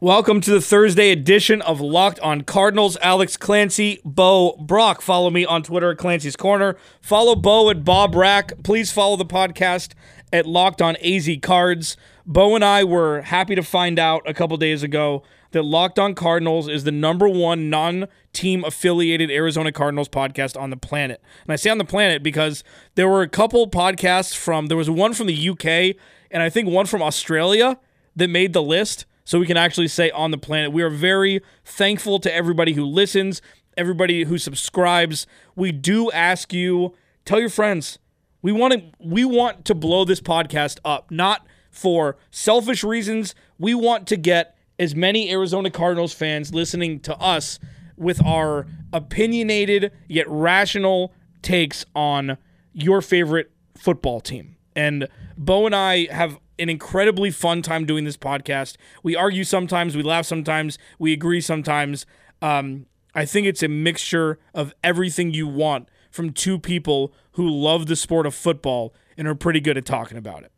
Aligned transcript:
Welcome 0.00 0.40
to 0.42 0.52
the 0.52 0.60
Thursday 0.60 1.10
edition 1.10 1.60
of 1.60 1.80
Locked 1.80 2.20
on 2.20 2.42
Cardinals. 2.42 2.96
Alex 3.02 3.36
Clancy, 3.36 4.00
Bo 4.04 4.52
Brock. 4.52 5.02
Follow 5.02 5.28
me 5.28 5.44
on 5.44 5.64
Twitter 5.64 5.90
at 5.90 5.98
Clancy's 5.98 6.36
Corner. 6.36 6.76
Follow 7.00 7.34
Bo 7.34 7.68
at 7.68 7.84
Bob 7.84 8.14
Rack. 8.14 8.52
Please 8.62 8.92
follow 8.92 9.16
the 9.16 9.26
podcast 9.26 9.94
at 10.32 10.46
Locked 10.46 10.80
on 10.80 10.94
AZ 10.98 11.28
Cards. 11.42 11.96
Bo 12.24 12.54
and 12.54 12.64
I 12.64 12.84
were 12.84 13.22
happy 13.22 13.56
to 13.56 13.62
find 13.64 13.98
out 13.98 14.22
a 14.24 14.32
couple 14.32 14.56
days 14.56 14.84
ago 14.84 15.24
that 15.50 15.64
Locked 15.64 15.98
on 15.98 16.14
Cardinals 16.14 16.68
is 16.68 16.84
the 16.84 16.92
number 16.92 17.28
one 17.28 17.68
non 17.68 18.06
team 18.32 18.62
affiliated 18.62 19.32
Arizona 19.32 19.72
Cardinals 19.72 20.08
podcast 20.08 20.56
on 20.56 20.70
the 20.70 20.76
planet. 20.76 21.20
And 21.42 21.52
I 21.52 21.56
say 21.56 21.70
on 21.70 21.78
the 21.78 21.84
planet 21.84 22.22
because 22.22 22.62
there 22.94 23.08
were 23.08 23.22
a 23.22 23.28
couple 23.28 23.68
podcasts 23.68 24.36
from, 24.36 24.66
there 24.66 24.76
was 24.76 24.88
one 24.88 25.12
from 25.12 25.26
the 25.26 25.48
UK 25.48 25.96
and 26.30 26.40
I 26.40 26.50
think 26.50 26.68
one 26.68 26.86
from 26.86 27.02
Australia 27.02 27.80
that 28.14 28.30
made 28.30 28.52
the 28.52 28.62
list 28.62 29.04
so 29.28 29.38
we 29.38 29.44
can 29.44 29.58
actually 29.58 29.88
say 29.88 30.10
on 30.12 30.30
the 30.30 30.38
planet. 30.38 30.72
We 30.72 30.82
are 30.82 30.88
very 30.88 31.42
thankful 31.62 32.18
to 32.20 32.34
everybody 32.34 32.72
who 32.72 32.82
listens, 32.86 33.42
everybody 33.76 34.24
who 34.24 34.38
subscribes. 34.38 35.26
We 35.54 35.70
do 35.70 36.10
ask 36.12 36.54
you 36.54 36.94
tell 37.26 37.38
your 37.38 37.50
friends. 37.50 37.98
We 38.40 38.52
want 38.52 38.72
to 38.72 38.82
we 38.98 39.26
want 39.26 39.66
to 39.66 39.74
blow 39.74 40.06
this 40.06 40.22
podcast 40.22 40.78
up, 40.82 41.10
not 41.10 41.46
for 41.70 42.16
selfish 42.30 42.82
reasons. 42.82 43.34
We 43.58 43.74
want 43.74 44.06
to 44.06 44.16
get 44.16 44.56
as 44.78 44.94
many 44.94 45.30
Arizona 45.30 45.70
Cardinals 45.70 46.14
fans 46.14 46.54
listening 46.54 46.98
to 47.00 47.14
us 47.18 47.58
with 47.98 48.24
our 48.24 48.66
opinionated 48.94 49.92
yet 50.08 50.24
rational 50.26 51.12
takes 51.42 51.84
on 51.94 52.38
your 52.72 53.02
favorite 53.02 53.50
football 53.76 54.22
team. 54.22 54.56
And 54.74 55.06
Bo 55.36 55.66
and 55.66 55.74
I 55.74 56.06
have 56.10 56.38
an 56.58 56.68
incredibly 56.68 57.30
fun 57.30 57.62
time 57.62 57.84
doing 57.84 58.04
this 58.04 58.16
podcast. 58.16 58.76
We 59.02 59.14
argue 59.16 59.44
sometimes, 59.44 59.96
we 59.96 60.02
laugh 60.02 60.26
sometimes, 60.26 60.78
we 60.98 61.12
agree 61.12 61.40
sometimes. 61.40 62.06
Um, 62.42 62.86
I 63.14 63.24
think 63.24 63.46
it's 63.46 63.62
a 63.62 63.68
mixture 63.68 64.38
of 64.54 64.74
everything 64.82 65.32
you 65.32 65.46
want 65.46 65.88
from 66.10 66.32
two 66.32 66.58
people 66.58 67.12
who 67.32 67.48
love 67.48 67.86
the 67.86 67.96
sport 67.96 68.26
of 68.26 68.34
football 68.34 68.94
and 69.16 69.26
are 69.26 69.34
pretty 69.34 69.60
good 69.60 69.76
at 69.76 69.84
talking 69.84 70.16
about 70.16 70.44
it. 70.44 70.52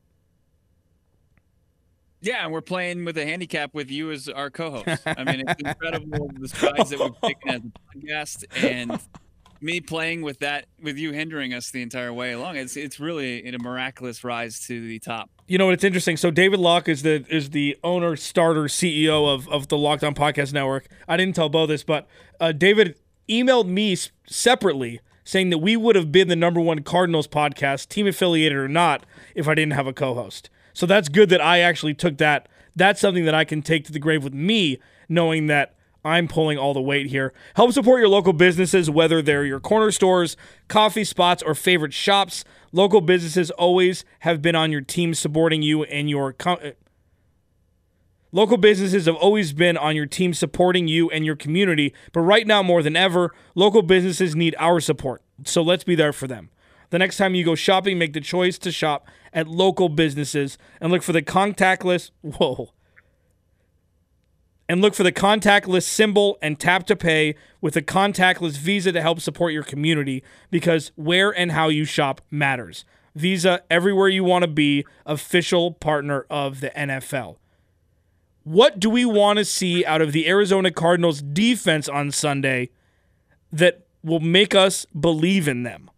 Yeah, 2.22 2.44
and 2.44 2.52
we're 2.52 2.60
playing 2.60 3.06
with 3.06 3.16
a 3.16 3.24
handicap 3.24 3.72
with 3.72 3.90
you 3.90 4.10
as 4.10 4.28
our 4.28 4.50
co-host. 4.50 5.02
I 5.06 5.24
mean, 5.24 5.42
it's 5.46 5.60
incredible 5.64 6.30
the 6.38 6.48
strides 6.48 6.90
that 6.90 7.00
we've 7.00 7.20
taken 7.22 7.48
as 7.48 7.62
a 7.62 7.98
podcast, 7.98 8.64
and 8.64 9.00
me 9.60 9.80
playing 9.80 10.22
with 10.22 10.38
that 10.40 10.66
with 10.82 10.96
you 10.96 11.12
hindering 11.12 11.54
us 11.54 11.70
the 11.70 11.82
entire 11.82 12.12
way 12.12 12.32
along. 12.32 12.56
It's 12.56 12.76
it's 12.76 12.98
really 13.00 13.44
in 13.44 13.54
a 13.54 13.58
miraculous 13.58 14.24
rise 14.24 14.60
to 14.66 14.86
the 14.86 14.98
top 14.98 15.30
you 15.50 15.58
know 15.58 15.64
what 15.66 15.74
it's 15.74 15.82
interesting. 15.82 16.16
So 16.16 16.30
David 16.30 16.60
Locke 16.60 16.88
is 16.88 17.02
the 17.02 17.24
is 17.28 17.50
the 17.50 17.76
owner, 17.82 18.14
starter, 18.14 18.64
CEO 18.64 19.28
of 19.28 19.48
of 19.48 19.66
the 19.66 19.76
Locked 19.76 20.04
On 20.04 20.14
Podcast 20.14 20.52
Network. 20.52 20.86
I 21.08 21.16
didn't 21.16 21.34
tell 21.34 21.48
Bo 21.48 21.66
this, 21.66 21.82
but 21.82 22.06
uh, 22.38 22.52
David 22.52 22.96
emailed 23.28 23.66
me 23.66 23.96
separately 24.28 25.00
saying 25.24 25.50
that 25.50 25.58
we 25.58 25.76
would 25.76 25.96
have 25.96 26.12
been 26.12 26.28
the 26.28 26.36
number 26.36 26.60
one 26.60 26.84
Cardinals 26.84 27.26
podcast, 27.26 27.88
team 27.88 28.06
affiliated 28.06 28.56
or 28.56 28.68
not, 28.68 29.04
if 29.34 29.48
I 29.48 29.56
didn't 29.56 29.72
have 29.72 29.88
a 29.88 29.92
co-host. 29.92 30.50
So 30.72 30.86
that's 30.86 31.08
good 31.08 31.30
that 31.30 31.40
I 31.40 31.58
actually 31.58 31.94
took 31.94 32.18
that. 32.18 32.48
That's 32.76 33.00
something 33.00 33.24
that 33.24 33.34
I 33.34 33.44
can 33.44 33.60
take 33.60 33.84
to 33.86 33.92
the 33.92 33.98
grave 33.98 34.22
with 34.22 34.32
me, 34.32 34.78
knowing 35.08 35.48
that 35.48 35.74
I'm 36.04 36.28
pulling 36.28 36.58
all 36.58 36.72
the 36.72 36.80
weight 36.80 37.08
here. 37.08 37.32
Help 37.54 37.72
support 37.72 38.00
your 38.00 38.08
local 38.08 38.32
businesses, 38.32 38.88
whether 38.88 39.20
they're 39.20 39.44
your 39.44 39.60
corner 39.60 39.90
stores, 39.90 40.36
coffee 40.68 41.04
spots, 41.04 41.42
or 41.42 41.54
favorite 41.54 41.92
shops. 41.92 42.44
Local 42.72 43.00
businesses 43.00 43.50
always 43.50 44.04
have 44.20 44.40
been 44.40 44.54
on 44.54 44.72
your 44.72 44.80
team 44.80 45.14
supporting 45.14 45.62
you 45.62 45.84
and 45.84 46.08
your. 46.08 46.32
Com- 46.32 46.58
Local 48.32 48.56
businesses 48.56 49.06
have 49.06 49.16
always 49.16 49.52
been 49.52 49.76
on 49.76 49.96
your 49.96 50.06
team 50.06 50.32
supporting 50.32 50.86
you 50.86 51.10
and 51.10 51.26
your 51.26 51.34
community, 51.34 51.92
but 52.12 52.20
right 52.20 52.46
now 52.46 52.62
more 52.62 52.80
than 52.80 52.94
ever, 52.94 53.34
local 53.56 53.82
businesses 53.82 54.36
need 54.36 54.54
our 54.56 54.78
support. 54.78 55.20
So 55.44 55.62
let's 55.62 55.82
be 55.82 55.96
there 55.96 56.12
for 56.12 56.28
them. 56.28 56.48
The 56.90 57.00
next 57.00 57.16
time 57.16 57.34
you 57.34 57.44
go 57.44 57.56
shopping, 57.56 57.98
make 57.98 58.12
the 58.12 58.20
choice 58.20 58.56
to 58.58 58.70
shop 58.70 59.08
at 59.32 59.48
local 59.48 59.88
businesses 59.88 60.58
and 60.80 60.92
look 60.92 61.02
for 61.02 61.12
the 61.12 61.22
contactless. 61.22 62.12
Whoa 62.20 62.70
and 64.70 64.80
look 64.80 64.94
for 64.94 65.02
the 65.02 65.10
contactless 65.10 65.82
symbol 65.82 66.38
and 66.40 66.56
tap 66.56 66.86
to 66.86 66.94
pay 66.94 67.34
with 67.60 67.74
a 67.74 67.82
contactless 67.82 68.56
Visa 68.56 68.92
to 68.92 69.02
help 69.02 69.20
support 69.20 69.52
your 69.52 69.64
community 69.64 70.22
because 70.48 70.92
where 70.94 71.36
and 71.36 71.50
how 71.50 71.66
you 71.66 71.84
shop 71.84 72.20
matters. 72.30 72.84
Visa, 73.16 73.64
everywhere 73.68 74.06
you 74.06 74.22
want 74.22 74.44
to 74.44 74.48
be, 74.48 74.86
official 75.04 75.72
partner 75.72 76.24
of 76.30 76.60
the 76.60 76.70
NFL. 76.70 77.38
What 78.44 78.78
do 78.78 78.88
we 78.88 79.04
want 79.04 79.40
to 79.40 79.44
see 79.44 79.84
out 79.84 80.00
of 80.00 80.12
the 80.12 80.28
Arizona 80.28 80.70
Cardinals 80.70 81.20
defense 81.20 81.88
on 81.88 82.12
Sunday 82.12 82.70
that 83.52 83.88
will 84.04 84.20
make 84.20 84.54
us 84.54 84.86
believe 84.86 85.48
in 85.48 85.64
them? 85.64 85.90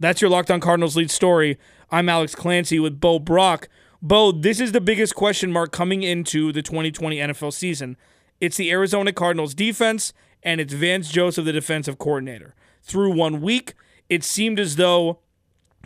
That's 0.00 0.22
your 0.22 0.30
Locked 0.30 0.50
On 0.50 0.60
Cardinals 0.60 0.96
lead 0.96 1.10
story. 1.10 1.58
I'm 1.90 2.08
Alex 2.08 2.34
Clancy 2.34 2.80
with 2.80 2.98
Bo 2.98 3.18
Brock. 3.18 3.68
Bo, 4.06 4.30
this 4.30 4.60
is 4.60 4.70
the 4.70 4.80
biggest 4.80 5.16
question 5.16 5.50
mark 5.50 5.72
coming 5.72 6.04
into 6.04 6.52
the 6.52 6.62
2020 6.62 7.16
NFL 7.16 7.52
season. 7.52 7.96
It's 8.40 8.56
the 8.56 8.70
Arizona 8.70 9.12
Cardinals 9.12 9.52
defense 9.52 10.12
and 10.44 10.60
it's 10.60 10.72
Vance 10.72 11.10
Joseph, 11.10 11.44
the 11.44 11.52
defensive 11.52 11.98
coordinator. 11.98 12.54
Through 12.82 13.16
one 13.16 13.40
week, 13.40 13.74
it 14.08 14.22
seemed 14.22 14.60
as 14.60 14.76
though 14.76 15.18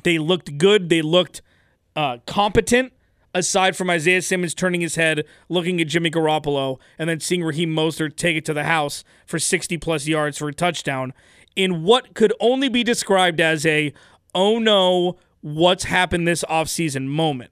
they 0.03 0.19
looked 0.19 0.59
good. 0.59 0.91
They 0.91 1.00
looked 1.00 1.41
uh, 1.97 2.19
competent, 2.26 2.92
aside 3.32 3.75
from 3.75 3.88
Isaiah 3.88 4.20
Simmons 4.20 4.53
turning 4.53 4.82
his 4.82 4.97
head, 4.97 5.25
looking 5.48 5.80
at 5.80 5.88
Jimmy 5.88 6.10
Garoppolo, 6.10 6.78
and 6.98 7.09
then 7.09 7.20
seeing 7.20 7.42
Raheem 7.42 7.75
Mostert 7.75 8.16
take 8.16 8.36
it 8.36 8.44
to 8.44 8.53
the 8.53 8.64
house 8.64 9.03
for 9.25 9.38
60 9.38 9.78
plus 9.78 10.06
yards 10.06 10.36
for 10.36 10.48
a 10.48 10.53
touchdown 10.53 11.14
in 11.56 11.84
what 11.84 12.12
could 12.12 12.34
only 12.38 12.69
be 12.69 12.84
described 12.84 13.41
as 13.41 13.64
a, 13.64 13.94
oh 14.34 14.59
no, 14.59 15.16
what's 15.41 15.84
happened 15.84 16.28
this 16.28 16.44
offseason 16.50 17.06
moment 17.06 17.50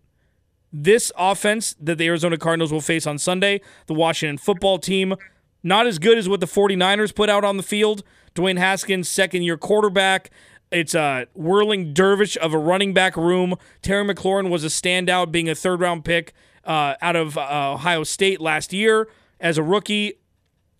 this 0.72 1.10
offense 1.16 1.74
that 1.80 1.96
the 1.98 2.06
Arizona 2.06 2.36
Cardinals 2.36 2.72
will 2.72 2.80
face 2.80 3.06
on 3.06 3.18
Sunday, 3.18 3.60
the 3.86 3.94
Washington 3.94 4.38
football 4.38 4.78
team, 4.78 5.14
not 5.62 5.86
as 5.86 5.98
good 5.98 6.18
as 6.18 6.28
what 6.28 6.40
the 6.40 6.46
49ers 6.46 7.14
put 7.14 7.28
out 7.28 7.44
on 7.44 7.56
the 7.56 7.62
field. 7.62 8.02
Dwayne 8.34 8.58
Haskins, 8.58 9.08
second 9.08 9.42
year 9.42 9.56
quarterback. 9.56 10.30
It's 10.70 10.94
a 10.94 11.26
whirling 11.34 11.94
dervish 11.94 12.36
of 12.36 12.52
a 12.52 12.58
running 12.58 12.92
back 12.92 13.16
room. 13.16 13.54
Terry 13.80 14.04
McLaurin 14.04 14.50
was 14.50 14.64
a 14.64 14.68
standout, 14.68 15.32
being 15.32 15.48
a 15.48 15.54
third 15.54 15.80
round 15.80 16.04
pick 16.04 16.34
uh, 16.64 16.94
out 17.00 17.16
of 17.16 17.38
uh, 17.38 17.72
Ohio 17.72 18.04
State 18.04 18.40
last 18.40 18.72
year 18.72 19.08
as 19.40 19.56
a 19.56 19.62
rookie, 19.62 20.14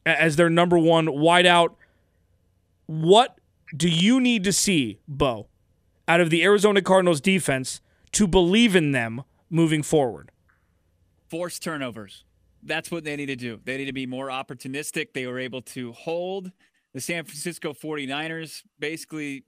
as 0.04 0.36
their 0.36 0.50
number 0.50 0.78
one 0.78 1.06
wideout. 1.06 1.70
What 2.86 3.38
do 3.74 3.88
you 3.88 4.20
need 4.20 4.44
to 4.44 4.52
see, 4.52 4.98
Bo, 5.08 5.48
out 6.06 6.20
of 6.20 6.30
the 6.30 6.42
Arizona 6.42 6.82
Cardinals 6.82 7.20
defense 7.20 7.80
to 8.12 8.26
believe 8.26 8.76
in 8.76 8.92
them 8.92 9.22
moving 9.50 9.82
forward? 9.82 10.30
Force 11.28 11.58
turnovers. 11.58 12.24
That's 12.62 12.90
what 12.90 13.04
they 13.04 13.16
need 13.16 13.26
to 13.26 13.36
do. 13.36 13.60
They 13.64 13.76
need 13.76 13.86
to 13.86 13.92
be 13.92 14.06
more 14.06 14.28
opportunistic. 14.28 15.12
They 15.14 15.26
were 15.26 15.38
able 15.38 15.62
to 15.62 15.92
hold 15.92 16.50
the 16.94 17.00
San 17.00 17.24
Francisco 17.24 17.72
49ers 17.72 18.62
basically 18.78 19.44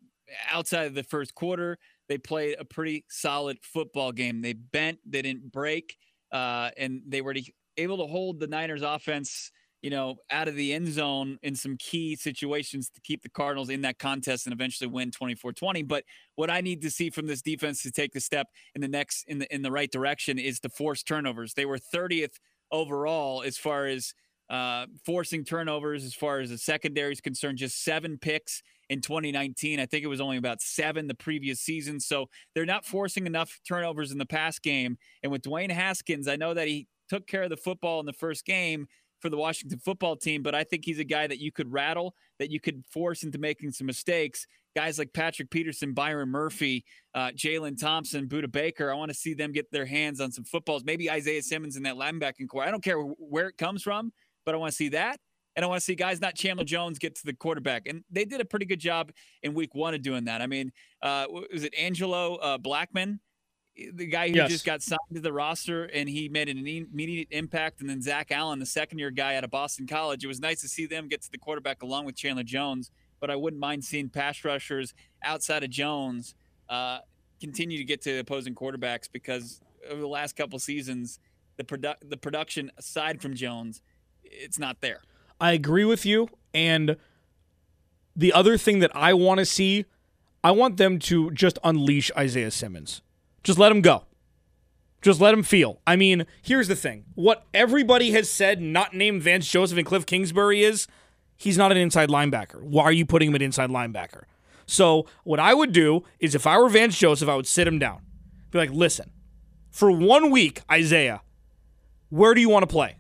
outside 0.51 0.87
of 0.87 0.95
the 0.95 1.03
first 1.03 1.35
quarter. 1.35 1.79
They 2.09 2.19
played 2.19 2.57
a 2.59 2.65
pretty 2.65 3.05
solid 3.09 3.59
football 3.63 4.13
game. 4.13 4.43
They 4.43 4.53
bent, 4.53 4.99
they 5.05 5.23
didn't 5.23 5.51
break, 5.51 5.97
uh, 6.33 6.71
and 6.77 7.03
they 7.07 7.21
were 7.21 7.35
able 7.77 7.99
to 7.99 8.07
hold 8.07 8.41
the 8.41 8.47
Niners 8.47 8.83
offense 8.83 9.51
you 9.83 9.91
know, 9.91 10.17
out 10.31 10.49
of 10.49 10.57
the 10.57 10.73
end 10.73 10.89
zone 10.89 11.39
in 11.43 11.55
some 11.55 11.77
key 11.79 12.15
situations 12.17 12.91
to 12.91 13.01
keep 13.01 13.23
the 13.23 13.31
Cardinals 13.31 13.71
in 13.71 13.81
that 13.83 13.99
contest 13.99 14.47
and 14.47 14.53
eventually 14.53 14.89
win 14.89 15.11
24-20. 15.11 15.87
But 15.89 16.05
what 16.37 16.51
I 16.51 16.61
need 16.61 16.83
to 16.83 16.91
see 16.91 17.11
from 17.11 17.27
this 17.27 17.43
defense 17.43 17.83
to 17.83 17.91
take 17.91 18.13
the 18.13 18.21
step 18.21 18.49
in 18.75 18.81
the 18.81 18.89
next 18.89 19.25
in 19.25 19.39
the 19.39 19.55
in 19.55 19.63
the 19.63 19.73
right 19.73 19.91
direction 19.91 20.39
is 20.39 20.61
to 20.61 20.69
force 20.69 21.03
turnovers. 21.03 21.55
They 21.55 21.65
were 21.65 21.79
30th 21.79 22.35
overall 22.71 23.43
as 23.43 23.57
far 23.57 23.87
as 23.87 24.15
uh, 24.51 24.87
forcing 25.07 25.45
turnovers, 25.45 26.05
as 26.05 26.15
far 26.15 26.41
as 26.41 26.51
the 26.51 26.59
secondary 26.59 27.13
is 27.13 27.21
concerned, 27.21 27.57
just 27.57 27.85
seven 27.85 28.19
picks 28.19 28.63
in 28.89 29.01
2019. 29.01 29.79
I 29.79 29.87
think 29.87 30.05
it 30.05 30.09
was 30.09 30.21
only 30.21 30.37
about 30.37 30.61
seven 30.61 31.07
the 31.07 31.15
previous 31.15 31.61
season. 31.61 32.01
So 32.01 32.27
they're 32.55 32.67
not 32.67 32.85
forcing 32.85 33.27
enough 33.27 33.61
turnovers 33.67 34.11
in 34.11 34.19
the 34.19 34.27
pass 34.27 34.59
game. 34.59 34.99
And 35.23 35.31
with 35.31 35.43
Dwayne 35.43 35.71
Haskins, 35.71 36.27
I 36.27 36.35
know 36.37 36.53
that 36.53 36.67
he 36.67 36.89
took 37.09 37.29
care 37.29 37.45
of 37.45 37.51
the 37.51 37.57
football 37.57 38.01
in 38.01 38.07
the 38.07 38.13
first 38.13 38.45
game 38.45 38.89
for 39.21 39.29
the 39.29 39.37
Washington 39.37 39.79
football 39.79 40.17
team, 40.17 40.43
but 40.43 40.55
I 40.55 40.65
think 40.65 40.85
he's 40.85 40.99
a 40.99 41.05
guy 41.05 41.27
that 41.27 41.39
you 41.39 41.53
could 41.53 41.71
rattle, 41.73 42.15
that 42.39 42.51
you 42.51 42.61
could 42.61 42.85
force 42.91 43.23
into 43.23 43.39
making 43.39 43.73
some 43.73 43.87
mistakes. 43.87 44.47
Guys 44.77 44.99
like 44.99 45.13
Patrick 45.13 45.51
Peterson, 45.51 45.93
Byron 45.93 46.29
Murphy, 46.29 46.85
uh, 47.15 47.29
Jalen 47.29 47.79
Thompson, 47.79 48.29
Budda 48.29 48.51
Baker, 48.51 48.91
I 48.91 48.95
want 48.95 49.11
to 49.11 49.17
see 49.17 49.35
them 49.35 49.53
get 49.53 49.71
their 49.71 49.87
hands 49.87 50.21
on 50.21 50.31
some 50.31 50.45
footballs. 50.45 50.85
Maybe 50.85 51.11
Isaiah 51.11 51.43
Simmons 51.43 51.77
in 51.77 51.83
that 51.83 51.97
linebacking 51.97 52.49
corps. 52.49 52.65
I 52.65 52.71
don't 52.71 52.83
care 52.83 52.99
where 52.99 53.49
it 53.49 53.59
comes 53.59 53.83
from, 53.83 54.13
but 54.45 54.55
I 54.55 54.59
want 54.59 54.71
to 54.71 54.77
see 54.77 54.91
that. 54.91 55.19
And 55.57 55.65
I 55.65 55.69
want 55.69 55.81
to 55.81 55.85
see 55.85 55.97
guys, 55.97 56.21
not 56.21 56.37
Chandler 56.37 56.65
Jones, 56.65 56.99
get 56.99 57.17
to 57.17 57.27
the 57.27 57.33
quarterback. 57.33 57.89
And 57.89 58.05
they 58.11 58.25
did 58.25 58.41
a 58.41 58.45
pretty 58.45 58.67
good 58.67 58.79
job 58.79 59.11
in 59.43 59.53
week 59.53 59.75
one 59.75 59.95
of 59.95 60.03
doing 60.03 60.25
that. 60.27 60.41
I 60.41 60.47
mean, 60.47 60.73
uh, 61.03 61.27
was 61.53 61.65
it 61.65 61.75
Angelo 61.77 62.37
uh, 62.37 62.57
Blackman? 62.57 63.21
The 63.95 64.07
guy 64.07 64.29
who 64.29 64.35
Yes. 64.37 64.51
just 64.51 64.65
got 64.65 64.83
signed 64.83 64.99
to 65.15 65.21
the 65.21 65.33
roster 65.33 65.85
and 65.85 66.09
he 66.09 66.29
made 66.29 66.49
an 66.49 66.59
immediate 66.59 67.29
impact. 67.31 67.81
And 67.81 67.89
then 67.89 68.03
Zach 68.03 68.31
Allen, 68.31 68.59
the 68.59 68.67
second 68.67 68.99
year 68.99 69.11
guy 69.11 69.37
out 69.37 69.45
of 69.45 69.51
Boston 69.51 69.87
College. 69.87 70.25
It 70.25 70.29
was 70.29 70.41
nice 70.41 70.61
to 70.61 70.69
see 70.69 70.87
them 70.87 71.09
get 71.09 71.23
to 71.23 71.31
the 71.31 71.39
quarterback 71.39 71.83
along 71.83 72.05
with 72.07 72.17
Chandler 72.17 72.43
Jones. 72.43 72.91
But 73.21 73.31
I 73.31 73.37
wouldn't 73.37 73.61
mind 73.61 73.85
seeing 73.85 74.09
pass 74.09 74.45
rushers 74.45 74.95
outside 75.23 75.63
of 75.65 75.71
Jones 75.71 76.35
uh, 76.69 76.99
continue 77.41 77.79
to 77.79 77.85
get 77.85 78.01
to 78.03 78.19
opposing 78.19 78.55
quarterbacks 78.55 79.09
because 79.11 79.61
over 79.89 80.01
the 80.01 80.09
last 80.09 80.37
couple 80.37 80.59
seasons, 80.59 81.19
the 81.57 81.65
produ- 81.65 81.97
the 82.09 82.17
production 82.17 82.71
aside 82.79 83.21
from 83.21 83.35
Jones, 83.35 83.83
it's 84.25 84.59
not 84.59 84.81
there. 84.81 85.03
I 85.41 85.53
agree 85.53 85.85
with 85.85 86.05
you. 86.07 86.29
And 86.55 86.97
the 88.17 88.33
other 88.33 88.57
thing 88.59 88.79
that 88.81 88.91
I 88.95 89.15
want 89.15 89.39
to 89.39 89.47
see, 89.47 89.85
I 90.43 90.51
want 90.53 90.77
them 90.79 90.99
to 91.01 91.31
just 91.33 91.59
unleash 91.63 92.11
Isaiah 92.17 92.51
Simmons. 92.51 93.03
Just 93.43 93.59
let 93.59 93.73
him 93.73 93.81
go. 93.81 94.05
Just 95.03 95.21
let 95.21 95.33
him 95.33 95.43
feel. 95.43 95.81
I 95.87 95.97
mean, 95.97 96.27
here's 96.43 96.69
the 96.69 96.77
thing. 96.77 97.05
What 97.15 97.47
everybody 97.55 98.11
has 98.11 98.31
said, 98.31 98.61
not 98.61 98.95
named 98.95 99.23
Vance 99.23 99.51
Joseph 99.51 99.79
and 99.79 99.87
Cliff 99.87 100.05
Kingsbury, 100.05 100.63
is 100.63 100.87
he's 101.37 101.57
not 101.57 101.73
an 101.73 101.79
inside 101.79 102.11
linebacker. 102.11 102.63
Why 102.63 102.85
are 102.85 102.93
you 102.93 103.07
putting 103.07 103.31
him 103.31 103.35
at 103.35 103.43
inside 103.43 103.71
linebacker? 103.71 104.25
So, 104.67 105.07
what 105.25 105.41
I 105.41 105.55
would 105.55 105.73
do 105.73 106.05
is 106.21 106.35
if 106.35 106.47
I 106.47 106.59
were 106.59 106.69
Vance 106.69 106.97
Joseph, 106.99 107.29
I 107.29 107.35
would 107.35 107.47
sit 107.47 107.67
him 107.67 107.79
down. 107.79 108.03
Be 108.51 108.59
like, 108.59 108.71
listen, 108.71 109.11
for 109.71 109.91
one 109.91 110.31
week, 110.31 110.61
Isaiah, 110.71 111.23
where 112.11 112.35
do 112.35 112.41
you 112.41 112.49
want 112.49 112.63
to 112.65 112.73
play? 112.73 112.97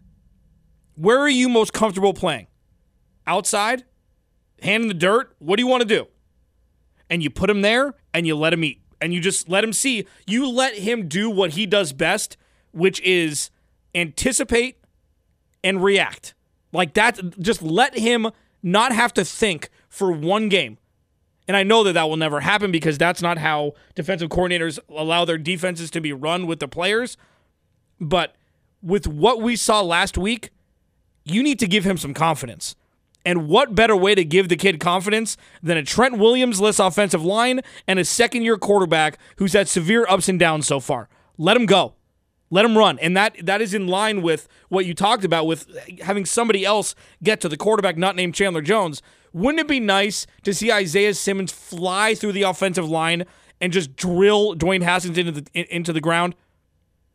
Where 0.94 1.18
are 1.18 1.28
you 1.28 1.48
most 1.48 1.72
comfortable 1.72 2.14
playing? 2.14 2.46
Outside? 3.26 3.84
Hand 4.62 4.82
in 4.82 4.88
the 4.88 4.94
dirt? 4.94 5.34
What 5.38 5.56
do 5.56 5.62
you 5.62 5.66
want 5.66 5.82
to 5.82 5.88
do? 5.88 6.06
And 7.08 7.22
you 7.22 7.30
put 7.30 7.50
him 7.50 7.62
there 7.62 7.94
and 8.14 8.26
you 8.26 8.36
let 8.36 8.52
him 8.52 8.64
eat. 8.64 8.82
And 9.00 9.14
you 9.14 9.20
just 9.20 9.48
let 9.48 9.64
him 9.64 9.72
see. 9.72 10.06
You 10.26 10.48
let 10.48 10.74
him 10.74 11.08
do 11.08 11.30
what 11.30 11.52
he 11.52 11.66
does 11.66 11.92
best, 11.92 12.36
which 12.72 13.00
is 13.00 13.50
anticipate 13.94 14.78
and 15.64 15.82
react. 15.82 16.34
Like 16.72 16.94
that, 16.94 17.38
just 17.40 17.62
let 17.62 17.98
him 17.98 18.30
not 18.62 18.92
have 18.92 19.12
to 19.14 19.24
think 19.24 19.70
for 19.88 20.12
one 20.12 20.48
game. 20.48 20.78
And 21.48 21.56
I 21.56 21.62
know 21.62 21.82
that 21.82 21.94
that 21.94 22.08
will 22.08 22.16
never 22.16 22.40
happen 22.40 22.70
because 22.70 22.96
that's 22.96 23.20
not 23.20 23.38
how 23.38 23.72
defensive 23.96 24.28
coordinators 24.28 24.78
allow 24.88 25.24
their 25.24 25.38
defenses 25.38 25.90
to 25.92 26.00
be 26.00 26.12
run 26.12 26.46
with 26.46 26.60
the 26.60 26.68
players. 26.68 27.16
But 28.00 28.36
with 28.82 29.06
what 29.06 29.40
we 29.40 29.56
saw 29.56 29.80
last 29.80 30.16
week, 30.16 30.50
you 31.24 31.42
need 31.42 31.58
to 31.58 31.66
give 31.66 31.84
him 31.84 31.96
some 31.96 32.14
confidence. 32.14 32.76
And 33.24 33.48
what 33.48 33.74
better 33.74 33.96
way 33.96 34.14
to 34.14 34.24
give 34.24 34.48
the 34.48 34.56
kid 34.56 34.80
confidence 34.80 35.36
than 35.62 35.76
a 35.76 35.82
Trent 35.82 36.18
Williams 36.18 36.60
less 36.60 36.78
offensive 36.78 37.24
line 37.24 37.60
and 37.86 37.98
a 37.98 38.04
second 38.04 38.42
year 38.42 38.56
quarterback 38.56 39.18
who's 39.36 39.52
had 39.52 39.68
severe 39.68 40.06
ups 40.08 40.28
and 40.28 40.38
downs 40.38 40.66
so 40.66 40.80
far? 40.80 41.08
Let 41.36 41.56
him 41.56 41.66
go. 41.66 41.94
Let 42.50 42.64
him 42.64 42.76
run. 42.76 42.98
And 42.98 43.16
that 43.16 43.36
that 43.44 43.60
is 43.60 43.74
in 43.74 43.86
line 43.86 44.22
with 44.22 44.48
what 44.68 44.84
you 44.84 44.94
talked 44.94 45.24
about 45.24 45.46
with 45.46 45.68
having 46.00 46.24
somebody 46.24 46.64
else 46.64 46.94
get 47.22 47.40
to 47.42 47.48
the 47.48 47.56
quarterback 47.56 47.96
not 47.96 48.16
named 48.16 48.34
Chandler 48.34 48.62
Jones. 48.62 49.02
Wouldn't 49.32 49.60
it 49.60 49.68
be 49.68 49.78
nice 49.78 50.26
to 50.42 50.52
see 50.52 50.72
Isaiah 50.72 51.14
Simmons 51.14 51.52
fly 51.52 52.14
through 52.14 52.32
the 52.32 52.42
offensive 52.42 52.88
line 52.88 53.24
and 53.60 53.72
just 53.72 53.94
drill 53.94 54.56
Dwayne 54.56 54.82
Haskins 54.82 55.16
into 55.16 55.32
the 55.32 55.76
into 55.76 55.92
the 55.92 56.00
ground? 56.00 56.34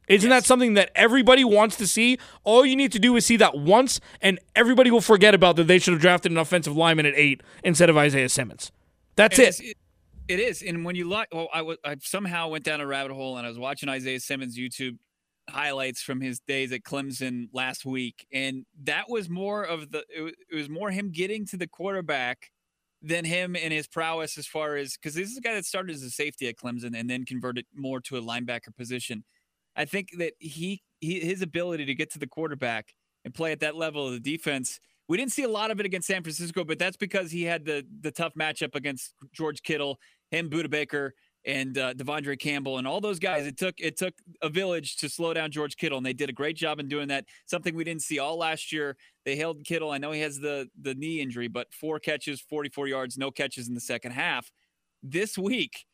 Isn't 0.08 0.30
that 0.30 0.46
something 0.46 0.74
that 0.76 0.92
everybody 0.96 1.44
wants 1.44 1.76
to 1.78 1.88
see? 1.88 2.18
All 2.44 2.66
you 2.66 2.76
need 2.76 2.92
to 2.92 3.00
do 3.00 3.16
is 3.16 3.26
see 3.26 3.38
that 3.38 3.58
once, 3.58 4.00
and 4.22 4.40
everybody 4.56 4.92
will 4.92 5.02
forget 5.02 5.34
about 5.34 5.56
that 5.56 5.68
they 5.68 5.80
should 5.80 5.94
have 5.94 6.02
drafted 6.02 6.32
an 6.32 6.38
offensive 6.38 6.76
lineman 6.76 7.06
at 7.06 7.14
eight 7.16 7.42
instead 7.64 7.90
of 7.90 7.98
Isaiah 7.98 8.30
Simmons. 8.30 8.72
That's 9.16 9.38
And 9.40 9.48
it. 9.48 9.78
it's- 10.28 10.62
and 10.62 10.84
when 10.86 10.96
you 10.96 11.08
like, 11.08 11.28
well, 11.34 11.50
I 11.54 11.62
wa- 11.62 11.76
I 11.84 11.96
somehow 12.02 12.50
went 12.50 12.64
down 12.64 12.82
a 12.82 12.88
rabbit 12.88 13.14
hole 13.14 13.38
and 13.38 13.46
I 13.46 13.50
was 13.50 13.60
watching 13.60 13.90
Isaiah 13.90 14.20
Simmons 14.20 14.58
YouTube 14.58 14.98
highlights 15.50 16.02
from 16.02 16.22
his 16.22 16.40
days 16.40 16.72
at 16.72 16.82
Clemson 16.84 17.48
last 17.54 17.86
week, 17.86 18.26
and 18.32 18.66
that 18.84 19.10
was 19.10 19.30
more 19.30 19.64
of 19.64 19.92
the 19.92 20.04
it 20.16 20.22
was, 20.22 20.34
it 20.52 20.56
was 20.56 20.70
more 20.70 20.90
him 20.92 21.12
getting 21.12 21.46
to 21.48 21.58
the 21.58 21.68
quarterback 21.68 22.50
than 23.02 23.24
him 23.26 23.56
and 23.56 23.72
his 23.72 23.86
prowess 23.88 24.36
as 24.40 24.48
far 24.48 24.76
as 24.76 24.94
because 24.98 25.14
this 25.14 25.30
is 25.30 25.38
a 25.38 25.42
guy 25.42 25.54
that 25.54 25.66
started 25.66 25.94
as 25.96 26.02
a 26.02 26.10
safety 26.10 26.48
at 26.48 26.56
Clemson 26.58 26.98
and 27.00 27.08
then 27.08 27.24
converted 27.26 27.66
more 27.76 28.00
to 28.02 28.18
a 28.18 28.22
linebacker 28.22 28.76
position. 28.76 29.24
I 29.76 29.86
think 29.86 30.18
that 30.18 30.34
he, 30.40 30.82
he 31.00 31.20
his 31.20 31.42
ability 31.42 31.86
to 31.86 31.96
get 31.96 32.12
to 32.14 32.20
the 32.20 32.28
quarterback 32.28 32.94
and 33.24 33.34
play 33.34 33.52
at 33.52 33.60
that 33.62 33.76
level 33.76 34.08
of 34.08 34.14
the 34.14 34.20
defense. 34.20 34.80
We 35.08 35.18
didn't 35.18 35.34
see 35.34 35.44
a 35.44 35.50
lot 35.50 35.72
of 35.72 35.80
it 35.80 35.86
against 35.86 36.08
San 36.08 36.24
Francisco, 36.24 36.64
but 36.64 36.80
that's 36.80 36.98
because 36.98 37.32
he 37.32 37.44
had 37.44 37.66
the 37.66 37.86
the 38.02 38.12
tough 38.12 38.34
matchup 38.34 38.76
against 38.76 39.14
George 39.34 39.62
Kittle, 39.62 40.00
him, 40.32 40.50
Budda 40.50 40.70
Baker, 40.70 41.14
and 41.46 41.78
uh, 41.78 41.94
De'Vondre 41.94 42.40
Campbell, 42.40 42.78
and 42.78 42.88
all 42.88 43.00
those 43.00 43.20
guys. 43.20 43.46
It 43.46 43.58
took 43.58 43.76
it 43.78 43.98
took 43.98 44.14
a 44.42 44.50
village 44.50 44.98
to 44.98 45.10
slow 45.10 45.34
down 45.34 45.52
George 45.52 45.76
Kittle, 45.78 45.98
and 45.98 46.06
they 46.06 46.14
did 46.14 46.30
a 46.30 46.34
great 46.34 46.56
job 46.56 46.80
in 46.80 46.88
doing 46.88 47.08
that. 47.10 47.26
Something 47.46 47.76
we 47.76 47.84
didn't 47.84 48.02
see 48.02 48.20
all 48.20 48.38
last 48.38 48.72
year. 48.72 48.98
They 49.26 49.36
held 49.36 49.64
Kittle. 49.64 49.92
I 49.92 49.98
know 49.98 50.12
he 50.12 50.22
has 50.22 50.40
the 50.40 50.70
the 50.82 50.96
knee 50.96 51.22
injury, 51.22 51.48
but 51.48 51.74
four 51.74 52.00
catches, 52.00 52.42
44 52.42 52.88
yards, 52.88 53.18
no 53.18 53.32
catches 53.32 53.68
in 53.68 53.76
the 53.76 53.82
second 53.82 54.12
half. 54.12 54.52
This 55.04 55.38
week, 55.38 55.86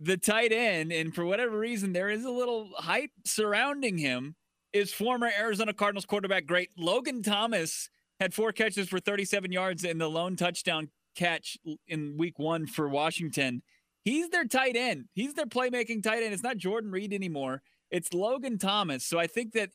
the 0.00 0.16
tight 0.16 0.52
end, 0.52 0.92
and 0.92 1.14
for 1.14 1.24
whatever 1.24 1.58
reason, 1.58 1.92
there 1.92 2.10
is 2.10 2.24
a 2.24 2.30
little 2.30 2.70
hype 2.76 3.10
surrounding 3.24 3.98
him, 3.98 4.34
is 4.72 4.92
former 4.92 5.30
Arizona 5.38 5.72
Cardinals 5.72 6.04
quarterback 6.04 6.46
great 6.46 6.70
Logan 6.76 7.22
Thomas 7.22 7.88
had 8.20 8.34
four 8.34 8.52
catches 8.52 8.88
for 8.88 9.00
37 9.00 9.52
yards 9.52 9.84
in 9.84 9.98
the 9.98 10.08
lone 10.08 10.36
touchdown 10.36 10.88
catch 11.16 11.56
in 11.86 12.16
week 12.18 12.38
one 12.38 12.66
for 12.66 12.88
Washington. 12.88 13.62
He's 14.04 14.28
their 14.28 14.44
tight 14.44 14.76
end. 14.76 15.06
He's 15.14 15.34
their 15.34 15.46
playmaking 15.46 16.02
tight 16.02 16.22
end. 16.22 16.34
It's 16.34 16.42
not 16.42 16.56
Jordan 16.56 16.90
Reed 16.90 17.12
anymore. 17.12 17.62
It's 17.90 18.12
Logan 18.12 18.58
Thomas. 18.58 19.04
So 19.04 19.18
I 19.18 19.26
think 19.26 19.52
that 19.52 19.70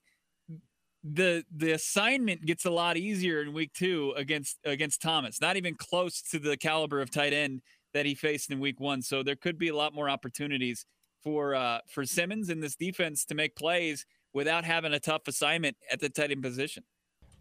the 1.04 1.45
the 1.56 1.71
assignment 1.71 2.45
gets 2.45 2.66
a 2.66 2.69
lot 2.69 2.98
easier 2.98 3.42
in 3.42 3.54
week 3.54 3.71
two 3.74 4.13
against 4.18 4.60
against 4.66 5.01
Thomas. 5.01 5.39
Not 5.39 5.56
even 5.56 5.75
close 5.75 6.21
to 6.31 6.39
the 6.39 6.57
caliber 6.57 7.01
of 7.01 7.10
tight 7.10 7.33
end 7.33 7.62
that 7.94 8.06
he 8.06 8.16
faced 8.16 8.52
in 8.52 8.60
week 8.60 8.80
one. 8.80 9.02
So 9.02 9.24
there 9.24 9.36
could 9.36 9.58
be 9.58 9.70
a 9.70 9.76
lot 9.76 9.94
more 9.94 10.10
opportunities 10.10 10.86
for 11.24 11.56
uh, 11.56 11.80
for 11.88 12.06
Simmons 12.06 12.50
in 12.50 12.60
this 12.60 12.76
defense 12.76 13.26
to 13.26 13.36
make 13.36 13.56
plays 13.56 14.06
without 14.34 14.64
having 14.64 14.94
a 14.94 15.00
tough 15.00 15.28
assignment 15.28 15.78
at 15.92 16.00
the 16.00 16.10
tight 16.10 16.32
end 16.32 16.44
position. 16.44 16.84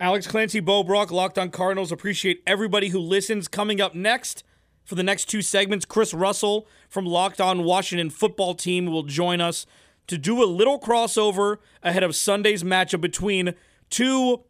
Alex 0.00 0.26
Clancy, 0.26 0.60
Bo 0.60 0.84
Brock, 0.84 1.10
Locked 1.10 1.38
on 1.38 1.50
Cardinals. 1.50 1.90
Appreciate 1.90 2.42
everybody 2.46 2.88
who 2.90 3.00
listens. 3.00 3.48
Coming 3.48 3.80
up 3.80 3.94
next 3.94 4.44
for 4.84 4.94
the 4.94 5.02
next 5.02 5.26
two 5.26 5.42
segments, 5.42 5.84
Chris 5.84 6.14
Russell 6.14 6.66
from 6.88 7.04
Locked 7.04 7.40
on 7.40 7.64
Washington 7.64 8.10
Football 8.10 8.54
Team 8.54 8.86
will 8.86 9.02
join 9.02 9.40
us 9.40 9.66
to 10.06 10.16
do 10.16 10.42
a 10.42 10.46
little 10.46 10.78
crossover 10.78 11.58
ahead 11.82 12.02
of 12.02 12.14
Sunday's 12.14 12.62
matchup 12.62 13.00
between 13.00 13.54
two 13.90 14.44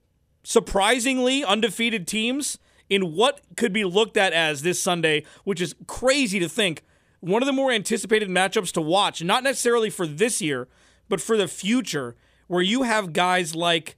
surprisingly 0.45 1.45
undefeated 1.45 2.07
teams 2.07 2.59
in 2.88 3.14
what 3.14 3.40
could 3.57 3.73
be 3.73 3.85
looked 3.85 4.16
at 4.16 4.33
as 4.33 4.62
this 4.62 4.80
Sunday, 4.80 5.25
which 5.45 5.61
is 5.61 5.75
crazy 5.87 6.38
to 6.38 6.49
think. 6.49 6.83
One 7.21 7.42
of 7.42 7.47
the 7.47 7.52
more 7.52 7.73
anticipated 7.73 8.28
matchups 8.28 8.73
to 8.73 8.80
watch, 8.80 9.23
not 9.23 9.42
necessarily 9.42 9.90
for 9.90 10.07
this 10.07 10.40
year, 10.40 10.68
but 11.09 11.21
for 11.21 11.37
the 11.37 11.49
future, 11.49 12.14
where 12.47 12.62
you 12.62 12.83
have 12.83 13.12
guys 13.12 13.54
like 13.54 13.97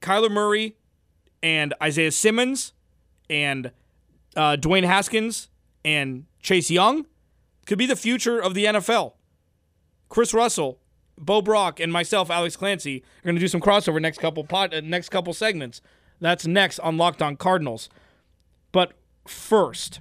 Kyler 0.00 0.30
Murray 0.30 0.76
and 1.42 1.74
Isaiah 1.82 2.12
Simmons 2.12 2.72
and 3.28 3.70
uh, 4.36 4.56
Dwayne 4.56 4.84
Haskins 4.84 5.48
and 5.84 6.26
Chase 6.42 6.70
Young 6.70 7.06
could 7.66 7.78
be 7.78 7.86
the 7.86 7.96
future 7.96 8.38
of 8.38 8.54
the 8.54 8.64
NFL. 8.66 9.14
Chris 10.08 10.34
Russell, 10.34 10.80
Bo 11.16 11.40
Brock, 11.40 11.80
and 11.80 11.92
myself, 11.92 12.30
Alex 12.30 12.56
Clancy, 12.56 13.04
are 13.20 13.24
going 13.24 13.36
to 13.36 13.40
do 13.40 13.48
some 13.48 13.60
crossover 13.60 14.00
next 14.00 14.18
couple 14.18 14.46
uh, 14.50 14.68
next 14.82 15.08
couple 15.10 15.32
segments. 15.32 15.80
That's 16.20 16.46
next 16.46 16.78
on 16.80 16.96
Locked 16.96 17.22
On 17.22 17.36
Cardinals. 17.36 17.88
But 18.72 18.92
first, 19.26 20.00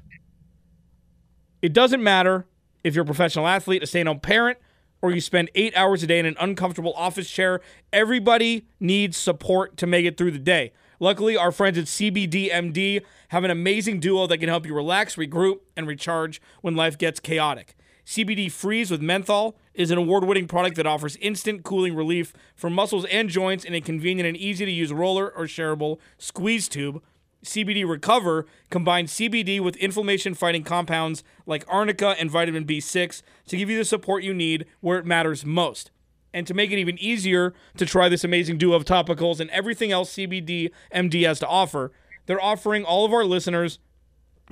it 1.61 1.73
doesn't 1.73 2.03
matter 2.03 2.45
if 2.83 2.95
you're 2.95 3.03
a 3.03 3.05
professional 3.05 3.47
athlete, 3.47 3.83
a 3.83 3.87
stay-at-home 3.87 4.19
parent, 4.19 4.57
or 5.01 5.11
you 5.11 5.21
spend 5.21 5.49
eight 5.55 5.75
hours 5.75 6.03
a 6.03 6.07
day 6.07 6.19
in 6.19 6.25
an 6.25 6.35
uncomfortable 6.39 6.93
office 6.95 7.29
chair. 7.29 7.61
Everybody 7.93 8.67
needs 8.79 9.17
support 9.17 9.77
to 9.77 9.87
make 9.87 10.05
it 10.05 10.17
through 10.17 10.31
the 10.31 10.39
day. 10.39 10.73
Luckily, 10.99 11.37
our 11.37 11.51
friends 11.51 11.77
at 11.77 11.85
CBDMD 11.85 13.01
have 13.29 13.45
an 13.45 13.51
amazing 13.51 14.01
duo 14.01 14.27
that 14.27 14.39
can 14.39 14.49
help 14.49 14.65
you 14.65 14.75
relax, 14.75 15.15
regroup, 15.15 15.59
and 15.77 15.87
recharge 15.87 16.41
when 16.61 16.75
life 16.75 16.97
gets 16.97 17.21
chaotic. 17.21 17.75
CBD 18.05 18.51
Freeze 18.51 18.89
with 18.89 19.01
menthol 19.01 19.55
is 19.73 19.91
an 19.91 19.97
award 19.97 20.23
winning 20.23 20.47
product 20.47 20.75
that 20.75 20.87
offers 20.87 21.15
instant 21.17 21.63
cooling 21.63 21.95
relief 21.95 22.33
for 22.55 22.69
muscles 22.69 23.05
and 23.05 23.29
joints 23.29 23.63
in 23.63 23.73
a 23.75 23.81
convenient 23.81 24.27
and 24.27 24.35
easy 24.35 24.65
to 24.65 24.71
use 24.71 24.91
roller 24.91 25.29
or 25.29 25.45
shareable 25.45 25.99
squeeze 26.17 26.67
tube. 26.67 27.01
CBD 27.43 27.87
Recover 27.87 28.45
combines 28.69 29.13
CBD 29.13 29.59
with 29.59 29.77
inflammation 29.77 30.33
fighting 30.33 30.63
compounds 30.63 31.23
like 31.45 31.63
arnica 31.67 32.15
and 32.19 32.29
vitamin 32.29 32.65
B6 32.65 33.21
to 33.47 33.57
give 33.57 33.69
you 33.69 33.77
the 33.77 33.85
support 33.85 34.23
you 34.23 34.33
need 34.33 34.65
where 34.81 34.99
it 34.99 35.05
matters 35.05 35.45
most. 35.45 35.91
And 36.33 36.45
to 36.47 36.53
make 36.53 36.71
it 36.71 36.77
even 36.77 36.99
easier 36.99 37.53
to 37.77 37.85
try 37.85 38.09
this 38.09 38.23
amazing 38.23 38.57
duo 38.57 38.75
of 38.75 38.85
topicals 38.85 39.39
and 39.39 39.49
everything 39.51 39.91
else 39.91 40.13
CBD 40.13 40.71
MD 40.93 41.25
has 41.25 41.39
to 41.39 41.47
offer, 41.47 41.91
they're 42.25 42.41
offering 42.41 42.83
all 42.83 43.05
of 43.05 43.13
our 43.13 43.25
listeners 43.25 43.79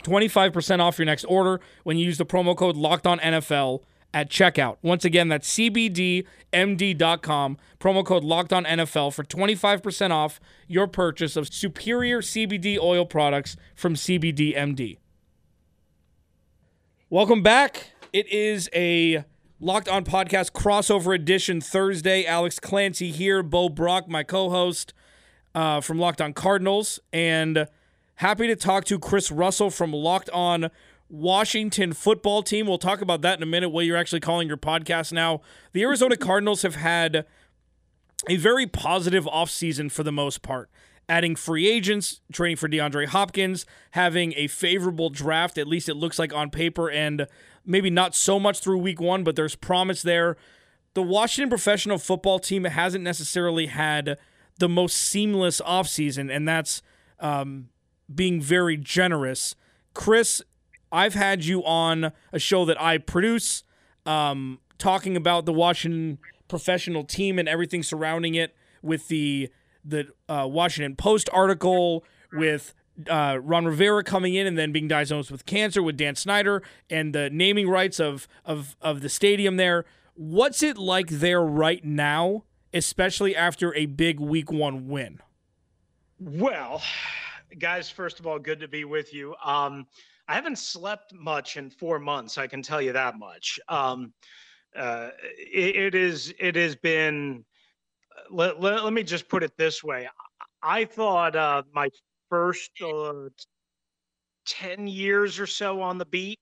25% 0.03 0.79
off 0.79 0.97
your 0.97 1.05
next 1.05 1.25
order 1.25 1.59
when 1.83 1.97
you 1.97 2.05
use 2.05 2.17
the 2.17 2.25
promo 2.25 2.55
code 2.55 2.77
Locked 2.77 3.05
On 3.05 3.19
NFL 3.19 3.81
at 4.13 4.29
checkout. 4.29 4.77
Once 4.81 5.05
again, 5.05 5.27
that's 5.27 5.49
CBDMD.com. 5.53 7.57
Promo 7.79 8.05
code 8.05 8.23
Locked 8.23 8.53
On 8.53 8.65
NFL 8.65 9.13
for 9.13 9.23
25% 9.23 10.11
off 10.11 10.39
your 10.67 10.87
purchase 10.87 11.35
of 11.35 11.53
superior 11.53 12.21
CBD 12.21 12.79
oil 12.79 13.05
products 13.05 13.55
from 13.75 13.95
CBDMD. 13.95 14.97
Welcome 17.09 17.41
back. 17.41 17.91
It 18.11 18.27
is 18.27 18.69
a 18.73 19.23
Locked 19.59 19.89
On 19.89 20.03
Podcast 20.03 20.51
crossover 20.51 21.15
edition 21.15 21.61
Thursday. 21.61 22.25
Alex 22.25 22.59
Clancy 22.59 23.11
here, 23.11 23.41
Bo 23.41 23.69
Brock, 23.69 24.07
my 24.07 24.23
co 24.23 24.49
host 24.49 24.93
uh, 25.55 25.81
from 25.81 25.99
Locked 25.99 26.21
On 26.21 26.33
Cardinals, 26.33 26.99
and 27.11 27.67
happy 28.15 28.47
to 28.47 28.55
talk 28.55 28.85
to 28.85 28.99
Chris 28.99 29.31
Russell 29.31 29.69
from 29.69 29.91
Locked 29.91 30.29
On 30.31 30.69
Washington 31.09 31.93
football 31.93 32.43
team. 32.43 32.67
We'll 32.67 32.77
talk 32.77 33.01
about 33.01 33.21
that 33.21 33.39
in 33.39 33.43
a 33.43 33.47
minute, 33.47 33.69
what 33.69 33.85
you're 33.85 33.97
actually 33.97 34.19
calling 34.19 34.47
your 34.47 34.57
podcast 34.57 35.11
now. 35.11 35.41
The 35.73 35.83
Arizona 35.83 36.17
Cardinals 36.17 36.63
have 36.63 36.75
had 36.75 37.25
a 38.27 38.35
very 38.35 38.67
positive 38.67 39.25
offseason 39.25 39.91
for 39.91 40.03
the 40.03 40.11
most 40.11 40.41
part. 40.41 40.69
Adding 41.09 41.37
free 41.37 41.69
agents, 41.69 42.19
trading 42.33 42.57
for 42.57 42.67
DeAndre 42.67 43.07
Hopkins, 43.07 43.65
having 43.91 44.33
a 44.35 44.47
favorable 44.47 45.09
draft, 45.09 45.57
at 45.57 45.67
least 45.67 45.87
it 45.87 45.95
looks 45.95 46.19
like 46.19 46.33
on 46.33 46.49
paper, 46.49 46.89
and 46.89 47.27
maybe 47.65 47.89
not 47.89 48.13
so 48.13 48.39
much 48.39 48.59
through 48.59 48.79
week 48.79 48.99
one, 48.99 49.23
but 49.23 49.37
there's 49.37 49.55
promise 49.55 50.01
there. 50.01 50.35
The 50.95 51.03
Washington 51.03 51.49
professional 51.49 51.97
football 51.97 52.39
team 52.39 52.65
hasn't 52.65 53.03
necessarily 53.03 53.67
had 53.67 54.17
the 54.59 54.67
most 54.67 54.97
seamless 54.97 55.61
offseason, 55.61 56.35
and 56.35 56.45
that's 56.45 56.81
um, 57.19 57.69
being 58.13 58.41
very 58.41 58.75
generous. 58.75 59.55
Chris, 59.93 60.41
I've 60.91 61.13
had 61.13 61.45
you 61.45 61.63
on 61.63 62.11
a 62.31 62.39
show 62.39 62.65
that 62.65 62.79
I 62.81 62.97
produce, 62.97 63.63
um, 64.05 64.59
talking 64.77 65.17
about 65.17 65.45
the 65.45 65.53
Washington 65.53 66.19
professional 66.47 67.03
team 67.03 67.37
and 67.39 67.49
everything 67.49 67.83
surrounding 67.83 68.35
it, 68.35 68.55
with 68.81 69.07
the 69.07 69.49
the 69.83 70.07
uh, 70.27 70.47
Washington 70.49 70.95
Post 70.95 71.29
article, 71.33 72.03
with 72.31 72.73
uh, 73.09 73.39
Ron 73.41 73.65
Rivera 73.65 74.03
coming 74.03 74.33
in 74.33 74.47
and 74.47 74.57
then 74.57 74.71
being 74.71 74.87
diagnosed 74.87 75.31
with 75.31 75.45
cancer 75.45 75.83
with 75.83 75.97
Dan 75.97 76.15
Snyder 76.15 76.63
and 76.89 77.13
the 77.13 77.29
naming 77.29 77.69
rights 77.69 77.99
of 77.99 78.27
of 78.45 78.75
of 78.81 79.01
the 79.01 79.09
stadium 79.09 79.57
there. 79.57 79.85
What's 80.15 80.63
it 80.63 80.77
like 80.77 81.09
there 81.09 81.43
right 81.43 81.83
now, 81.85 82.43
especially 82.73 83.35
after 83.35 83.73
a 83.75 83.85
big 83.85 84.19
Week 84.19 84.51
One 84.51 84.87
win? 84.87 85.19
Well, 86.19 86.81
guys, 87.59 87.89
first 87.89 88.19
of 88.19 88.25
all, 88.25 88.39
good 88.39 88.59
to 88.61 88.67
be 88.67 88.83
with 88.83 89.13
you. 89.13 89.35
Um, 89.43 89.85
I 90.27 90.35
haven't 90.35 90.57
slept 90.57 91.13
much 91.13 91.57
in 91.57 91.69
four 91.69 91.99
months. 91.99 92.37
I 92.37 92.47
can 92.47 92.61
tell 92.61 92.81
you 92.81 92.91
that 92.93 93.17
much. 93.17 93.59
Um, 93.69 94.13
uh, 94.75 95.09
it, 95.21 95.75
it 95.75 95.95
is. 95.95 96.33
It 96.39 96.55
has 96.55 96.75
been. 96.75 97.45
Let, 98.29 98.59
let, 98.59 98.83
let, 98.83 98.93
me 98.93 99.03
just 99.03 99.29
put 99.29 99.43
it 99.43 99.53
this 99.57 99.83
way. 99.83 100.09
I 100.61 100.85
thought 100.85 101.35
uh, 101.35 101.63
my 101.73 101.89
first 102.29 102.71
uh, 102.83 103.29
ten 104.45 104.87
years 104.87 105.39
or 105.39 105.47
so 105.47 105.81
on 105.81 105.97
the 105.97 106.05
beat 106.05 106.39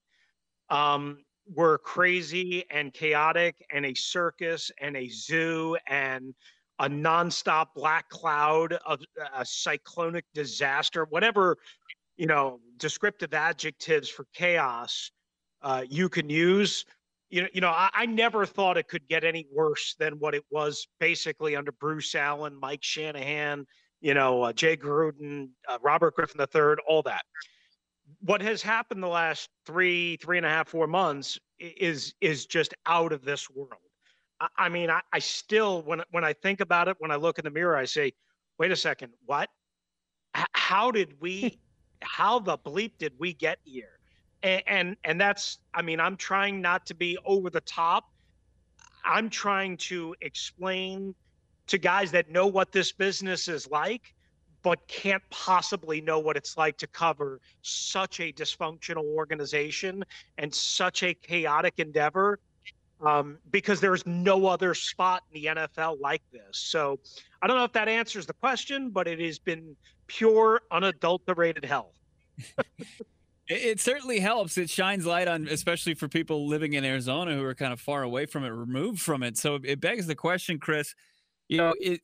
um, 0.68 1.18
were 1.54 1.78
crazy 1.78 2.64
and 2.70 2.92
chaotic, 2.92 3.54
and 3.72 3.86
a 3.86 3.94
circus 3.94 4.70
and 4.80 4.96
a 4.96 5.08
zoo 5.08 5.76
and 5.86 6.34
a 6.78 6.88
nonstop 6.88 7.68
black 7.74 8.08
cloud 8.08 8.74
of 8.84 9.00
a 9.34 9.44
cyclonic 9.44 10.24
disaster, 10.34 11.06
whatever 11.08 11.56
you 12.16 12.26
know, 12.26 12.60
descriptive 12.78 13.34
adjectives 13.34 14.08
for 14.08 14.26
chaos 14.32 15.10
uh, 15.62 15.84
you 15.88 16.08
can 16.08 16.30
use. 16.30 16.84
You 17.28 17.42
know, 17.42 17.48
you 17.52 17.60
know, 17.60 17.70
I, 17.70 17.90
I, 17.92 18.06
never 18.06 18.46
thought 18.46 18.76
it 18.76 18.86
could 18.86 19.08
get 19.08 19.24
any 19.24 19.46
worse 19.52 19.96
than 19.98 20.14
what 20.20 20.34
it 20.34 20.44
was 20.50 20.86
basically 21.00 21.56
under 21.56 21.72
Bruce 21.72 22.14
Allen, 22.14 22.56
Mike 22.60 22.84
Shanahan, 22.84 23.66
you 24.00 24.14
know, 24.14 24.44
uh, 24.44 24.52
Jay 24.52 24.76
Gruden, 24.76 25.48
uh, 25.68 25.78
Robert 25.82 26.14
Griffin 26.14 26.40
III, 26.40 26.76
all 26.86 27.02
that. 27.02 27.22
What 28.20 28.40
has 28.42 28.62
happened 28.62 29.02
the 29.02 29.08
last 29.08 29.48
three, 29.66 30.16
three 30.18 30.36
and 30.36 30.46
a 30.46 30.48
half, 30.48 30.68
four 30.68 30.86
months 30.86 31.36
is 31.58 32.14
is 32.20 32.46
just 32.46 32.74
out 32.86 33.12
of 33.12 33.24
this 33.24 33.50
world. 33.50 33.72
I, 34.40 34.46
I 34.56 34.68
mean, 34.68 34.88
I, 34.88 35.00
I 35.12 35.18
still 35.18 35.82
when 35.82 36.02
when 36.12 36.24
I 36.24 36.32
think 36.32 36.60
about 36.60 36.86
it, 36.86 36.96
when 37.00 37.10
I 37.10 37.16
look 37.16 37.40
in 37.40 37.44
the 37.44 37.50
mirror, 37.50 37.76
I 37.76 37.86
say, 37.86 38.12
"Wait 38.60 38.70
a 38.70 38.76
second, 38.76 39.12
what? 39.24 39.48
H- 40.36 40.46
how 40.52 40.92
did 40.92 41.20
we 41.20 41.58
how 42.02 42.38
the 42.38 42.58
bleep 42.58 42.92
did 42.98 43.12
we 43.18 43.32
get 43.32 43.58
here? 43.64 43.98
And, 44.42 44.62
and 44.66 44.96
and 45.04 45.20
that's 45.20 45.58
I 45.74 45.82
mean, 45.82 46.00
I'm 46.00 46.16
trying 46.16 46.60
not 46.60 46.86
to 46.86 46.94
be 46.94 47.18
over 47.24 47.50
the 47.50 47.60
top. 47.62 48.04
I'm 49.04 49.30
trying 49.30 49.76
to 49.78 50.14
explain 50.20 51.14
to 51.68 51.78
guys 51.78 52.10
that 52.12 52.30
know 52.30 52.46
what 52.46 52.72
this 52.72 52.92
business 52.92 53.48
is 53.48 53.68
like, 53.70 54.14
but 54.62 54.86
can't 54.88 55.22
possibly 55.30 56.00
know 56.00 56.18
what 56.18 56.36
it's 56.36 56.56
like 56.56 56.76
to 56.78 56.86
cover 56.88 57.40
such 57.62 58.20
a 58.20 58.32
dysfunctional 58.32 59.04
organization 59.04 60.04
and 60.38 60.52
such 60.52 61.02
a 61.02 61.14
chaotic 61.14 61.74
endeavor 61.78 62.40
um, 63.04 63.38
because 63.50 63.80
there's 63.80 64.06
no 64.06 64.46
other 64.46 64.74
spot 64.74 65.22
in 65.32 65.42
the 65.42 65.48
NFL 65.48 66.00
like 66.00 66.22
this. 66.32 66.42
So 66.52 66.98
I 67.42 67.46
don't 67.46 67.56
know 67.56 67.64
if 67.64 67.72
that 67.72 67.88
answers 67.88 68.26
the 68.26 68.32
question, 68.34 68.90
but 68.90 69.06
it 69.06 69.20
has 69.20 69.38
been 69.38 69.76
pure, 70.06 70.62
unadulterated 70.70 71.64
hell. 71.64 71.92
it, 73.48 73.80
certainly 73.80 74.18
helps. 74.18 74.58
It 74.58 74.70
shines 74.70 75.06
light 75.06 75.28
on, 75.28 75.48
especially 75.48 75.94
for 75.94 76.08
people 76.08 76.46
living 76.46 76.74
in 76.74 76.84
Arizona 76.84 77.34
who 77.34 77.44
are 77.44 77.54
kind 77.54 77.72
of 77.72 77.80
far 77.80 78.02
away 78.02 78.26
from 78.26 78.44
it, 78.44 78.48
removed 78.48 79.00
from 79.00 79.22
it. 79.22 79.36
So 79.36 79.58
it 79.62 79.80
begs 79.80 80.06
the 80.06 80.14
question, 80.14 80.58
Chris. 80.58 80.94
You 81.48 81.58
know, 81.58 81.74
it, 81.78 82.00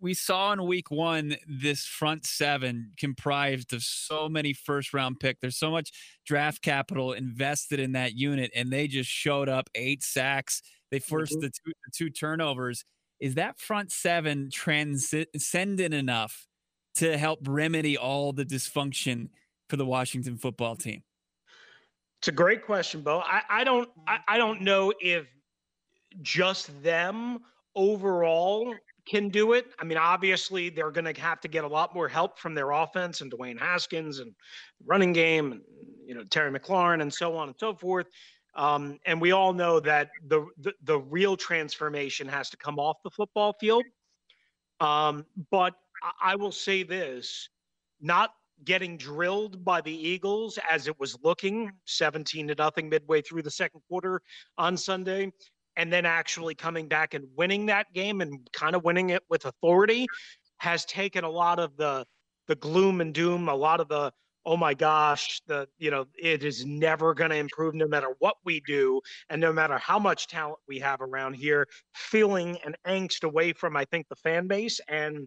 we 0.00 0.14
saw 0.14 0.52
in 0.52 0.64
week 0.66 0.90
one 0.90 1.36
this 1.48 1.84
front 1.84 2.24
seven 2.24 2.92
comprised 2.96 3.72
of 3.72 3.82
so 3.82 4.28
many 4.28 4.52
first 4.52 4.94
round 4.94 5.18
pick. 5.18 5.40
There's 5.40 5.56
so 5.56 5.70
much 5.70 5.90
draft 6.24 6.62
capital 6.62 7.12
invested 7.12 7.80
in 7.80 7.92
that 7.92 8.14
unit, 8.14 8.52
and 8.54 8.72
they 8.72 8.86
just 8.86 9.10
showed 9.10 9.48
up 9.48 9.68
eight 9.74 10.04
sacks. 10.04 10.62
They 10.92 11.00
forced 11.00 11.32
mm-hmm. 11.32 11.40
the, 11.40 11.48
two, 11.48 11.72
the 11.84 11.92
two 11.92 12.10
turnovers. 12.10 12.84
Is 13.18 13.34
that 13.34 13.58
front 13.58 13.90
seven 13.90 14.48
transcendent 14.52 15.94
enough 15.94 16.46
to 16.96 17.18
help 17.18 17.40
remedy 17.48 17.96
all 17.96 18.32
the 18.32 18.44
dysfunction 18.44 19.30
for 19.68 19.76
the 19.76 19.86
Washington 19.86 20.36
football 20.36 20.76
team? 20.76 21.02
It's 22.20 22.28
a 22.28 22.32
great 22.32 22.64
question, 22.64 23.02
Bo. 23.02 23.20
I, 23.20 23.42
I 23.50 23.64
don't 23.64 23.88
I, 24.06 24.18
I 24.28 24.38
don't 24.38 24.62
know 24.62 24.92
if 25.00 25.26
just 26.22 26.82
them 26.82 27.40
overall 27.74 28.74
can 29.06 29.28
do 29.28 29.52
it. 29.52 29.66
I 29.78 29.84
mean, 29.84 29.98
obviously 29.98 30.70
they're 30.70 30.90
going 30.90 31.12
to 31.12 31.20
have 31.20 31.40
to 31.40 31.48
get 31.48 31.64
a 31.64 31.68
lot 31.68 31.94
more 31.94 32.08
help 32.08 32.38
from 32.38 32.54
their 32.54 32.70
offense 32.70 33.20
and 33.20 33.30
Dwayne 33.30 33.58
Haskins 33.58 34.18
and 34.18 34.32
running 34.86 35.12
game 35.12 35.52
and 35.52 35.60
you 36.06 36.14
know 36.14 36.24
Terry 36.24 36.56
McLaurin 36.56 37.02
and 37.02 37.12
so 37.12 37.36
on 37.36 37.48
and 37.48 37.56
so 37.58 37.74
forth. 37.74 38.06
Um, 38.56 38.98
and 39.04 39.20
we 39.20 39.32
all 39.32 39.52
know 39.52 39.80
that 39.80 40.10
the, 40.28 40.46
the, 40.58 40.72
the 40.84 40.98
real 40.98 41.36
transformation 41.36 42.28
has 42.28 42.50
to 42.50 42.56
come 42.56 42.78
off 42.78 42.98
the 43.02 43.10
football 43.10 43.54
field. 43.58 43.84
Um, 44.80 45.26
but 45.50 45.74
I 46.22 46.36
will 46.36 46.52
say 46.52 46.82
this 46.82 47.48
not 48.00 48.30
getting 48.64 48.96
drilled 48.96 49.64
by 49.64 49.80
the 49.80 49.92
Eagles 49.92 50.58
as 50.70 50.86
it 50.86 50.98
was 51.00 51.16
looking 51.22 51.72
17 51.86 52.48
to 52.48 52.54
nothing 52.54 52.88
midway 52.88 53.20
through 53.20 53.42
the 53.42 53.50
second 53.50 53.80
quarter 53.88 54.22
on 54.56 54.76
Sunday, 54.76 55.32
and 55.76 55.92
then 55.92 56.06
actually 56.06 56.54
coming 56.54 56.88
back 56.88 57.14
and 57.14 57.26
winning 57.36 57.66
that 57.66 57.92
game 57.92 58.20
and 58.20 58.48
kind 58.52 58.74
of 58.74 58.84
winning 58.84 59.10
it 59.10 59.22
with 59.28 59.44
authority 59.44 60.06
has 60.58 60.84
taken 60.84 61.24
a 61.24 61.30
lot 61.30 61.58
of 61.58 61.76
the 61.76 62.04
the 62.46 62.56
gloom 62.56 63.00
and 63.00 63.14
doom, 63.14 63.48
a 63.48 63.54
lot 63.54 63.80
of 63.80 63.88
the 63.88 64.12
oh 64.46 64.56
my 64.58 64.74
gosh, 64.74 65.40
the 65.46 65.66
you 65.78 65.90
know, 65.90 66.04
it 66.18 66.44
is 66.44 66.66
never 66.66 67.14
going 67.14 67.30
to 67.30 67.36
improve 67.36 67.74
no 67.74 67.88
matter 67.88 68.08
what 68.18 68.36
we 68.44 68.60
do 68.66 69.00
and 69.30 69.40
no 69.40 69.52
matter 69.52 69.78
how 69.78 69.98
much 69.98 70.26
talent 70.26 70.58
we 70.68 70.78
have 70.78 71.00
around 71.00 71.34
here, 71.34 71.66
feeling 71.94 72.58
and 72.64 72.76
angst 72.86 73.24
away 73.24 73.52
from 73.52 73.76
I 73.76 73.84
think 73.86 74.06
the 74.08 74.16
fan 74.16 74.46
base 74.46 74.80
and 74.88 75.26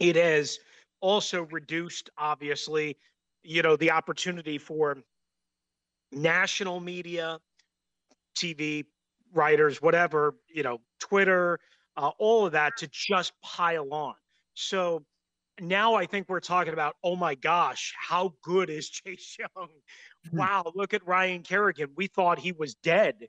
it 0.00 0.16
has 0.16 0.58
also 1.00 1.42
reduced, 1.50 2.10
obviously, 2.18 2.96
you 3.42 3.62
know, 3.62 3.76
the 3.76 3.90
opportunity 3.90 4.58
for 4.58 4.96
national 6.12 6.80
media, 6.80 7.38
TV, 8.36 8.84
writers, 9.32 9.80
whatever, 9.82 10.34
you 10.48 10.62
know, 10.62 10.78
Twitter, 11.00 11.58
uh, 11.96 12.10
all 12.18 12.46
of 12.46 12.52
that 12.52 12.76
to 12.78 12.88
just 12.92 13.32
pile 13.42 13.92
on. 13.92 14.14
So 14.54 15.04
now 15.60 15.94
I 15.94 16.06
think 16.06 16.28
we're 16.28 16.40
talking 16.40 16.72
about, 16.72 16.96
oh 17.02 17.16
my 17.16 17.34
gosh, 17.34 17.94
how 17.98 18.34
good 18.42 18.70
is 18.70 18.88
Chase 18.90 19.36
Young? 19.38 19.68
Hmm. 20.30 20.38
Wow, 20.38 20.72
look 20.74 20.94
at 20.94 21.06
Ryan 21.06 21.42
Kerrigan. 21.42 21.90
We 21.96 22.06
thought 22.06 22.38
he 22.38 22.52
was 22.52 22.74
dead. 22.74 23.26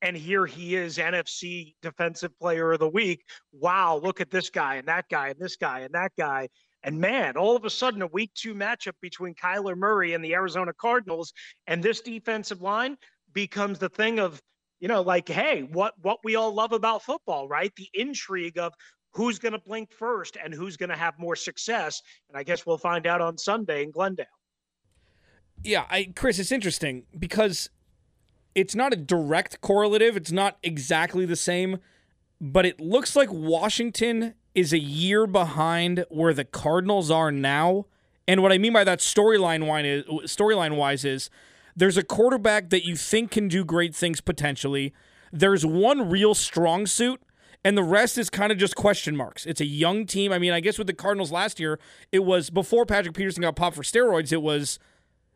And 0.00 0.16
here 0.16 0.46
he 0.46 0.74
is, 0.74 0.98
NFC 0.98 1.74
Defensive 1.80 2.36
Player 2.40 2.72
of 2.72 2.80
the 2.80 2.88
Week. 2.88 3.24
Wow, 3.52 4.00
look 4.02 4.20
at 4.20 4.30
this 4.30 4.50
guy 4.50 4.76
and 4.76 4.88
that 4.88 5.08
guy 5.08 5.28
and 5.28 5.38
this 5.38 5.54
guy 5.56 5.80
and 5.80 5.94
that 5.94 6.10
guy. 6.18 6.48
And 6.82 7.00
man, 7.00 7.36
all 7.36 7.54
of 7.54 7.64
a 7.64 7.70
sudden, 7.70 8.02
a 8.02 8.08
week 8.08 8.32
two 8.34 8.54
matchup 8.54 8.94
between 9.00 9.34
Kyler 9.34 9.76
Murray 9.76 10.14
and 10.14 10.24
the 10.24 10.34
Arizona 10.34 10.72
Cardinals, 10.72 11.32
and 11.68 11.80
this 11.80 12.00
defensive 12.00 12.60
line 12.60 12.96
becomes 13.32 13.78
the 13.78 13.88
thing 13.88 14.18
of, 14.18 14.42
you 14.82 14.88
know, 14.88 15.00
like, 15.00 15.28
hey, 15.28 15.62
what 15.70 15.94
what 16.02 16.18
we 16.24 16.34
all 16.34 16.52
love 16.52 16.72
about 16.72 17.04
football, 17.04 17.46
right? 17.46 17.72
The 17.76 17.88
intrigue 17.94 18.58
of 18.58 18.74
who's 19.12 19.38
going 19.38 19.52
to 19.52 19.60
blink 19.60 19.92
first 19.92 20.36
and 20.42 20.52
who's 20.52 20.76
going 20.76 20.90
to 20.90 20.96
have 20.96 21.14
more 21.18 21.36
success. 21.36 22.02
And 22.28 22.36
I 22.36 22.42
guess 22.42 22.66
we'll 22.66 22.78
find 22.78 23.06
out 23.06 23.20
on 23.20 23.38
Sunday 23.38 23.84
in 23.84 23.92
Glendale. 23.92 24.26
Yeah, 25.62 25.86
I 25.88 26.12
Chris, 26.16 26.40
it's 26.40 26.50
interesting 26.50 27.04
because 27.16 27.70
it's 28.56 28.74
not 28.74 28.92
a 28.92 28.96
direct 28.96 29.60
correlative. 29.60 30.16
It's 30.16 30.32
not 30.32 30.58
exactly 30.64 31.26
the 31.26 31.36
same, 31.36 31.78
but 32.40 32.66
it 32.66 32.80
looks 32.80 33.14
like 33.14 33.32
Washington 33.32 34.34
is 34.52 34.72
a 34.72 34.80
year 34.80 35.28
behind 35.28 36.04
where 36.08 36.34
the 36.34 36.44
Cardinals 36.44 37.08
are 37.08 37.30
now. 37.30 37.86
And 38.26 38.42
what 38.42 38.50
I 38.50 38.58
mean 38.58 38.72
by 38.72 38.82
that 38.82 38.98
storyline 38.98 39.84
is 39.84 40.04
storyline 40.28 40.76
wise 40.76 41.04
is 41.04 41.30
there's 41.76 41.96
a 41.96 42.02
quarterback 42.02 42.70
that 42.70 42.84
you 42.84 42.96
think 42.96 43.30
can 43.30 43.48
do 43.48 43.64
great 43.64 43.94
things 43.94 44.20
potentially. 44.20 44.92
There's 45.32 45.64
one 45.64 46.10
real 46.10 46.34
strong 46.34 46.86
suit 46.86 47.22
and 47.64 47.76
the 47.78 47.82
rest 47.82 48.18
is 48.18 48.28
kind 48.28 48.50
of 48.50 48.58
just 48.58 48.74
question 48.74 49.16
marks. 49.16 49.46
It's 49.46 49.60
a 49.60 49.66
young 49.66 50.04
team. 50.06 50.32
I 50.32 50.38
mean, 50.38 50.52
I 50.52 50.60
guess 50.60 50.78
with 50.78 50.88
the 50.88 50.92
Cardinals 50.92 51.30
last 51.30 51.60
year, 51.60 51.78
it 52.10 52.24
was 52.24 52.50
before 52.50 52.84
Patrick 52.84 53.14
Peterson 53.14 53.42
got 53.42 53.56
popped 53.56 53.76
for 53.76 53.82
steroids, 53.82 54.32
it 54.32 54.42
was 54.42 54.78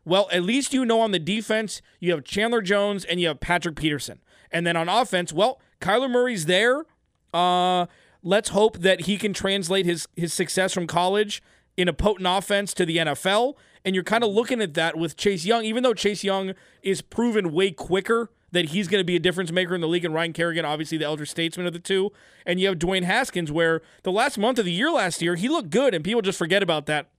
well, 0.05 0.29
at 0.31 0.43
least 0.43 0.73
you 0.73 0.85
know 0.85 1.01
on 1.01 1.11
the 1.11 1.19
defense, 1.19 1.81
you 1.99 2.13
have 2.13 2.23
Chandler 2.23 2.61
Jones 2.61 3.03
and 3.03 3.19
you 3.19 3.27
have 3.27 3.41
Patrick 3.41 3.75
Peterson. 3.75 4.21
And 4.49 4.65
then 4.65 4.77
on 4.77 4.87
offense, 4.87 5.33
well, 5.33 5.59
Kyler 5.81 6.09
Murray's 6.09 6.45
there. 6.45 6.85
Uh, 7.33 7.87
let's 8.23 8.49
hope 8.49 8.77
that 8.77 9.01
he 9.01 9.17
can 9.17 9.33
translate 9.33 9.85
his 9.85 10.07
his 10.15 10.33
success 10.33 10.73
from 10.73 10.87
college 10.87 11.41
in 11.75 11.87
a 11.87 11.93
potent 11.93 12.27
offense 12.27 12.73
to 12.75 12.85
the 12.85 12.97
NFL. 12.97 13.55
And 13.87 13.95
you're 13.95 14.03
kind 14.03 14.21
of 14.21 14.33
looking 14.33 14.61
at 14.61 14.73
that 14.73 14.97
with 14.97 15.15
Chase 15.15 15.45
Young, 15.45 15.63
even 15.63 15.81
though 15.81 15.93
Chase 15.93 16.21
Young 16.21 16.55
is 16.83 17.01
proven 17.01 17.53
way 17.53 17.71
quicker 17.71 18.29
that 18.51 18.65
he's 18.65 18.89
going 18.89 18.99
to 18.99 19.05
be 19.05 19.15
a 19.15 19.19
difference 19.19 19.49
maker 19.49 19.73
in 19.75 19.79
the 19.79 19.87
league. 19.87 20.03
And 20.03 20.13
Ryan 20.13 20.33
Kerrigan, 20.33 20.65
obviously 20.65 20.97
the 20.97 21.05
elder 21.05 21.25
statesman 21.25 21.67
of 21.67 21.71
the 21.71 21.79
two. 21.79 22.11
And 22.45 22.59
you 22.59 22.67
have 22.67 22.79
Dwayne 22.79 23.03
Haskins, 23.03 23.49
where 23.49 23.81
the 24.03 24.11
last 24.11 24.37
month 24.37 24.59
of 24.59 24.65
the 24.65 24.73
year 24.73 24.91
last 24.91 25.21
year, 25.21 25.35
he 25.35 25.47
looked 25.47 25.69
good, 25.69 25.93
and 25.93 26.03
people 26.03 26.21
just 26.21 26.37
forget 26.37 26.61
about 26.61 26.85
that 26.87 27.11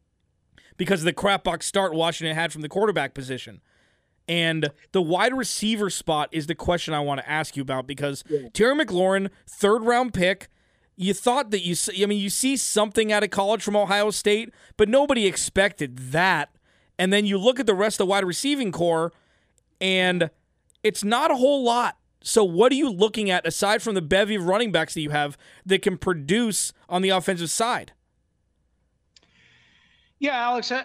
because 0.76 1.00
of 1.00 1.06
the 1.06 1.14
crapbox 1.14 1.62
start 1.62 1.94
Washington 1.94 2.37
had 2.37 2.52
from 2.52 2.60
the 2.60 2.68
quarterback 2.68 3.14
position. 3.14 3.62
And 4.28 4.70
the 4.92 5.00
wide 5.00 5.32
receiver 5.32 5.88
spot 5.88 6.28
is 6.32 6.48
the 6.48 6.54
question 6.54 6.92
I 6.92 7.00
want 7.00 7.22
to 7.22 7.30
ask 7.30 7.56
you 7.56 7.62
about 7.62 7.87
because 7.87 8.25
yeah. 8.28 8.50
Terry 8.52 8.75
McLaurin, 8.75 9.30
third 9.46 9.84
round 9.84 10.12
pick, 10.12 10.48
you 10.96 11.14
thought 11.14 11.50
that 11.52 11.60
you, 11.60 11.76
I 12.02 12.06
mean, 12.06 12.18
you 12.18 12.28
see 12.28 12.58
something 12.58 13.10
out 13.10 13.22
of 13.22 13.30
college 13.30 13.62
from 13.62 13.75
Ohio 13.75 14.10
State, 14.10 14.52
but 14.76 14.90
nobody 14.90 15.26
expected 15.26 15.96
that. 16.12 16.50
And 16.98 17.12
then 17.12 17.26
you 17.26 17.38
look 17.38 17.60
at 17.60 17.66
the 17.66 17.74
rest 17.74 17.94
of 17.94 17.98
the 17.98 18.06
wide 18.06 18.24
receiving 18.24 18.72
corps, 18.72 19.12
and 19.80 20.30
it's 20.82 21.04
not 21.04 21.30
a 21.30 21.36
whole 21.36 21.62
lot. 21.62 21.96
So, 22.20 22.42
what 22.42 22.72
are 22.72 22.74
you 22.74 22.90
looking 22.90 23.30
at 23.30 23.46
aside 23.46 23.82
from 23.82 23.94
the 23.94 24.02
bevy 24.02 24.34
of 24.34 24.44
running 24.44 24.72
backs 24.72 24.94
that 24.94 25.00
you 25.00 25.10
have 25.10 25.38
that 25.64 25.82
can 25.82 25.96
produce 25.96 26.72
on 26.88 27.02
the 27.02 27.10
offensive 27.10 27.50
side? 27.50 27.92
Yeah, 30.18 30.36
Alex. 30.36 30.72
I, 30.72 30.84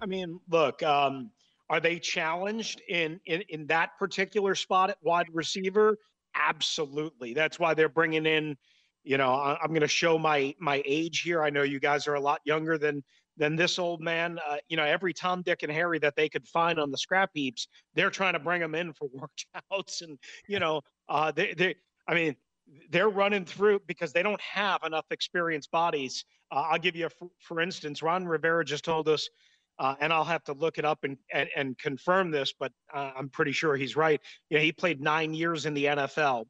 I 0.00 0.06
mean, 0.06 0.40
look, 0.48 0.82
um, 0.82 1.30
are 1.68 1.80
they 1.80 1.98
challenged 1.98 2.80
in, 2.88 3.20
in 3.26 3.42
in 3.48 3.66
that 3.66 3.98
particular 3.98 4.54
spot 4.54 4.90
at 4.90 4.98
wide 5.02 5.26
receiver? 5.32 5.98
Absolutely. 6.34 7.34
That's 7.34 7.58
why 7.58 7.74
they're 7.74 7.90
bringing 7.90 8.24
in. 8.24 8.56
You 9.04 9.18
know, 9.18 9.32
I'm 9.34 9.68
going 9.68 9.80
to 9.80 9.88
show 9.88 10.18
my 10.18 10.54
my 10.58 10.82
age 10.86 11.20
here. 11.20 11.42
I 11.42 11.50
know 11.50 11.62
you 11.62 11.80
guys 11.80 12.06
are 12.06 12.14
a 12.14 12.20
lot 12.20 12.40
younger 12.44 12.78
than 12.78 13.02
than 13.36 13.56
this 13.56 13.78
old 13.78 14.00
man. 14.00 14.38
Uh, 14.46 14.56
you 14.68 14.76
know, 14.76 14.84
every 14.84 15.12
Tom, 15.12 15.42
Dick, 15.42 15.62
and 15.62 15.72
Harry 15.72 15.98
that 15.98 16.16
they 16.16 16.28
could 16.28 16.46
find 16.46 16.78
on 16.78 16.90
the 16.90 16.98
scrap 16.98 17.30
heaps, 17.34 17.68
they're 17.94 18.10
trying 18.10 18.34
to 18.34 18.38
bring 18.38 18.60
them 18.60 18.74
in 18.74 18.92
for 18.92 19.08
workouts. 19.70 20.02
And 20.02 20.18
you 20.48 20.58
know, 20.58 20.82
uh, 21.08 21.32
they, 21.32 21.54
they, 21.54 21.74
I 22.08 22.14
mean, 22.14 22.36
they're 22.90 23.08
running 23.08 23.44
through 23.44 23.80
because 23.86 24.12
they 24.12 24.22
don't 24.22 24.40
have 24.40 24.82
enough 24.84 25.06
experienced 25.10 25.70
bodies. 25.70 26.24
Uh, 26.50 26.66
I'll 26.70 26.78
give 26.78 26.96
you 26.96 27.06
a, 27.06 27.10
for, 27.10 27.28
for, 27.40 27.60
instance, 27.60 28.02
Ron 28.02 28.26
Rivera 28.26 28.64
just 28.64 28.84
told 28.84 29.08
us, 29.08 29.28
uh, 29.78 29.94
and 30.00 30.12
I'll 30.12 30.24
have 30.24 30.44
to 30.44 30.52
look 30.52 30.78
it 30.78 30.84
up 30.84 31.04
and 31.04 31.16
and, 31.32 31.48
and 31.56 31.78
confirm 31.78 32.30
this, 32.30 32.52
but 32.58 32.72
uh, 32.94 33.12
I'm 33.16 33.28
pretty 33.28 33.52
sure 33.52 33.76
he's 33.76 33.96
right. 33.96 34.20
You 34.50 34.58
know, 34.58 34.62
he 34.62 34.72
played 34.72 35.00
nine 35.00 35.34
years 35.34 35.66
in 35.66 35.74
the 35.74 35.86
NFL, 35.86 36.44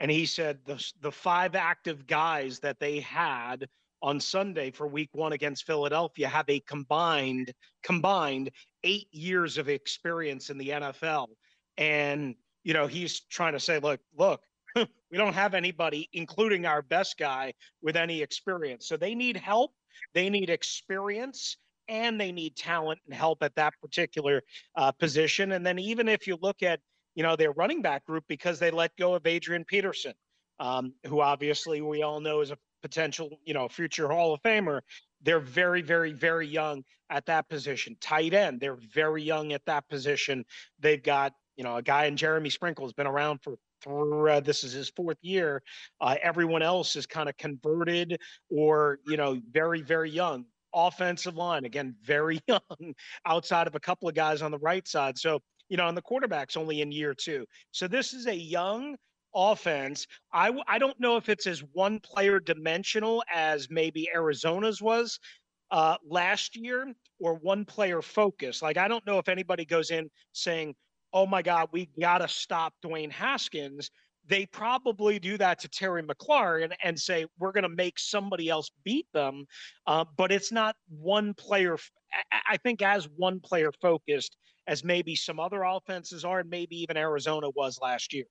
and 0.00 0.10
he 0.10 0.26
said 0.26 0.58
the 0.66 0.84
the 1.00 1.12
five 1.12 1.54
active 1.54 2.06
guys 2.06 2.58
that 2.60 2.80
they 2.80 3.00
had 3.00 3.68
on 4.02 4.20
Sunday 4.20 4.70
for 4.70 4.86
week 4.86 5.10
one 5.12 5.32
against 5.32 5.66
Philadelphia 5.66 6.28
have 6.28 6.48
a 6.48 6.60
combined 6.60 7.52
combined 7.82 8.50
eight 8.84 9.08
years 9.10 9.58
of 9.58 9.68
experience 9.68 10.50
in 10.50 10.58
the 10.58 10.68
NFL. 10.68 11.28
And, 11.76 12.34
you 12.64 12.74
know, 12.74 12.86
he's 12.86 13.20
trying 13.20 13.54
to 13.54 13.60
say, 13.60 13.78
look, 13.78 14.00
look, 14.16 14.42
we 14.76 15.18
don't 15.18 15.34
have 15.34 15.54
anybody, 15.54 16.08
including 16.12 16.66
our 16.66 16.82
best 16.82 17.18
guy, 17.18 17.54
with 17.82 17.96
any 17.96 18.22
experience. 18.22 18.86
So 18.86 18.96
they 18.96 19.14
need 19.14 19.36
help, 19.36 19.72
they 20.14 20.28
need 20.28 20.50
experience, 20.50 21.56
and 21.88 22.20
they 22.20 22.32
need 22.32 22.56
talent 22.56 23.00
and 23.06 23.14
help 23.14 23.42
at 23.42 23.54
that 23.56 23.74
particular 23.80 24.42
uh, 24.76 24.92
position. 24.92 25.52
And 25.52 25.64
then 25.64 25.78
even 25.78 26.08
if 26.08 26.26
you 26.26 26.38
look 26.40 26.62
at, 26.62 26.80
you 27.14 27.22
know, 27.22 27.34
their 27.34 27.52
running 27.52 27.82
back 27.82 28.04
group, 28.04 28.24
because 28.28 28.58
they 28.58 28.70
let 28.70 28.94
go 28.96 29.14
of 29.14 29.26
Adrian 29.26 29.64
Peterson, 29.64 30.12
um, 30.60 30.92
who 31.06 31.20
obviously 31.20 31.80
we 31.80 32.02
all 32.02 32.20
know 32.20 32.40
is 32.40 32.50
a 32.50 32.58
potential, 32.82 33.38
you 33.44 33.54
know, 33.54 33.68
future 33.68 34.08
Hall 34.08 34.34
of 34.34 34.42
Famer. 34.42 34.80
They're 35.22 35.40
very, 35.40 35.82
very, 35.82 36.12
very 36.12 36.46
young 36.46 36.84
at 37.10 37.26
that 37.26 37.48
position. 37.48 37.96
Tight 38.00 38.34
end, 38.34 38.60
they're 38.60 38.78
very 38.94 39.22
young 39.22 39.52
at 39.52 39.64
that 39.66 39.88
position. 39.88 40.44
They've 40.78 41.02
got, 41.02 41.32
you 41.56 41.64
know, 41.64 41.76
a 41.76 41.82
guy 41.82 42.06
in 42.06 42.16
Jeremy 42.16 42.50
Sprinkle 42.50 42.84
has 42.84 42.92
been 42.92 43.06
around 43.06 43.40
for 43.42 43.58
uh, 43.86 44.40
this 44.40 44.64
is 44.64 44.72
his 44.72 44.90
fourth 44.90 45.18
year. 45.22 45.62
Uh, 46.00 46.16
everyone 46.22 46.62
else 46.62 46.96
is 46.96 47.06
kind 47.06 47.28
of 47.28 47.36
converted 47.36 48.18
or, 48.50 48.98
you 49.06 49.16
know, 49.16 49.40
very, 49.50 49.82
very 49.82 50.10
young. 50.10 50.44
Offensive 50.74 51.36
line, 51.36 51.64
again, 51.64 51.94
very 52.02 52.40
young 52.48 52.94
outside 53.24 53.66
of 53.66 53.74
a 53.74 53.80
couple 53.80 54.08
of 54.08 54.14
guys 54.14 54.42
on 54.42 54.50
the 54.50 54.58
right 54.58 54.86
side. 54.86 55.16
So, 55.16 55.40
you 55.68 55.76
know, 55.76 55.88
and 55.88 55.96
the 55.96 56.02
quarterback's 56.02 56.56
only 56.56 56.80
in 56.80 56.92
year 56.92 57.14
two. 57.14 57.46
So 57.70 57.88
this 57.88 58.12
is 58.12 58.26
a 58.26 58.34
young, 58.34 58.96
offense. 59.34 60.06
I, 60.32 60.52
I 60.66 60.78
don't 60.78 60.98
know 61.00 61.16
if 61.16 61.28
it's 61.28 61.46
as 61.46 61.62
one 61.72 62.00
player 62.00 62.40
dimensional 62.40 63.22
as 63.32 63.68
maybe 63.70 64.08
Arizona's 64.14 64.80
was 64.80 65.18
uh, 65.70 65.96
last 66.06 66.56
year 66.56 66.92
or 67.20 67.34
one 67.34 67.64
player 67.64 68.02
focus. 68.02 68.62
Like, 68.62 68.76
I 68.76 68.88
don't 68.88 69.06
know 69.06 69.18
if 69.18 69.28
anybody 69.28 69.64
goes 69.64 69.90
in 69.90 70.10
saying, 70.32 70.74
oh 71.12 71.26
my 71.26 71.42
God, 71.42 71.68
we 71.72 71.88
got 72.00 72.18
to 72.18 72.28
stop 72.28 72.74
Dwayne 72.84 73.12
Haskins. 73.12 73.90
They 74.26 74.44
probably 74.46 75.18
do 75.18 75.38
that 75.38 75.58
to 75.60 75.68
Terry 75.68 76.02
McLaurin 76.02 76.72
and 76.82 76.98
say, 76.98 77.26
we're 77.38 77.52
going 77.52 77.62
to 77.62 77.68
make 77.70 77.98
somebody 77.98 78.50
else 78.50 78.70
beat 78.84 79.06
them. 79.14 79.46
Uh, 79.86 80.04
but 80.16 80.30
it's 80.30 80.52
not 80.52 80.76
one 80.88 81.32
player. 81.34 81.78
I 82.46 82.58
think 82.58 82.82
as 82.82 83.08
one 83.16 83.40
player 83.40 83.72
focused 83.80 84.36
as 84.66 84.84
maybe 84.84 85.16
some 85.16 85.40
other 85.40 85.62
offenses 85.62 86.26
are, 86.26 86.40
and 86.40 86.50
maybe 86.50 86.76
even 86.76 86.96
Arizona 86.96 87.48
was 87.50 87.78
last 87.80 88.12
year. 88.12 88.24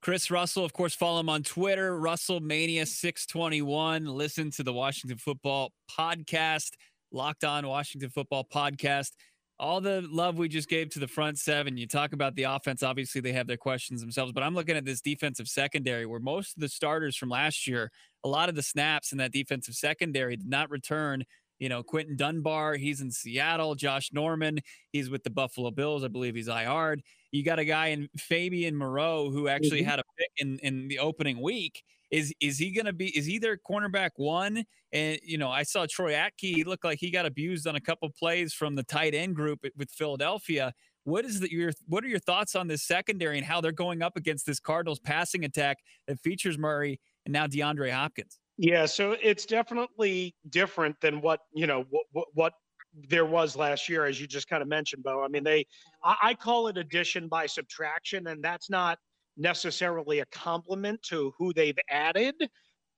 Chris 0.00 0.30
Russell, 0.30 0.64
of 0.64 0.72
course, 0.72 0.94
follow 0.94 1.18
him 1.20 1.28
on 1.28 1.42
Twitter, 1.42 1.98
Russell 1.98 2.40
Mania 2.40 2.86
621. 2.86 4.06
Listen 4.06 4.50
to 4.52 4.62
the 4.62 4.72
Washington 4.72 5.18
Football 5.18 5.72
Podcast, 5.90 6.70
Locked 7.10 7.42
On 7.42 7.66
Washington 7.66 8.08
Football 8.08 8.46
Podcast. 8.52 9.10
All 9.58 9.80
the 9.80 10.06
love 10.08 10.38
we 10.38 10.48
just 10.48 10.68
gave 10.68 10.90
to 10.90 11.00
the 11.00 11.08
front 11.08 11.36
seven. 11.36 11.76
You 11.76 11.88
talk 11.88 12.12
about 12.12 12.36
the 12.36 12.44
offense. 12.44 12.84
Obviously, 12.84 13.20
they 13.20 13.32
have 13.32 13.48
their 13.48 13.56
questions 13.56 14.00
themselves, 14.00 14.30
but 14.30 14.44
I'm 14.44 14.54
looking 14.54 14.76
at 14.76 14.84
this 14.84 15.00
defensive 15.00 15.48
secondary 15.48 16.06
where 16.06 16.20
most 16.20 16.56
of 16.56 16.60
the 16.60 16.68
starters 16.68 17.16
from 17.16 17.30
last 17.30 17.66
year, 17.66 17.90
a 18.22 18.28
lot 18.28 18.48
of 18.48 18.54
the 18.54 18.62
snaps 18.62 19.10
in 19.10 19.18
that 19.18 19.32
defensive 19.32 19.74
secondary 19.74 20.36
did 20.36 20.48
not 20.48 20.70
return 20.70 21.24
you 21.58 21.68
know, 21.68 21.82
Quinton 21.82 22.16
Dunbar, 22.16 22.74
he's 22.74 23.00
in 23.00 23.10
Seattle. 23.10 23.74
Josh 23.74 24.10
Norman, 24.12 24.60
he's 24.92 25.10
with 25.10 25.24
the 25.24 25.30
Buffalo 25.30 25.70
Bills. 25.70 26.04
I 26.04 26.08
believe 26.08 26.34
he's 26.34 26.48
IR'd. 26.48 27.02
You 27.30 27.44
got 27.44 27.58
a 27.58 27.64
guy 27.64 27.88
in 27.88 28.08
Fabian 28.16 28.76
Moreau 28.76 29.30
who 29.30 29.48
actually 29.48 29.80
mm-hmm. 29.80 29.90
had 29.90 29.98
a 30.00 30.04
pick 30.18 30.30
in, 30.38 30.58
in 30.60 30.88
the 30.88 30.98
opening 30.98 31.40
week. 31.40 31.82
Is 32.10 32.32
is 32.40 32.58
he 32.58 32.70
going 32.70 32.86
to 32.86 32.92
be? 32.92 33.16
Is 33.16 33.26
he 33.26 33.38
their 33.38 33.58
cornerback 33.58 34.12
one? 34.16 34.64
And 34.92 35.18
you 35.22 35.36
know, 35.36 35.50
I 35.50 35.62
saw 35.62 35.86
Troy 35.88 36.12
Apke. 36.12 36.30
He 36.40 36.64
looked 36.64 36.84
like 36.84 36.98
he 36.98 37.10
got 37.10 37.26
abused 37.26 37.66
on 37.66 37.76
a 37.76 37.80
couple 37.80 38.08
plays 38.10 38.54
from 38.54 38.76
the 38.76 38.82
tight 38.82 39.14
end 39.14 39.36
group 39.36 39.60
with 39.76 39.90
Philadelphia. 39.90 40.72
What 41.04 41.26
is 41.26 41.40
the, 41.40 41.52
your 41.52 41.72
what 41.86 42.04
are 42.04 42.08
your 42.08 42.18
thoughts 42.18 42.54
on 42.56 42.66
this 42.66 42.82
secondary 42.82 43.36
and 43.36 43.46
how 43.46 43.60
they're 43.60 43.72
going 43.72 44.02
up 44.02 44.16
against 44.16 44.46
this 44.46 44.58
Cardinals 44.58 44.98
passing 44.98 45.44
attack 45.44 45.78
that 46.06 46.18
features 46.20 46.56
Murray 46.56 46.98
and 47.26 47.32
now 47.32 47.46
DeAndre 47.46 47.92
Hopkins? 47.92 48.38
Yeah, 48.56 48.86
so 48.86 49.16
it's 49.22 49.44
definitely 49.44 50.34
different 50.48 51.00
than 51.00 51.20
what 51.20 51.40
you 51.54 51.66
know 51.66 51.84
what, 52.12 52.26
what 52.32 52.52
there 52.94 53.26
was 53.26 53.56
last 53.56 53.88
year, 53.88 54.04
as 54.06 54.20
you 54.20 54.26
just 54.26 54.48
kind 54.48 54.62
of 54.62 54.68
mentioned, 54.68 55.02
Bo. 55.02 55.22
I 55.22 55.28
mean, 55.28 55.44
they 55.44 55.66
I, 56.02 56.16
I 56.22 56.34
call 56.34 56.68
it 56.68 56.78
addition 56.78 57.28
by 57.28 57.46
subtraction, 57.46 58.26
and 58.28 58.42
that's 58.42 58.70
not 58.70 58.98
necessarily 59.36 60.20
a 60.20 60.26
compliment 60.26 61.02
to 61.04 61.32
who 61.38 61.52
they've 61.52 61.78
added. 61.90 62.34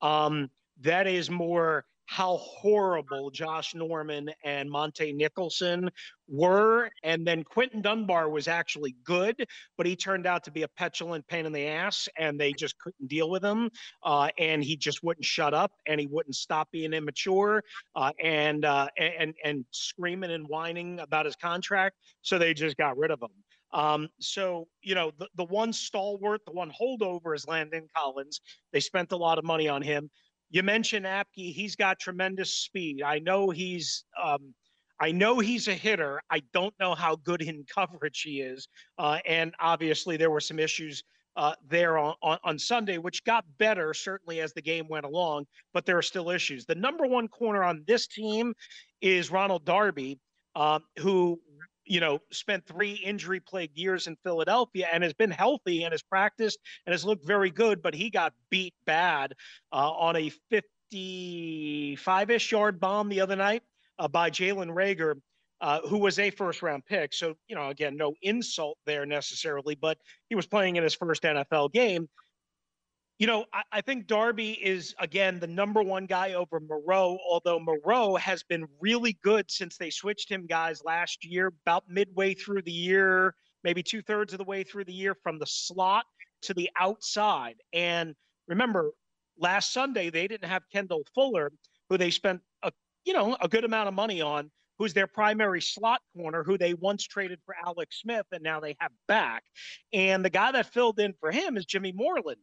Um, 0.01 0.51
that 0.81 1.07
is 1.07 1.31
more 1.31 1.85
how 2.11 2.39
horrible 2.39 3.31
Josh 3.31 3.73
Norman 3.73 4.31
and 4.43 4.69
Montae 4.69 5.15
Nicholson 5.15 5.89
were. 6.27 6.91
And 7.05 7.25
then 7.25 7.45
Quinton 7.45 7.83
Dunbar 7.83 8.29
was 8.29 8.49
actually 8.49 8.97
good, 9.05 9.47
but 9.79 9.87
he 9.87 9.95
turned 9.95 10.27
out 10.27 10.43
to 10.43 10.51
be 10.51 10.63
a 10.63 10.69
petulant 10.69 11.25
pain 11.29 11.47
in 11.47 11.53
the 11.53 11.69
ass, 11.69 12.09
and 12.19 12.39
they 12.39 12.53
just 12.53 12.77
couldn't 12.81 13.07
deal 13.07 13.31
with 13.31 13.45
him. 13.45 13.71
Uh, 14.03 14.29
and 14.39 14.65
he 14.65 14.77
just 14.77 15.05
wouldn't 15.05 15.25
shut 15.25 15.55
up, 15.55 15.71
and 15.87 16.01
he 16.01 16.09
wouldn't 16.09 16.35
stop 16.35 16.69
being 16.73 16.93
immature 16.93 17.63
uh, 17.95 18.11
and 18.21 18.65
uh, 18.65 18.89
and 18.99 19.33
and 19.45 19.65
screaming 19.71 20.33
and 20.33 20.49
whining 20.49 20.99
about 20.99 21.27
his 21.27 21.37
contract. 21.37 21.95
So 22.23 22.39
they 22.39 22.55
just 22.55 22.77
got 22.77 22.99
rid 22.99 23.13
of 23.13 23.23
him. 23.23 23.31
Um, 23.73 24.09
so, 24.19 24.67
you 24.83 24.97
know, 24.97 25.13
the, 25.17 25.29
the 25.37 25.45
one 25.45 25.73
stalwart, 25.73 26.41
the 26.45 26.51
one 26.51 26.73
holdover 26.73 27.37
is 27.37 27.47
Landon 27.47 27.87
Collins. 27.97 28.41
They 28.73 28.81
spent 28.81 29.13
a 29.13 29.17
lot 29.17 29.39
of 29.39 29.45
money 29.45 29.69
on 29.69 29.81
him. 29.81 30.11
You 30.51 30.63
mentioned 30.63 31.07
Apke. 31.07 31.55
He's 31.55 31.77
got 31.77 31.99
tremendous 31.99 32.53
speed. 32.53 33.03
I 33.03 33.21
know 33.21 33.51
he's 33.51 34.05
um, 34.23 34.55
I 35.01 35.13
know 35.13 35.39
he's 35.39 35.67
a 35.67 35.75
hitter. 35.75 36.21
I 36.31 36.43
don't 36.53 36.75
know 36.79 36.95
how 36.95 37.17
good 37.17 37.41
in 37.41 37.65
coverage 37.75 38.21
he 38.23 38.41
is. 38.43 38.69
Uh, 38.99 39.19
and 39.27 39.55
obviously, 39.59 40.17
there 40.17 40.31
were 40.31 40.41
some 40.41 40.59
issues 40.59 41.03
uh, 41.37 41.55
there 41.67 41.97
on, 41.97 42.15
on, 42.23 42.39
on, 42.45 42.59
Sunday, 42.59 42.99
which 42.99 43.25
got 43.25 43.45
better 43.59 43.95
certainly 43.95 44.41
as 44.41 44.53
the 44.53 44.61
game 44.61 44.87
went 44.89 45.07
along, 45.07 45.47
but 45.73 45.87
there 45.87 45.97
are 45.97 46.03
still 46.03 46.29
issues. 46.29 46.67
The 46.67 46.75
number 46.75 47.07
one 47.07 47.29
corner 47.29 47.63
on 47.63 47.85
this 47.87 48.09
team 48.09 48.53
is 49.01 49.31
Ronald 49.31 49.65
Darby, 49.65 50.19
um, 50.57 50.83
who 50.99 51.41
you 51.91 51.99
know, 51.99 52.21
spent 52.31 52.65
three 52.67 52.93
injury 52.93 53.41
plagued 53.41 53.77
years 53.77 54.07
in 54.07 54.17
Philadelphia 54.23 54.87
and 54.93 55.03
has 55.03 55.13
been 55.13 55.33
healthy 55.33 55.83
and 55.83 55.93
has 55.93 56.03
practiced 56.03 56.61
and 56.87 56.93
has 56.93 57.05
looked 57.05 57.27
very 57.27 57.51
good, 57.51 57.83
but 57.83 57.95
he 57.95 58.11
got 58.11 58.33
beat 58.49 58.75
bad 58.87 59.35
uh, 59.73 59.91
on 59.91 60.15
a 60.15 60.31
55 60.51 62.31
ish 62.31 62.53
yard 62.53 62.79
bomb 62.79 63.09
the 63.09 63.21
other 63.21 63.35
night 63.35 63.65
uh, 63.99 64.07
by 64.07 64.31
Jalen 64.31 64.73
Reagor. 64.73 65.17
Uh, 65.63 65.87
who 65.89 65.99
was 65.99 66.19
a 66.19 66.31
first 66.31 66.63
round 66.63 66.83
pick. 66.87 67.13
So, 67.13 67.35
you 67.47 67.55
know, 67.55 67.69
again, 67.69 67.95
no 67.95 68.15
insult 68.23 68.79
there 68.87 69.05
necessarily, 69.05 69.75
but 69.75 69.99
he 70.31 70.35
was 70.35 70.47
playing 70.47 70.77
in 70.77 70.83
his 70.83 70.95
first 70.95 71.23
NFL 71.23 71.71
game. 71.75 72.09
You 73.21 73.27
know, 73.27 73.45
I, 73.53 73.63
I, 73.71 73.81
think 73.83 74.07
Darby 74.07 74.53
is 74.53 74.95
again 74.99 75.41
the 75.41 75.47
number 75.47 75.83
one 75.83 76.07
guy 76.07 76.33
over 76.33 76.59
Moreau, 76.59 77.19
although 77.29 77.61
Moreau 77.61 78.17
has 78.17 78.43
been 78.43 78.67
really 78.81 79.19
good 79.23 79.51
since 79.51 79.77
they 79.77 79.91
switched 79.91 80.31
him 80.31 80.47
guys 80.47 80.83
last 80.87 81.23
year, 81.23 81.53
about 81.67 81.85
midway 81.87 82.33
through 82.33 82.63
the 82.63 82.73
year, 82.73 83.35
maybe 83.63 83.83
two 83.83 84.01
thirds 84.01 84.33
of 84.33 84.39
the 84.39 84.45
way 84.45 84.63
through 84.63 84.87
the 84.87 84.95
year 84.95 85.15
from 85.23 85.39
the 85.39 85.45
slot 85.45 86.07
to 86.45 86.55
the 86.55 86.71
outside. 86.81 87.57
And 87.75 88.15
remember, 88.49 88.93
last 89.37 89.75
Sunday 89.75 90.09
they 90.09 90.27
didn't 90.27 90.49
have 90.49 90.63
Kendall 90.73 91.03
Fuller, 91.15 91.53
who 91.91 91.99
they 91.99 92.11
spent 92.11 92.41
a 92.63 92.73
you 93.05 93.13
know 93.13 93.37
a 93.39 93.49
good 93.49 93.65
amount 93.65 93.89
of 93.89 93.93
money 93.93 94.23
on, 94.23 94.51
who's 94.79 94.95
their 94.95 95.07
primary 95.07 95.61
slot 95.61 96.01
corner, 96.17 96.43
who 96.43 96.57
they 96.57 96.73
once 96.73 97.05
traded 97.05 97.41
for 97.45 97.55
Alex 97.67 98.01
Smith 98.01 98.25
and 98.33 98.43
now 98.43 98.61
they 98.61 98.77
have 98.81 98.93
back. 99.09 99.43
And 99.93 100.25
the 100.25 100.31
guy 100.31 100.53
that 100.53 100.73
filled 100.73 100.99
in 101.01 101.13
for 101.21 101.31
him 101.31 101.59
is 101.59 101.67
Jimmy 101.67 101.93
Moreland 101.93 102.41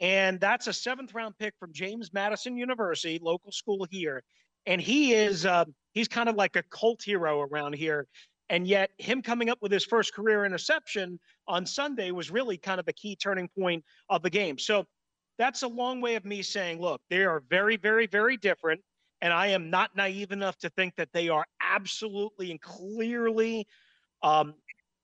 and 0.00 0.40
that's 0.40 0.66
a 0.66 0.72
seventh 0.72 1.14
round 1.14 1.36
pick 1.38 1.54
from 1.60 1.72
James 1.72 2.12
Madison 2.12 2.56
University, 2.56 3.18
local 3.22 3.52
school 3.52 3.86
here. 3.90 4.22
And 4.66 4.80
he 4.80 5.12
is 5.12 5.46
uh, 5.46 5.64
he's 5.92 6.08
kind 6.08 6.28
of 6.28 6.36
like 6.36 6.56
a 6.56 6.62
cult 6.64 7.02
hero 7.02 7.40
around 7.42 7.74
here. 7.74 8.06
And 8.48 8.66
yet, 8.66 8.90
him 8.98 9.22
coming 9.22 9.48
up 9.48 9.58
with 9.60 9.70
his 9.70 9.84
first 9.84 10.12
career 10.12 10.44
interception 10.44 11.20
on 11.46 11.64
Sunday 11.64 12.10
was 12.10 12.30
really 12.30 12.56
kind 12.56 12.80
of 12.80 12.86
the 12.86 12.92
key 12.92 13.14
turning 13.14 13.48
point 13.48 13.84
of 14.08 14.22
the 14.22 14.30
game. 14.30 14.58
So 14.58 14.86
that's 15.38 15.62
a 15.62 15.68
long 15.68 16.00
way 16.00 16.16
of 16.16 16.24
me 16.24 16.42
saying, 16.42 16.80
look, 16.80 17.00
they 17.10 17.22
are 17.22 17.42
very, 17.48 17.76
very, 17.76 18.06
very 18.06 18.36
different. 18.36 18.80
And 19.22 19.32
I 19.32 19.48
am 19.48 19.70
not 19.70 19.94
naive 19.94 20.32
enough 20.32 20.56
to 20.58 20.70
think 20.70 20.96
that 20.96 21.10
they 21.12 21.28
are 21.28 21.44
absolutely 21.62 22.50
and 22.50 22.60
clearly, 22.60 23.66
um, 24.22 24.54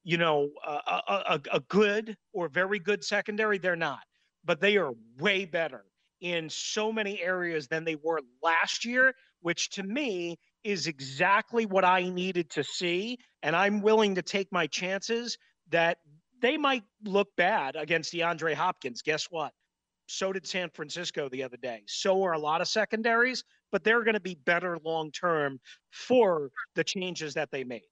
you 0.03 0.17
know, 0.17 0.51
a, 0.67 1.01
a, 1.09 1.41
a 1.53 1.61
good 1.69 2.17
or 2.33 2.49
very 2.49 2.79
good 2.79 3.05
secondary. 3.05 3.59
They're 3.59 3.77
not 3.77 4.01
but 4.47 4.61
they 4.61 4.77
are 4.77 4.93
way 5.19 5.45
better 5.45 5.85
in 6.21 6.49
so 6.49 6.91
many 6.91 7.21
areas 7.21 7.69
than 7.69 7.85
they 7.85 7.97
were 7.97 8.21
last 8.43 8.85
year, 8.85 9.15
which 9.41 9.69
to 9.71 9.83
me 9.83 10.39
is 10.65 10.87
exactly 10.87 11.67
what 11.67 11.85
I 11.85 12.09
needed 12.09 12.49
to 12.51 12.65
see. 12.65 13.19
And 13.43 13.55
I'm 13.55 13.83
willing 13.83 14.15
to 14.15 14.23
take 14.23 14.51
my 14.51 14.67
chances 14.67 15.37
that 15.71 15.99
they 16.41 16.57
might 16.57 16.85
look 17.05 17.29
bad 17.37 17.77
against 17.77 18.13
DeAndre 18.13 18.55
Hopkins. 18.55 19.03
Guess 19.03 19.27
what? 19.31 19.53
So 20.07 20.33
did 20.33 20.47
San 20.47 20.71
Francisco 20.71 21.29
the 21.29 21.43
other 21.43 21.57
day. 21.57 21.83
So 21.87 22.23
are 22.23 22.33
a 22.33 22.39
lot 22.39 22.61
of 22.61 22.69
secondaries, 22.69 23.45
but 23.73 23.83
they're 23.85 24.05
going 24.05 24.15
to 24.15 24.21
be 24.21 24.37
better 24.45 24.79
long 24.85 25.11
term 25.11 25.59
for 25.91 26.51
the 26.75 26.85
changes 26.85 27.35
that 27.35 27.51
they 27.51 27.65
made. 27.65 27.83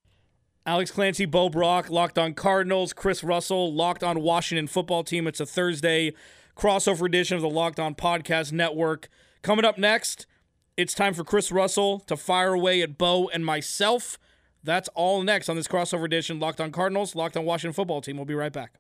Alex 0.67 0.90
Clancy, 0.90 1.27
Bo 1.27 1.51
Brock, 1.51 1.90
Locked 1.90 2.19
on 2.19 2.33
Cardinals, 2.33 2.95
Chris 2.95 3.23
Russell, 3.23 3.75
Locked 3.75 4.03
on 4.03 4.23
Washington 4.23 4.67
football 4.67 5.05
team. 5.05 5.27
It's 5.27 5.40
a 5.40 5.47
Thursday 5.47 6.14
crossover 6.57 7.07
edition 7.07 7.37
of 7.37 7.43
the 7.43 7.51
Locked 7.51 7.81
On 7.81 7.95
Podcast 7.95 8.53
Network. 8.53 9.09
Coming 9.43 9.64
up 9.64 9.79
next, 9.79 10.27
it's 10.77 10.95
time 10.95 11.14
for 11.14 11.25
Chris 11.25 11.53
Russell 11.53 12.01
to 12.01 12.17
fire 12.17 12.55
away 12.55 12.83
at 12.83 12.99
Bo 12.99 13.29
and 13.29 13.45
myself. 13.45 14.19
That's 14.62 14.88
all 14.95 15.23
next 15.23 15.49
on 15.49 15.57
this 15.57 15.69
crossover 15.69 16.05
edition. 16.05 16.40
Locked 16.40 16.61
on 16.61 16.73
Cardinals, 16.73 17.14
Locked 17.14 17.37
on 17.37 17.45
Washington 17.45 17.75
football 17.75 18.01
team. 18.01 18.17
We'll 18.17 18.25
be 18.25 18.35
right 18.35 18.53
back. 18.53 18.75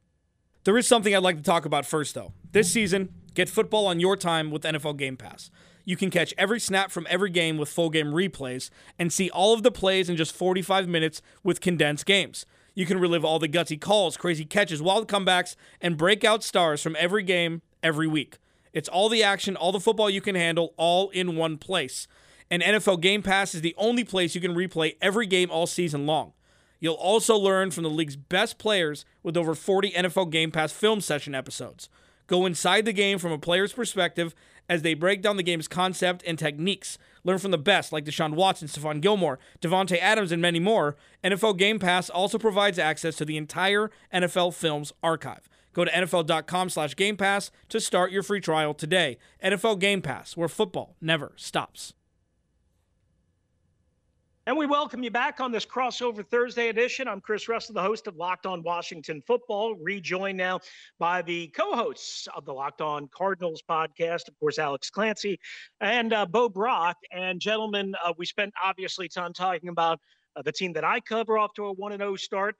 There 0.64 0.78
is 0.78 0.86
something 0.86 1.14
I'd 1.14 1.22
like 1.22 1.36
to 1.36 1.42
talk 1.42 1.66
about 1.66 1.84
first, 1.84 2.14
though. 2.14 2.32
This 2.52 2.72
season, 2.72 3.10
get 3.34 3.50
football 3.50 3.86
on 3.86 4.00
your 4.00 4.16
time 4.16 4.50
with 4.50 4.62
NFL 4.62 4.96
Game 4.96 5.16
Pass. 5.16 5.50
You 5.84 5.96
can 5.96 6.08
catch 6.10 6.32
every 6.38 6.58
snap 6.58 6.90
from 6.90 7.06
every 7.10 7.28
game 7.28 7.58
with 7.58 7.68
full 7.68 7.90
game 7.90 8.06
replays 8.06 8.70
and 8.98 9.12
see 9.12 9.28
all 9.28 9.52
of 9.52 9.62
the 9.62 9.70
plays 9.70 10.08
in 10.08 10.16
just 10.16 10.34
45 10.34 10.88
minutes 10.88 11.20
with 11.42 11.60
condensed 11.60 12.06
games. 12.06 12.46
You 12.74 12.86
can 12.86 12.98
relive 12.98 13.24
all 13.24 13.38
the 13.38 13.48
gutsy 13.48 13.80
calls, 13.80 14.16
crazy 14.16 14.44
catches, 14.44 14.82
wild 14.82 15.08
comebacks, 15.08 15.54
and 15.80 15.96
breakout 15.96 16.42
stars 16.42 16.82
from 16.82 16.96
every 16.98 17.22
game 17.22 17.62
every 17.82 18.08
week. 18.08 18.38
It's 18.72 18.88
all 18.88 19.08
the 19.08 19.22
action, 19.22 19.54
all 19.56 19.70
the 19.70 19.78
football 19.78 20.10
you 20.10 20.20
can 20.20 20.34
handle, 20.34 20.74
all 20.76 21.10
in 21.10 21.36
one 21.36 21.56
place. 21.58 22.08
And 22.50 22.62
NFL 22.62 23.00
Game 23.00 23.22
Pass 23.22 23.54
is 23.54 23.60
the 23.60 23.74
only 23.78 24.02
place 24.04 24.34
you 24.34 24.40
can 24.40 24.54
replay 24.54 24.96
every 25.00 25.26
game 25.26 25.50
all 25.50 25.66
season 25.66 26.06
long. 26.06 26.32
You'll 26.80 26.94
also 26.94 27.36
learn 27.36 27.70
from 27.70 27.84
the 27.84 27.90
league's 27.90 28.16
best 28.16 28.58
players 28.58 29.04
with 29.22 29.36
over 29.36 29.54
40 29.54 29.92
NFL 29.92 30.30
Game 30.30 30.50
Pass 30.50 30.72
film 30.72 31.00
session 31.00 31.34
episodes. 31.34 31.88
Go 32.26 32.46
inside 32.46 32.84
the 32.84 32.92
game 32.92 33.18
from 33.18 33.32
a 33.32 33.38
player's 33.38 33.72
perspective 33.72 34.34
as 34.68 34.82
they 34.82 34.94
break 34.94 35.22
down 35.22 35.36
the 35.36 35.42
game's 35.42 35.68
concept 35.68 36.22
and 36.26 36.38
techniques. 36.38 36.98
Learn 37.24 37.38
from 37.38 37.50
the 37.50 37.58
best 37.58 37.92
like 37.92 38.04
Deshaun 38.04 38.34
Watson, 38.34 38.68
Stephon 38.68 39.00
Gilmore, 39.00 39.38
Davante 39.60 39.98
Adams, 39.98 40.32
and 40.32 40.42
many 40.42 40.60
more. 40.60 40.96
NFL 41.22 41.56
Game 41.56 41.78
Pass 41.78 42.10
also 42.10 42.38
provides 42.38 42.78
access 42.78 43.16
to 43.16 43.24
the 43.24 43.36
entire 43.36 43.90
NFL 44.12 44.54
Films 44.54 44.92
archive. 45.02 45.48
Go 45.72 45.84
to 45.84 45.90
NFL.com 45.90 46.68
slash 46.70 46.94
Game 46.94 47.16
Pass 47.16 47.50
to 47.68 47.80
start 47.80 48.12
your 48.12 48.22
free 48.22 48.40
trial 48.40 48.74
today. 48.74 49.18
NFL 49.42 49.80
Game 49.80 50.02
Pass, 50.02 50.36
where 50.36 50.48
football 50.48 50.94
never 51.00 51.32
stops. 51.36 51.94
And 54.46 54.58
we 54.58 54.66
welcome 54.66 55.02
you 55.02 55.10
back 55.10 55.40
on 55.40 55.52
this 55.52 55.64
crossover 55.64 56.22
Thursday 56.22 56.68
edition. 56.68 57.08
I'm 57.08 57.22
Chris 57.22 57.48
Russell, 57.48 57.72
the 57.72 57.80
host 57.80 58.06
of 58.06 58.16
Locked 58.16 58.44
On 58.44 58.62
Washington 58.62 59.22
Football, 59.26 59.74
rejoined 59.76 60.36
now 60.36 60.60
by 60.98 61.22
the 61.22 61.48
co 61.48 61.74
hosts 61.74 62.28
of 62.36 62.44
the 62.44 62.52
Locked 62.52 62.82
On 62.82 63.08
Cardinals 63.08 63.62
podcast, 63.66 64.28
of 64.28 64.38
course, 64.38 64.58
Alex 64.58 64.90
Clancy 64.90 65.40
and 65.80 66.12
uh, 66.12 66.26
Bo 66.26 66.50
Brock. 66.50 66.98
And, 67.10 67.40
gentlemen, 67.40 67.94
uh, 68.04 68.12
we 68.18 68.26
spent 68.26 68.52
obviously 68.62 69.08
time 69.08 69.32
talking 69.32 69.70
about 69.70 69.98
uh, 70.36 70.42
the 70.42 70.52
team 70.52 70.74
that 70.74 70.84
I 70.84 71.00
cover 71.00 71.38
off 71.38 71.54
to 71.54 71.64
a 71.64 71.72
1 71.72 71.96
0 71.96 72.14
start. 72.16 72.54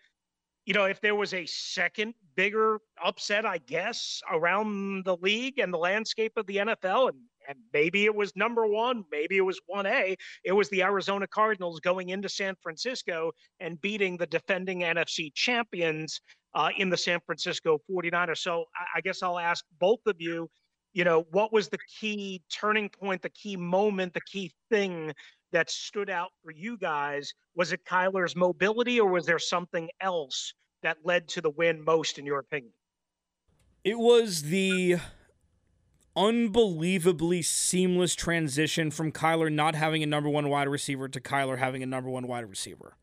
You 0.65 0.73
know, 0.73 0.85
if 0.85 1.03
there 1.03 1.15
was 1.15 1.35
a 1.35 1.45
second 1.45 2.15
bigger 2.35 2.79
upset, 3.05 3.45
I 3.45 3.59
guess, 3.59 4.23
around 4.33 5.05
the 5.05 5.19
league 5.19 5.59
and 5.59 5.71
the 5.71 5.77
landscape 5.77 6.33
of 6.39 6.47
the 6.47 6.57
NFL, 6.57 7.11
and 7.11 7.19
and 7.49 7.59
maybe 7.73 8.05
it 8.05 8.15
was 8.15 8.33
number 8.37 8.67
one, 8.67 9.05
maybe 9.11 9.37
it 9.37 9.43
was 9.43 9.61
1A. 9.75 10.17
It 10.45 10.53
was 10.53 10.69
the 10.71 10.83
Arizona 10.83 11.27
Cardinals 11.27 11.81
going 11.81 12.11
into 12.11 12.29
San 12.29 12.55
Francisco 12.63 13.33
and 13.61 13.81
beating 13.81 14.17
the 14.17 14.27
defending 14.27 14.81
NFC 14.81 15.33
champions 15.35 16.21
uh, 16.55 16.71
in 16.77 16.91
the 16.91 16.97
San 16.97 17.21
Francisco 17.27 17.79
49ers. 17.91 18.39
So 18.39 18.65
I, 18.77 18.99
I 18.99 19.01
guess 19.01 19.23
I'll 19.23 19.39
ask 19.39 19.65
both 19.81 20.01
of 20.07 20.17
you, 20.19 20.49
you 20.93 21.05
know, 21.05 21.27
what 21.31 21.53
was 21.53 21.69
the 21.69 21.79
key 22.01 22.43
turning 22.53 22.89
point, 22.89 23.23
the 23.23 23.31
key 23.31 23.57
moment, 23.57 24.15
the 24.15 24.21
key 24.21 24.53
thing 24.71 25.13
that 25.53 25.71
stood 25.71 26.11
out 26.11 26.31
for 26.43 26.53
you 26.53 26.77
guys? 26.79 27.33
Was 27.55 27.73
it 27.73 27.85
Kyler's 27.85 28.37
mobility 28.37 29.01
or 29.01 29.11
was 29.11 29.27
there 29.27 29.39
something 29.39 29.89
else 30.01 30.55
that 30.83 30.99
led 31.05 31.29
to 31.29 31.41
the 31.41 31.51
win 31.51 31.85
most, 31.85 32.19
in 32.19 32.27
your 32.27 32.39
opinion? 32.39 32.73
It 33.83 33.99
was 33.99 34.43
the 34.43 34.97
unbelievably 36.17 37.43
seamless 37.43 38.15
transition 38.15 38.91
from 38.91 39.11
Kyler 39.13 39.53
not 39.53 39.75
having 39.75 40.03
a 40.03 40.07
number 40.07 40.29
one 40.29 40.49
wide 40.49 40.69
receiver 40.69 41.09
to 41.09 41.21
Kyler 41.21 41.59
having 41.59 41.83
a 41.83 41.87
number 41.87 42.09
one 42.11 42.27
wide 42.27 42.49
receiver. 42.49 42.97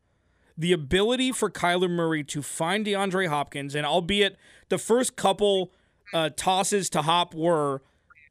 The 0.56 0.72
ability 0.72 1.32
for 1.32 1.50
Kyler 1.50 1.90
Murray 1.90 2.24
to 2.24 2.42
find 2.42 2.86
DeAndre 2.86 3.28
Hopkins, 3.28 3.74
and 3.74 3.86
albeit 3.86 4.36
the 4.68 4.78
first 4.78 5.16
couple 5.16 5.72
uh, 6.12 6.30
tosses 6.36 6.90
to 6.90 7.02
Hop 7.02 7.34
were, 7.34 7.82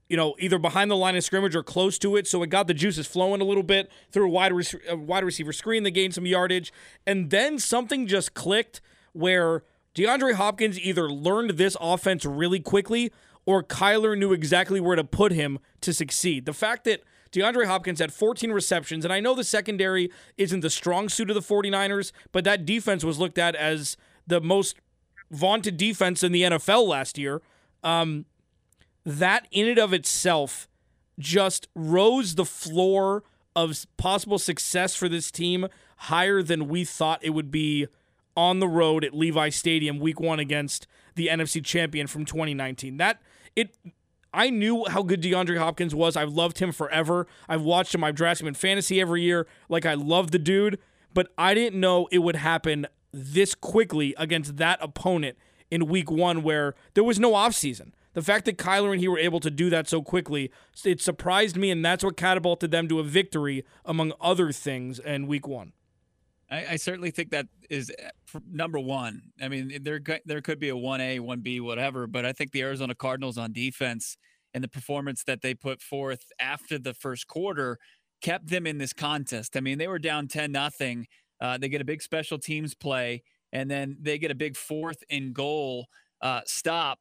you 0.08 0.18
know, 0.18 0.36
either 0.40 0.60
behind 0.60 0.92
the 0.92 0.96
line 0.96 1.16
of 1.16 1.24
scrimmage 1.24 1.56
or 1.56 1.64
close 1.64 1.98
to 2.00 2.16
it. 2.16 2.28
So 2.28 2.44
it 2.44 2.50
got 2.50 2.68
the 2.68 2.74
juices 2.74 3.08
flowing 3.08 3.42
a 3.42 3.44
little 3.44 3.64
bit 3.64 3.90
through 4.12 4.28
a 4.28 4.30
wide, 4.30 4.52
a 4.88 4.96
wide 4.96 5.24
receiver 5.24 5.54
screen 5.54 5.84
that 5.84 5.92
gained 5.92 6.14
some 6.14 6.26
yardage. 6.26 6.72
And 7.08 7.32
then 7.32 7.58
something 7.58 8.06
just 8.08 8.34
clicked 8.34 8.82
where 9.14 9.64
DeAndre 9.96 10.36
Hopkins 10.36 10.80
either 10.80 11.10
learned 11.10 11.52
this 11.52 11.76
offense 11.82 12.24
really 12.24 12.60
quickly 12.60 13.12
or 13.46 13.64
Kyler 13.64 14.18
knew 14.18 14.34
exactly 14.34 14.80
where 14.80 14.96
to 14.96 15.04
put 15.04 15.32
him 15.32 15.60
to 15.82 15.94
succeed. 15.94 16.46
The 16.46 16.54
fact 16.54 16.84
that 16.86 17.02
DeAndre 17.32 17.66
Hopkins 17.66 18.00
had 18.00 18.14
14 18.14 18.52
receptions, 18.52 19.06
and 19.06 19.14
I 19.14 19.20
know 19.20 19.34
the 19.34 19.44
secondary 19.44 20.12
isn't 20.38 20.60
the 20.60 20.70
strong 20.70 21.10
suit 21.10 21.30
of 21.30 21.36
the 21.36 21.42
49ers, 21.42 22.12
but 22.32 22.44
that 22.44 22.66
defense 22.66 23.04
was 23.04 23.20
looked 23.20 23.38
at 23.38 23.56
as 23.56 23.98
the 24.28 24.42
most 24.42 24.78
vaunted 25.32 25.78
defense 25.78 26.24
in 26.24 26.32
the 26.32 26.44
NFL 26.44 26.88
last 26.88 27.18
year. 27.18 27.42
Um, 27.84 28.26
that 29.06 29.48
in 29.50 29.68
and 29.68 29.80
of 29.80 29.94
itself 29.94 30.68
just 31.18 31.68
rose 31.74 32.36
the 32.36 32.46
floor 32.46 33.24
of 33.56 33.86
possible 33.98 34.40
success 34.40 34.96
for 34.96 35.10
this 35.10 35.32
team 35.32 35.68
higher 35.98 36.42
than 36.44 36.68
we 36.68 36.84
thought 36.84 37.24
it 37.24 37.32
would 37.32 37.52
be 37.52 37.88
on 38.36 38.60
the 38.60 38.68
road 38.68 39.04
at 39.04 39.14
Levi 39.14 39.50
Stadium 39.50 40.00
week 40.00 40.20
1 40.20 40.40
against 40.40 40.88
the 41.16 41.28
NFC 41.28 41.64
champion 41.64 42.08
from 42.08 42.26
2019. 42.26 42.98
That 42.98 43.22
it 43.56 43.76
I 44.34 44.50
knew 44.50 44.86
how 44.88 45.04
good 45.04 45.22
DeAndre 45.22 45.58
Hopkins 45.58 45.94
was. 45.94 46.16
I've 46.16 46.32
loved 46.32 46.60
him 46.60 46.72
forever. 46.72 47.28
I've 47.50 47.64
watched 47.64 47.94
him. 47.94 48.04
I've 48.04 48.16
drafted 48.16 48.44
him 48.44 48.48
in 48.50 48.54
fantasy 48.54 49.02
every 49.02 49.24
year. 49.24 49.46
Like 49.68 49.86
I 49.86 49.94
love 49.94 50.32
the 50.32 50.40
dude, 50.40 50.80
but 51.14 51.28
I 51.38 51.54
didn't 51.54 51.80
know 51.80 52.08
it 52.12 52.20
would 52.20 52.38
happen 52.38 52.88
this 53.12 53.54
quickly 53.54 54.16
against 54.18 54.58
that 54.58 54.80
opponent 54.82 55.38
in 55.70 55.88
week 55.88 56.10
1 56.10 56.44
where 56.44 56.76
there 56.94 57.04
was 57.04 57.20
no 57.20 57.32
offseason. 57.32 57.92
The 58.14 58.22
fact 58.22 58.46
that 58.46 58.58
Kyler 58.58 58.92
and 58.92 59.00
he 59.00 59.08
were 59.08 59.20
able 59.20 59.40
to 59.40 59.50
do 59.50 59.70
that 59.70 59.88
so 59.88 60.02
quickly, 60.02 60.52
it 60.84 61.00
surprised 61.02 61.56
me, 61.56 61.72
and 61.72 61.84
that's 61.84 62.04
what 62.04 62.18
catapulted 62.18 62.70
them 62.70 62.90
to 62.90 63.00
a 63.00 63.04
victory, 63.04 63.64
among 63.86 64.12
other 64.20 64.52
things, 64.52 65.00
in 65.00 65.28
week 65.28 65.48
one. 65.48 65.72
I, 66.52 66.66
I 66.72 66.76
certainly 66.76 67.12
think 67.12 67.32
that 67.32 67.48
is 67.70 67.92
eh, 67.98 68.10
number 68.52 68.80
one. 68.80 69.22
I 69.42 69.48
mean, 69.48 69.78
there 69.82 70.00
there 70.26 70.42
could 70.42 70.60
be 70.60 70.70
a 70.70 70.78
one 70.78 71.02
A, 71.02 71.20
one 71.20 71.40
B, 71.42 71.60
whatever, 71.60 72.08
but 72.08 72.26
I 72.26 72.34
think 72.34 72.52
the 72.52 72.62
Arizona 72.62 72.94
Cardinals 72.94 73.38
on 73.38 73.54
defense 73.54 74.18
and 74.54 74.64
the 74.64 74.68
performance 74.68 75.24
that 75.24 75.42
they 75.42 75.54
put 75.54 75.82
forth 75.82 76.26
after 76.40 76.78
the 76.78 76.94
first 76.94 77.28
quarter 77.28 77.78
kept 78.22 78.48
them 78.50 78.68
in 78.68 78.78
this 78.78 78.94
contest. 78.94 79.56
I 79.58 79.62
mean, 79.62 79.78
they 79.78 79.88
were 79.88 80.00
down 80.00 80.28
ten 80.28 80.52
nothing. 80.52 81.08
Uh, 81.40 81.58
they 81.58 81.70
get 81.70 81.82
a 81.82 81.86
big 81.86 82.02
special 82.02 82.38
teams 82.38 82.76
play, 82.76 83.24
and 83.52 83.72
then 83.72 83.98
they 84.00 84.20
get 84.20 84.30
a 84.30 84.36
big 84.36 84.56
fourth 84.56 85.04
and 85.10 85.34
goal 85.34 85.88
uh, 86.22 86.42
stop 86.46 87.00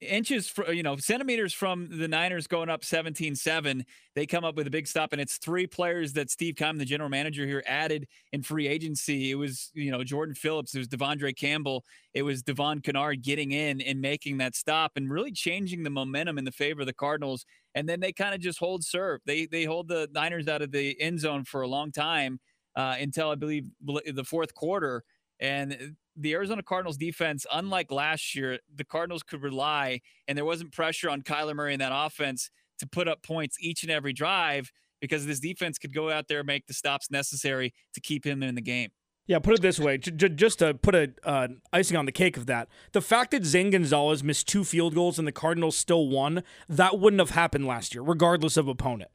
inches, 0.00 0.48
for, 0.48 0.72
you 0.72 0.82
know, 0.82 0.96
centimeters 0.96 1.52
from 1.52 1.88
the 1.98 2.08
Niners 2.08 2.46
going 2.46 2.68
up 2.68 2.84
17 2.84 3.34
7. 3.34 3.84
They 4.14 4.26
come 4.26 4.44
up 4.44 4.56
with 4.56 4.66
a 4.66 4.70
big 4.70 4.86
stop, 4.86 5.12
and 5.12 5.20
it's 5.20 5.38
three 5.38 5.66
players 5.66 6.12
that 6.14 6.30
Steve 6.30 6.56
Keim, 6.56 6.78
the 6.78 6.84
general 6.84 7.08
manager 7.08 7.46
here, 7.46 7.62
added 7.66 8.06
in 8.32 8.42
free 8.42 8.68
agency. 8.68 9.30
It 9.30 9.34
was, 9.36 9.70
you 9.74 9.90
know, 9.90 10.04
Jordan 10.04 10.34
Phillips, 10.34 10.74
it 10.74 10.78
was 10.78 10.88
De'Vondre 10.88 11.36
Campbell, 11.36 11.84
it 12.14 12.22
was 12.22 12.42
Devon 12.42 12.80
Kennard 12.80 13.22
getting 13.22 13.52
in 13.52 13.80
and 13.80 14.00
making 14.00 14.38
that 14.38 14.54
stop 14.54 14.92
and 14.96 15.10
really 15.10 15.32
changing 15.32 15.82
the 15.82 15.90
momentum 15.90 16.38
in 16.38 16.44
the 16.44 16.52
favor 16.52 16.80
of 16.80 16.86
the 16.86 16.94
Cardinals. 16.94 17.44
And 17.74 17.88
then 17.88 18.00
they 18.00 18.12
kind 18.12 18.34
of 18.34 18.40
just 18.40 18.58
hold 18.58 18.84
serve. 18.84 19.20
They, 19.26 19.46
they 19.46 19.64
hold 19.64 19.88
the 19.88 20.08
Niners 20.12 20.48
out 20.48 20.62
of 20.62 20.72
the 20.72 20.98
end 21.00 21.20
zone 21.20 21.44
for 21.44 21.60
a 21.62 21.68
long 21.68 21.92
time 21.92 22.40
uh, 22.74 22.96
until 22.98 23.30
I 23.30 23.34
believe 23.34 23.68
the 23.82 24.24
fourth 24.24 24.54
quarter. 24.54 25.02
And 25.40 25.96
the 26.16 26.32
Arizona 26.34 26.62
Cardinals 26.62 26.96
defense, 26.96 27.46
unlike 27.52 27.90
last 27.90 28.34
year, 28.34 28.58
the 28.74 28.84
Cardinals 28.84 29.22
could 29.22 29.42
rely, 29.42 30.00
and 30.26 30.36
there 30.36 30.44
wasn't 30.44 30.72
pressure 30.72 31.10
on 31.10 31.22
Kyler 31.22 31.54
Murray 31.54 31.74
in 31.74 31.80
that 31.80 31.92
offense 31.94 32.50
to 32.78 32.86
put 32.86 33.08
up 33.08 33.22
points 33.22 33.56
each 33.60 33.82
and 33.82 33.92
every 33.92 34.12
drive 34.12 34.72
because 35.00 35.26
this 35.26 35.40
defense 35.40 35.78
could 35.78 35.94
go 35.94 36.10
out 36.10 36.28
there 36.28 36.40
and 36.40 36.46
make 36.46 36.66
the 36.66 36.74
stops 36.74 37.10
necessary 37.10 37.74
to 37.94 38.00
keep 38.00 38.24
him 38.24 38.42
in 38.42 38.54
the 38.54 38.62
game. 38.62 38.90
Yeah, 39.26 39.40
put 39.40 39.54
it 39.54 39.62
this 39.62 39.80
way, 39.80 39.98
j- 39.98 40.28
just 40.28 40.60
to 40.60 40.74
put 40.74 40.94
a 40.94 41.12
uh, 41.24 41.48
icing 41.72 41.96
on 41.96 42.06
the 42.06 42.12
cake 42.12 42.36
of 42.36 42.46
that, 42.46 42.68
the 42.92 43.00
fact 43.00 43.32
that 43.32 43.44
Zane 43.44 43.70
Gonzalez 43.70 44.22
missed 44.22 44.46
two 44.46 44.62
field 44.62 44.94
goals 44.94 45.18
and 45.18 45.26
the 45.26 45.32
Cardinals 45.32 45.76
still 45.76 46.08
won, 46.08 46.44
that 46.68 47.00
wouldn't 47.00 47.20
have 47.20 47.30
happened 47.30 47.66
last 47.66 47.92
year, 47.92 48.02
regardless 48.02 48.56
of 48.56 48.68
opponent. 48.68 49.10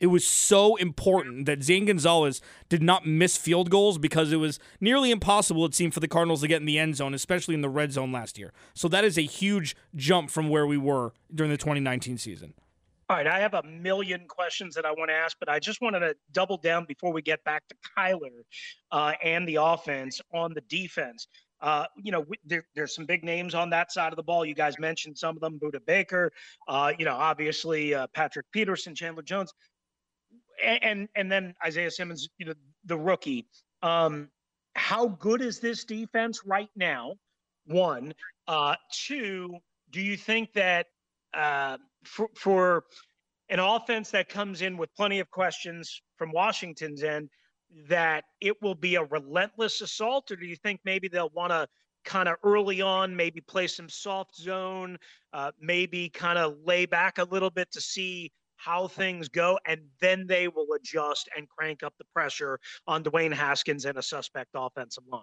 It 0.00 0.06
was 0.06 0.26
so 0.26 0.76
important 0.76 1.44
that 1.44 1.62
Zane 1.62 1.84
Gonzalez 1.84 2.40
did 2.70 2.82
not 2.82 3.06
miss 3.06 3.36
field 3.36 3.70
goals 3.70 3.98
because 3.98 4.32
it 4.32 4.36
was 4.36 4.58
nearly 4.80 5.10
impossible, 5.10 5.66
it 5.66 5.74
seemed, 5.74 5.92
for 5.92 6.00
the 6.00 6.08
Cardinals 6.08 6.40
to 6.40 6.48
get 6.48 6.60
in 6.60 6.66
the 6.66 6.78
end 6.78 6.96
zone, 6.96 7.12
especially 7.12 7.54
in 7.54 7.60
the 7.60 7.68
red 7.68 7.92
zone 7.92 8.10
last 8.10 8.38
year. 8.38 8.52
So 8.74 8.88
that 8.88 9.04
is 9.04 9.18
a 9.18 9.22
huge 9.22 9.76
jump 9.94 10.30
from 10.30 10.48
where 10.48 10.66
we 10.66 10.78
were 10.78 11.12
during 11.32 11.50
the 11.50 11.58
2019 11.58 12.16
season. 12.16 12.54
All 13.10 13.16
right, 13.16 13.26
I 13.26 13.40
have 13.40 13.54
a 13.54 13.62
million 13.64 14.26
questions 14.28 14.74
that 14.76 14.86
I 14.86 14.92
want 14.92 15.10
to 15.10 15.14
ask, 15.14 15.36
but 15.40 15.48
I 15.48 15.58
just 15.58 15.80
wanted 15.82 15.98
to 16.00 16.14
double 16.32 16.56
down 16.56 16.84
before 16.84 17.12
we 17.12 17.22
get 17.22 17.42
back 17.42 17.64
to 17.68 17.74
Kyler 17.98 18.44
uh, 18.92 19.14
and 19.22 19.48
the 19.48 19.56
offense 19.56 20.20
on 20.32 20.54
the 20.54 20.60
defense. 20.62 21.26
Uh, 21.60 21.86
you 21.96 22.12
know, 22.12 22.24
there, 22.44 22.64
there's 22.74 22.94
some 22.94 23.06
big 23.06 23.24
names 23.24 23.54
on 23.54 23.68
that 23.70 23.92
side 23.92 24.12
of 24.12 24.16
the 24.16 24.22
ball. 24.22 24.44
You 24.44 24.54
guys 24.54 24.78
mentioned 24.78 25.18
some 25.18 25.36
of 25.36 25.40
them, 25.40 25.58
Budda 25.58 25.84
Baker, 25.84 26.32
uh, 26.68 26.92
you 26.98 27.04
know, 27.04 27.16
obviously 27.16 27.94
uh, 27.94 28.06
Patrick 28.14 28.46
Peterson, 28.52 28.94
Chandler 28.94 29.22
Jones 29.22 29.52
and 30.62 31.08
and 31.14 31.30
then 31.30 31.54
Isaiah 31.64 31.90
Simmons, 31.90 32.28
you 32.38 32.46
know, 32.46 32.54
the 32.84 32.96
rookie. 32.96 33.46
Um, 33.82 34.28
how 34.74 35.08
good 35.08 35.42
is 35.42 35.60
this 35.60 35.84
defense 35.84 36.42
right 36.44 36.70
now? 36.76 37.14
One, 37.66 38.14
uh, 38.48 38.76
two. 38.92 39.56
Do 39.90 40.00
you 40.00 40.16
think 40.16 40.52
that 40.52 40.86
uh, 41.34 41.78
for, 42.04 42.28
for 42.36 42.84
an 43.48 43.58
offense 43.58 44.10
that 44.10 44.28
comes 44.28 44.62
in 44.62 44.76
with 44.76 44.94
plenty 44.94 45.18
of 45.18 45.30
questions 45.30 46.02
from 46.16 46.32
Washington's 46.32 47.02
end, 47.02 47.28
that 47.88 48.24
it 48.40 48.60
will 48.62 48.74
be 48.74 48.96
a 48.96 49.04
relentless 49.04 49.80
assault, 49.80 50.30
or 50.30 50.36
do 50.36 50.46
you 50.46 50.56
think 50.56 50.80
maybe 50.84 51.08
they'll 51.08 51.30
want 51.30 51.50
to 51.50 51.66
kind 52.04 52.28
of 52.28 52.36
early 52.42 52.80
on 52.80 53.14
maybe 53.14 53.40
play 53.40 53.66
some 53.66 53.88
soft 53.88 54.36
zone, 54.36 54.96
uh, 55.32 55.50
maybe 55.60 56.08
kind 56.08 56.38
of 56.38 56.56
lay 56.64 56.86
back 56.86 57.18
a 57.18 57.24
little 57.24 57.50
bit 57.50 57.70
to 57.72 57.80
see 57.80 58.32
how 58.62 58.86
things 58.88 59.28
go, 59.28 59.58
and 59.66 59.80
then 60.00 60.26
they 60.26 60.48
will 60.48 60.66
adjust 60.74 61.28
and 61.36 61.48
crank 61.48 61.82
up 61.82 61.94
the 61.98 62.04
pressure 62.14 62.58
on 62.86 63.02
Dwayne 63.02 63.32
Haskins 63.32 63.84
and 63.84 63.96
a 63.96 64.02
suspect 64.02 64.50
offensive 64.54 65.04
line. 65.10 65.22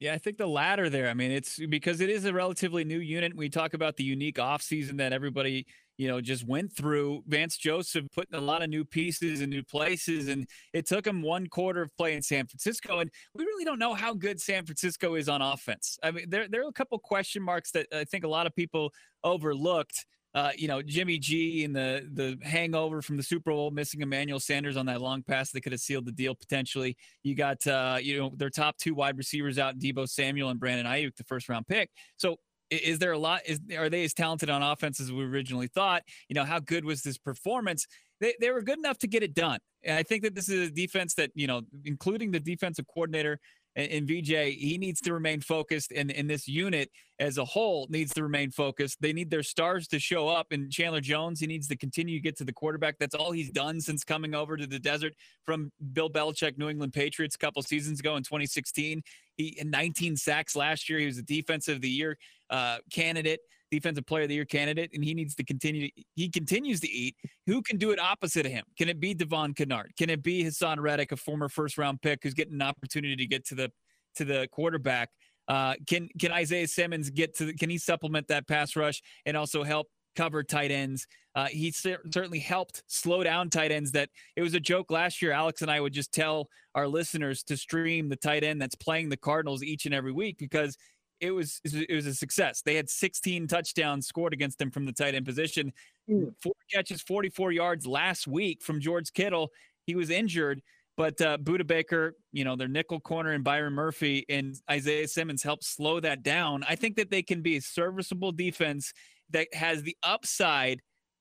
Yeah, 0.00 0.14
I 0.14 0.18
think 0.18 0.38
the 0.38 0.46
latter 0.46 0.88
there. 0.88 1.08
I 1.08 1.14
mean, 1.14 1.30
it's 1.30 1.58
because 1.68 2.00
it 2.00 2.08
is 2.08 2.24
a 2.24 2.32
relatively 2.32 2.84
new 2.84 3.00
unit. 3.00 3.36
We 3.36 3.50
talk 3.50 3.74
about 3.74 3.96
the 3.96 4.04
unique 4.04 4.36
offseason 4.36 4.96
that 4.96 5.12
everybody, 5.12 5.66
you 5.98 6.08
know, 6.08 6.22
just 6.22 6.46
went 6.46 6.74
through. 6.74 7.22
Vance 7.26 7.58
Joseph 7.58 8.06
putting 8.14 8.34
a 8.34 8.40
lot 8.40 8.62
of 8.62 8.70
new 8.70 8.82
pieces 8.82 9.42
in 9.42 9.50
new 9.50 9.62
places, 9.62 10.28
and 10.28 10.46
it 10.72 10.86
took 10.86 11.06
him 11.06 11.20
one 11.20 11.46
quarter 11.48 11.82
of 11.82 11.94
play 11.98 12.14
in 12.14 12.22
San 12.22 12.46
Francisco. 12.46 13.00
And 13.00 13.10
we 13.34 13.44
really 13.44 13.66
don't 13.66 13.78
know 13.78 13.92
how 13.92 14.14
good 14.14 14.40
San 14.40 14.64
Francisco 14.64 15.16
is 15.16 15.28
on 15.28 15.42
offense. 15.42 15.98
I 16.02 16.12
mean, 16.12 16.30
there, 16.30 16.48
there 16.48 16.64
are 16.64 16.68
a 16.68 16.72
couple 16.72 16.98
question 16.98 17.42
marks 17.42 17.70
that 17.72 17.86
I 17.94 18.04
think 18.04 18.24
a 18.24 18.28
lot 18.28 18.46
of 18.46 18.54
people 18.54 18.92
overlooked 19.22 20.06
uh, 20.34 20.50
you 20.56 20.68
know, 20.68 20.80
Jimmy 20.80 21.18
G 21.18 21.64
and 21.64 21.74
the 21.74 22.08
the 22.12 22.38
hangover 22.42 23.02
from 23.02 23.16
the 23.16 23.22
Super 23.22 23.50
Bowl, 23.50 23.70
missing 23.70 24.00
Emmanuel 24.00 24.38
Sanders 24.38 24.76
on 24.76 24.86
that 24.86 25.00
long 25.00 25.22
pass 25.22 25.50
that 25.50 25.62
could 25.62 25.72
have 25.72 25.80
sealed 25.80 26.06
the 26.06 26.12
deal 26.12 26.34
potentially. 26.34 26.96
You 27.22 27.34
got 27.34 27.66
uh, 27.66 27.98
you 28.00 28.18
know 28.18 28.32
their 28.36 28.50
top 28.50 28.76
two 28.76 28.94
wide 28.94 29.18
receivers 29.18 29.58
out, 29.58 29.78
Deebo 29.78 30.08
Samuel 30.08 30.50
and 30.50 30.60
Brandon 30.60 30.86
Aiyuk, 30.86 31.16
the 31.16 31.24
first 31.24 31.48
round 31.48 31.66
pick. 31.66 31.90
So 32.16 32.36
is 32.70 33.00
there 33.00 33.12
a 33.12 33.18
lot? 33.18 33.42
Is 33.46 33.60
are 33.76 33.88
they 33.88 34.04
as 34.04 34.14
talented 34.14 34.48
on 34.48 34.62
offense 34.62 35.00
as 35.00 35.10
we 35.10 35.24
originally 35.24 35.66
thought? 35.66 36.02
You 36.28 36.34
know, 36.34 36.44
how 36.44 36.60
good 36.60 36.84
was 36.84 37.02
this 37.02 37.18
performance? 37.18 37.86
They 38.20 38.34
they 38.40 38.50
were 38.50 38.62
good 38.62 38.78
enough 38.78 38.98
to 38.98 39.08
get 39.08 39.22
it 39.22 39.34
done. 39.34 39.58
And 39.82 39.96
I 39.96 40.02
think 40.02 40.22
that 40.22 40.34
this 40.34 40.48
is 40.48 40.68
a 40.68 40.70
defense 40.70 41.14
that 41.14 41.30
you 41.34 41.46
know, 41.48 41.62
including 41.84 42.30
the 42.30 42.40
defensive 42.40 42.86
coordinator 42.86 43.40
and, 43.76 44.08
VJ, 44.08 44.56
he 44.58 44.78
needs 44.78 45.00
to 45.02 45.14
remain 45.14 45.40
focused, 45.40 45.92
and, 45.92 46.10
and 46.10 46.28
this 46.28 46.48
unit 46.48 46.90
as 47.18 47.38
a 47.38 47.44
whole 47.44 47.86
needs 47.90 48.12
to 48.14 48.22
remain 48.22 48.50
focused. 48.50 49.00
They 49.00 49.12
need 49.12 49.30
their 49.30 49.42
stars 49.42 49.86
to 49.88 49.98
show 49.98 50.28
up, 50.28 50.48
and 50.50 50.70
Chandler 50.72 51.00
Jones, 51.00 51.40
he 51.40 51.46
needs 51.46 51.68
to 51.68 51.76
continue 51.76 52.16
to 52.16 52.22
get 52.22 52.36
to 52.38 52.44
the 52.44 52.52
quarterback. 52.52 52.96
That's 52.98 53.14
all 53.14 53.30
he's 53.30 53.50
done 53.50 53.80
since 53.80 54.02
coming 54.02 54.34
over 54.34 54.56
to 54.56 54.66
the 54.66 54.78
desert 54.78 55.14
from 55.44 55.70
Bill 55.92 56.10
Belichick, 56.10 56.58
New 56.58 56.68
England 56.68 56.92
Patriots, 56.92 57.36
a 57.36 57.38
couple 57.38 57.62
seasons 57.62 58.00
ago 58.00 58.16
in 58.16 58.22
2016. 58.22 59.02
He 59.36 59.56
in 59.58 59.70
19 59.70 60.16
sacks 60.16 60.56
last 60.56 60.88
year. 60.88 60.98
He 60.98 61.06
was 61.06 61.18
a 61.18 61.22
defensive 61.22 61.76
of 61.76 61.82
the 61.82 61.88
year 61.88 62.18
uh, 62.50 62.78
candidate 62.92 63.40
defensive 63.70 64.06
player 64.06 64.24
of 64.24 64.28
the 64.28 64.34
year 64.34 64.44
candidate, 64.44 64.90
and 64.94 65.04
he 65.04 65.14
needs 65.14 65.34
to 65.36 65.44
continue. 65.44 65.88
He 66.14 66.28
continues 66.28 66.80
to 66.80 66.90
eat. 66.90 67.16
Who 67.46 67.62
can 67.62 67.76
do 67.76 67.90
it 67.90 67.98
opposite 67.98 68.46
of 68.46 68.52
him? 68.52 68.64
Can 68.76 68.88
it 68.88 69.00
be 69.00 69.14
Devon 69.14 69.54
Kennard? 69.54 69.92
Can 69.98 70.10
it 70.10 70.22
be 70.22 70.44
Haason 70.44 70.78
Reddick, 70.78 71.12
a 71.12 71.16
former 71.16 71.48
first 71.48 71.78
round 71.78 72.02
pick 72.02 72.20
who's 72.22 72.34
getting 72.34 72.54
an 72.54 72.62
opportunity 72.62 73.16
to 73.16 73.26
get 73.26 73.46
to 73.46 73.54
the 73.54 73.72
to 74.16 74.24
the 74.24 74.48
quarterback? 74.52 75.10
Uh, 75.48 75.74
can 75.88 76.08
can 76.18 76.32
Isaiah 76.32 76.68
Simmons 76.68 77.10
get 77.10 77.36
to? 77.36 77.46
The, 77.46 77.54
can 77.54 77.70
he 77.70 77.78
supplement 77.78 78.28
that 78.28 78.46
pass 78.46 78.76
rush 78.76 79.02
and 79.26 79.36
also 79.36 79.64
help 79.64 79.88
cover 80.16 80.42
tight 80.42 80.70
ends? 80.70 81.06
Uh, 81.34 81.46
he 81.46 81.70
cer- 81.70 82.02
certainly 82.12 82.40
helped 82.40 82.82
slow 82.86 83.22
down 83.22 83.50
tight 83.50 83.72
ends. 83.72 83.92
That 83.92 84.10
it 84.36 84.42
was 84.42 84.54
a 84.54 84.60
joke 84.60 84.90
last 84.90 85.22
year. 85.22 85.32
Alex 85.32 85.62
and 85.62 85.70
I 85.70 85.80
would 85.80 85.92
just 85.92 86.12
tell 86.12 86.48
our 86.74 86.86
listeners 86.86 87.42
to 87.44 87.56
stream 87.56 88.08
the 88.08 88.16
tight 88.16 88.44
end 88.44 88.60
that's 88.60 88.74
playing 88.74 89.08
the 89.08 89.16
Cardinals 89.16 89.62
each 89.62 89.86
and 89.86 89.94
every 89.94 90.12
week 90.12 90.38
because 90.38 90.76
it 91.20 91.30
was 91.30 91.60
it 91.64 91.94
was 91.94 92.06
a 92.06 92.14
success. 92.14 92.62
They 92.62 92.74
had 92.74 92.88
16 92.88 93.46
touchdowns 93.46 94.06
scored 94.06 94.32
against 94.32 94.58
them 94.58 94.70
from 94.70 94.86
the 94.86 94.92
tight 94.92 95.14
end 95.14 95.26
position. 95.26 95.72
mm. 96.08 96.32
four 96.42 96.54
catches, 96.72 97.02
44 97.02 97.52
yards 97.52 97.86
last 97.86 98.26
week 98.26 98.62
from 98.62 98.80
George 98.80 99.12
Kittle. 99.12 99.50
He 99.86 99.94
was 99.94 100.10
injured, 100.10 100.62
but 100.96 101.20
uh, 101.20 101.38
Budda 101.38 101.66
Baker, 101.66 102.14
you 102.32 102.44
know, 102.44 102.56
their 102.56 102.68
nickel 102.68 103.00
corner 103.00 103.32
and 103.32 103.44
Byron 103.44 103.72
Murphy 103.72 104.24
and 104.28 104.54
Isaiah 104.70 105.08
Simmons 105.08 105.42
help 105.42 105.64
slow 105.64 106.00
that 106.00 106.22
down. 106.22 106.64
I 106.68 106.76
think 106.76 106.96
that 106.96 107.10
they 107.10 107.22
can 107.22 107.42
be 107.42 107.56
a 107.56 107.62
serviceable 107.62 108.32
defense 108.32 108.92
that 109.30 109.52
has 109.54 109.82
the 109.82 109.96
upside 110.02 110.80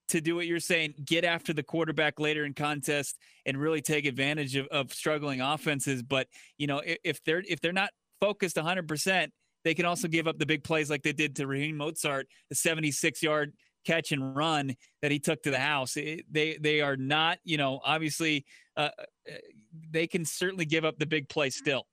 to 0.10 0.22
do 0.22 0.36
what 0.36 0.48
you're 0.48 0.60
saying, 0.60 0.96
get 1.06 1.24
after 1.24 1.54
the 1.54 1.64
quarterback 1.64 2.20
later 2.20 2.44
in 2.44 2.54
contest 2.54 3.18
and 3.46 3.58
really 3.58 3.82
take 3.82 4.06
advantage 4.06 4.56
of, 4.56 4.68
of 4.68 4.92
struggling 4.92 5.40
offenses. 5.40 6.04
But 6.04 6.28
you 6.58 6.68
know, 6.68 6.80
if, 6.80 6.98
if 7.04 7.24
they're 7.24 7.44
if 7.48 7.62
they're 7.62 7.72
not 7.72 7.92
focused 8.20 8.58
100 8.58 8.88
percent 8.88 9.32
they 9.64 9.74
can 9.74 9.86
also 9.86 10.08
give 10.08 10.28
up 10.28 10.40
the 10.40 10.46
big 10.46 10.64
plays 10.64 10.90
like 10.90 11.04
they 11.04 11.14
did 11.14 11.36
to 11.38 11.48
Raheem 11.48 11.78
Mostert, 11.78 12.26
the 12.50 12.56
76 12.56 13.22
yard 13.22 13.54
catch 13.86 14.12
and 14.12 14.36
run 14.36 14.76
that 15.02 15.12
he 15.12 15.20
took 15.20 15.42
to 15.44 15.52
the 15.52 15.60
house. 15.60 15.98
It, 15.98 16.26
they 16.32 16.58
they 16.58 16.82
are 16.82 16.98
not, 16.98 17.40
you 17.44 17.58
know, 17.58 17.80
obviously 17.84 18.46
uh, 18.78 18.90
uh, 19.28 19.34
they 19.90 20.08
can 20.08 20.26
certainly 20.26 20.66
give 20.66 20.86
up 20.86 20.98
the 21.00 21.06
big 21.06 21.30
play 21.30 21.50
still. 21.50 21.86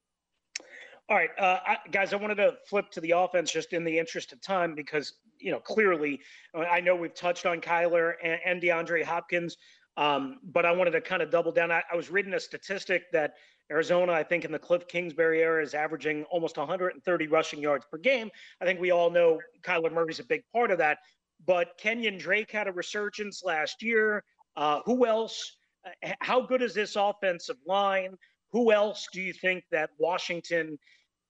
All 1.09 1.16
right, 1.16 1.31
uh, 1.38 1.61
I, 1.64 1.76
guys, 1.92 2.12
I 2.12 2.16
wanted 2.16 2.37
to 2.37 2.55
flip 2.68 2.90
to 2.90 3.00
the 3.00 3.12
offense 3.12 3.52
just 3.52 3.72
in 3.72 3.85
the 3.85 3.96
interest 3.96 4.33
of 4.33 4.40
time 4.40 4.74
because 4.74 5.14
you 5.38 5.52
know 5.52 5.61
clearly 5.61 6.20
I 6.55 6.81
know 6.81 6.96
we've 6.96 7.14
touched 7.14 7.46
on 7.46 7.61
Kyler 7.61 8.14
and, 8.22 8.40
and 8.44 8.62
DeAndre 8.62 9.05
Hopkins, 9.05 9.57
um, 9.96 10.40
but 10.42 10.66
I 10.66 10.72
wanted 10.72 10.92
to 10.92 11.00
kind 11.00 11.22
of 11.22 11.31
double 11.31 11.52
down. 11.52 11.70
I, 11.70 11.83
I 11.92 11.96
was 11.96 12.11
reading 12.11 12.35
a 12.35 12.40
statistic 12.40 13.05
that 13.12 13.35
Arizona, 13.70 14.12
I 14.12 14.22
think 14.22 14.44
in 14.44 14.52
the 14.52 14.59
Cliff 14.59 14.87
Kingsbury 14.87 15.42
era, 15.42 15.62
is 15.62 15.74
averaging 15.74 16.24
almost 16.24 16.57
130 16.57 17.26
rushing 17.26 17.61
yards 17.61 17.85
per 17.90 17.98
game. 17.98 18.31
I 18.61 18.64
think 18.64 18.81
we 18.81 18.92
all 18.92 19.11
know 19.11 19.40
Kyler 19.62 19.92
Murray's 19.92 20.20
a 20.20 20.24
big 20.24 20.42
part 20.52 20.70
of 20.70 20.79
that. 20.79 20.98
But 21.44 21.76
Kenyon 21.76 22.18
Drake 22.18 22.50
had 22.50 22.68
a 22.68 22.72
resurgence 22.72 23.42
last 23.44 23.83
year. 23.83 24.24
Uh, 24.57 24.81
who 24.85 25.05
else? 25.07 25.57
Uh, 25.85 26.12
how 26.20 26.40
good 26.40 26.62
is 26.62 26.74
this 26.74 26.96
offensive 26.96 27.57
line? 27.66 28.16
Who 28.52 28.72
else 28.72 29.07
do 29.12 29.20
you 29.20 29.33
think 29.33 29.64
that 29.70 29.90
Washington, 29.98 30.79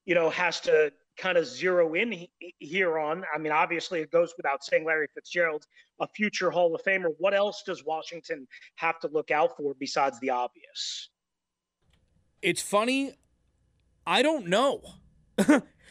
you 0.05 0.15
know, 0.15 0.31
has 0.31 0.61
to 0.61 0.93
kind 1.17 1.39
of 1.39 1.47
zero 1.47 1.95
in 1.95 2.13
he, 2.13 2.31
here 2.59 2.99
on? 2.99 3.25
I 3.35 3.39
mean, 3.39 3.53
obviously, 3.53 4.01
it 4.01 4.11
goes 4.11 4.35
without 4.37 4.63
saying 4.63 4.85
Larry 4.85 5.09
Fitzgerald, 5.15 5.67
a 6.01 6.07
future 6.07 6.51
Hall 6.51 6.75
of 6.75 6.83
Famer. 6.83 7.15
What 7.19 7.35
else 7.35 7.63
does 7.67 7.85
Washington 7.85 8.47
have 8.77 9.01
to 9.01 9.09
look 9.09 9.31
out 9.31 9.57
for 9.57 9.75
besides 9.75 10.21
the 10.21 10.31
obvious? 10.31 11.09
It's 12.47 12.63
funny. 12.63 13.13
I 14.07 14.23
don't 14.23 14.47
know. 14.47 14.81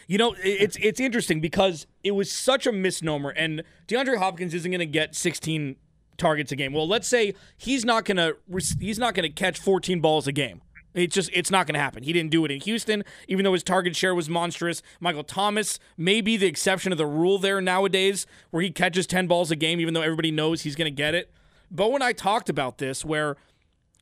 you 0.08 0.18
know, 0.18 0.34
it's 0.42 0.78
it's 0.78 1.02
interesting 1.02 1.42
because 1.42 1.86
it 2.02 2.12
was 2.12 2.32
such 2.32 2.66
a 2.66 2.72
misnomer, 2.72 3.32
and 3.32 3.62
DeAndre 3.90 4.18
Hopkins 4.20 4.54
isn't 4.54 4.72
going 4.72 4.80
to 4.80 4.86
get 4.86 5.16
16 5.16 5.76
targets 6.18 6.54
a 6.54 6.56
game. 6.56 6.72
Well, 6.72 6.88
let's 6.88 7.10
say 7.10 7.34
he's 7.58 7.84
not 7.84 8.06
going 8.06 8.16
to 8.16 8.38
he's 8.80 8.98
not 8.98 9.16
going 9.16 9.30
to 9.30 9.30
catch 9.30 9.60
14 9.60 10.00
balls 10.00 10.28
a 10.28 10.32
game. 10.32 10.62
It's 10.94 11.14
just 11.14 11.30
it's 11.34 11.52
not 11.52 11.68
going 11.68 11.74
to 11.74 11.82
happen. 11.82 12.04
He 12.04 12.14
didn't 12.14 12.32
do 12.32 12.46
it 12.46 12.52
in 12.52 12.62
Houston, 12.62 13.04
even 13.28 13.44
though 13.44 13.52
his 13.52 13.62
target 13.62 13.94
share 13.94 14.16
was 14.16 14.30
monstrous. 14.30 14.82
Michael 15.02 15.26
Thomas 15.26 15.78
may 15.98 16.22
be 16.22 16.38
the 16.38 16.48
exception 16.48 16.94
of 16.94 16.98
the 16.98 17.06
rule 17.06 17.38
there 17.38 17.60
nowadays, 17.60 18.26
where 18.52 18.64
he 18.64 18.72
catches 18.72 19.06
10 19.08 19.28
balls 19.28 19.52
a 19.52 19.58
game, 19.58 19.82
even 19.82 19.94
though 19.94 20.04
everybody 20.04 20.32
knows 20.32 20.62
he's 20.62 20.78
going 20.78 20.90
to 20.90 20.96
get 20.96 21.14
it. 21.14 21.34
But 21.70 21.90
and 21.92 22.02
I 22.02 22.14
talked 22.14 22.48
about 22.48 22.78
this, 22.78 23.04
where 23.04 23.36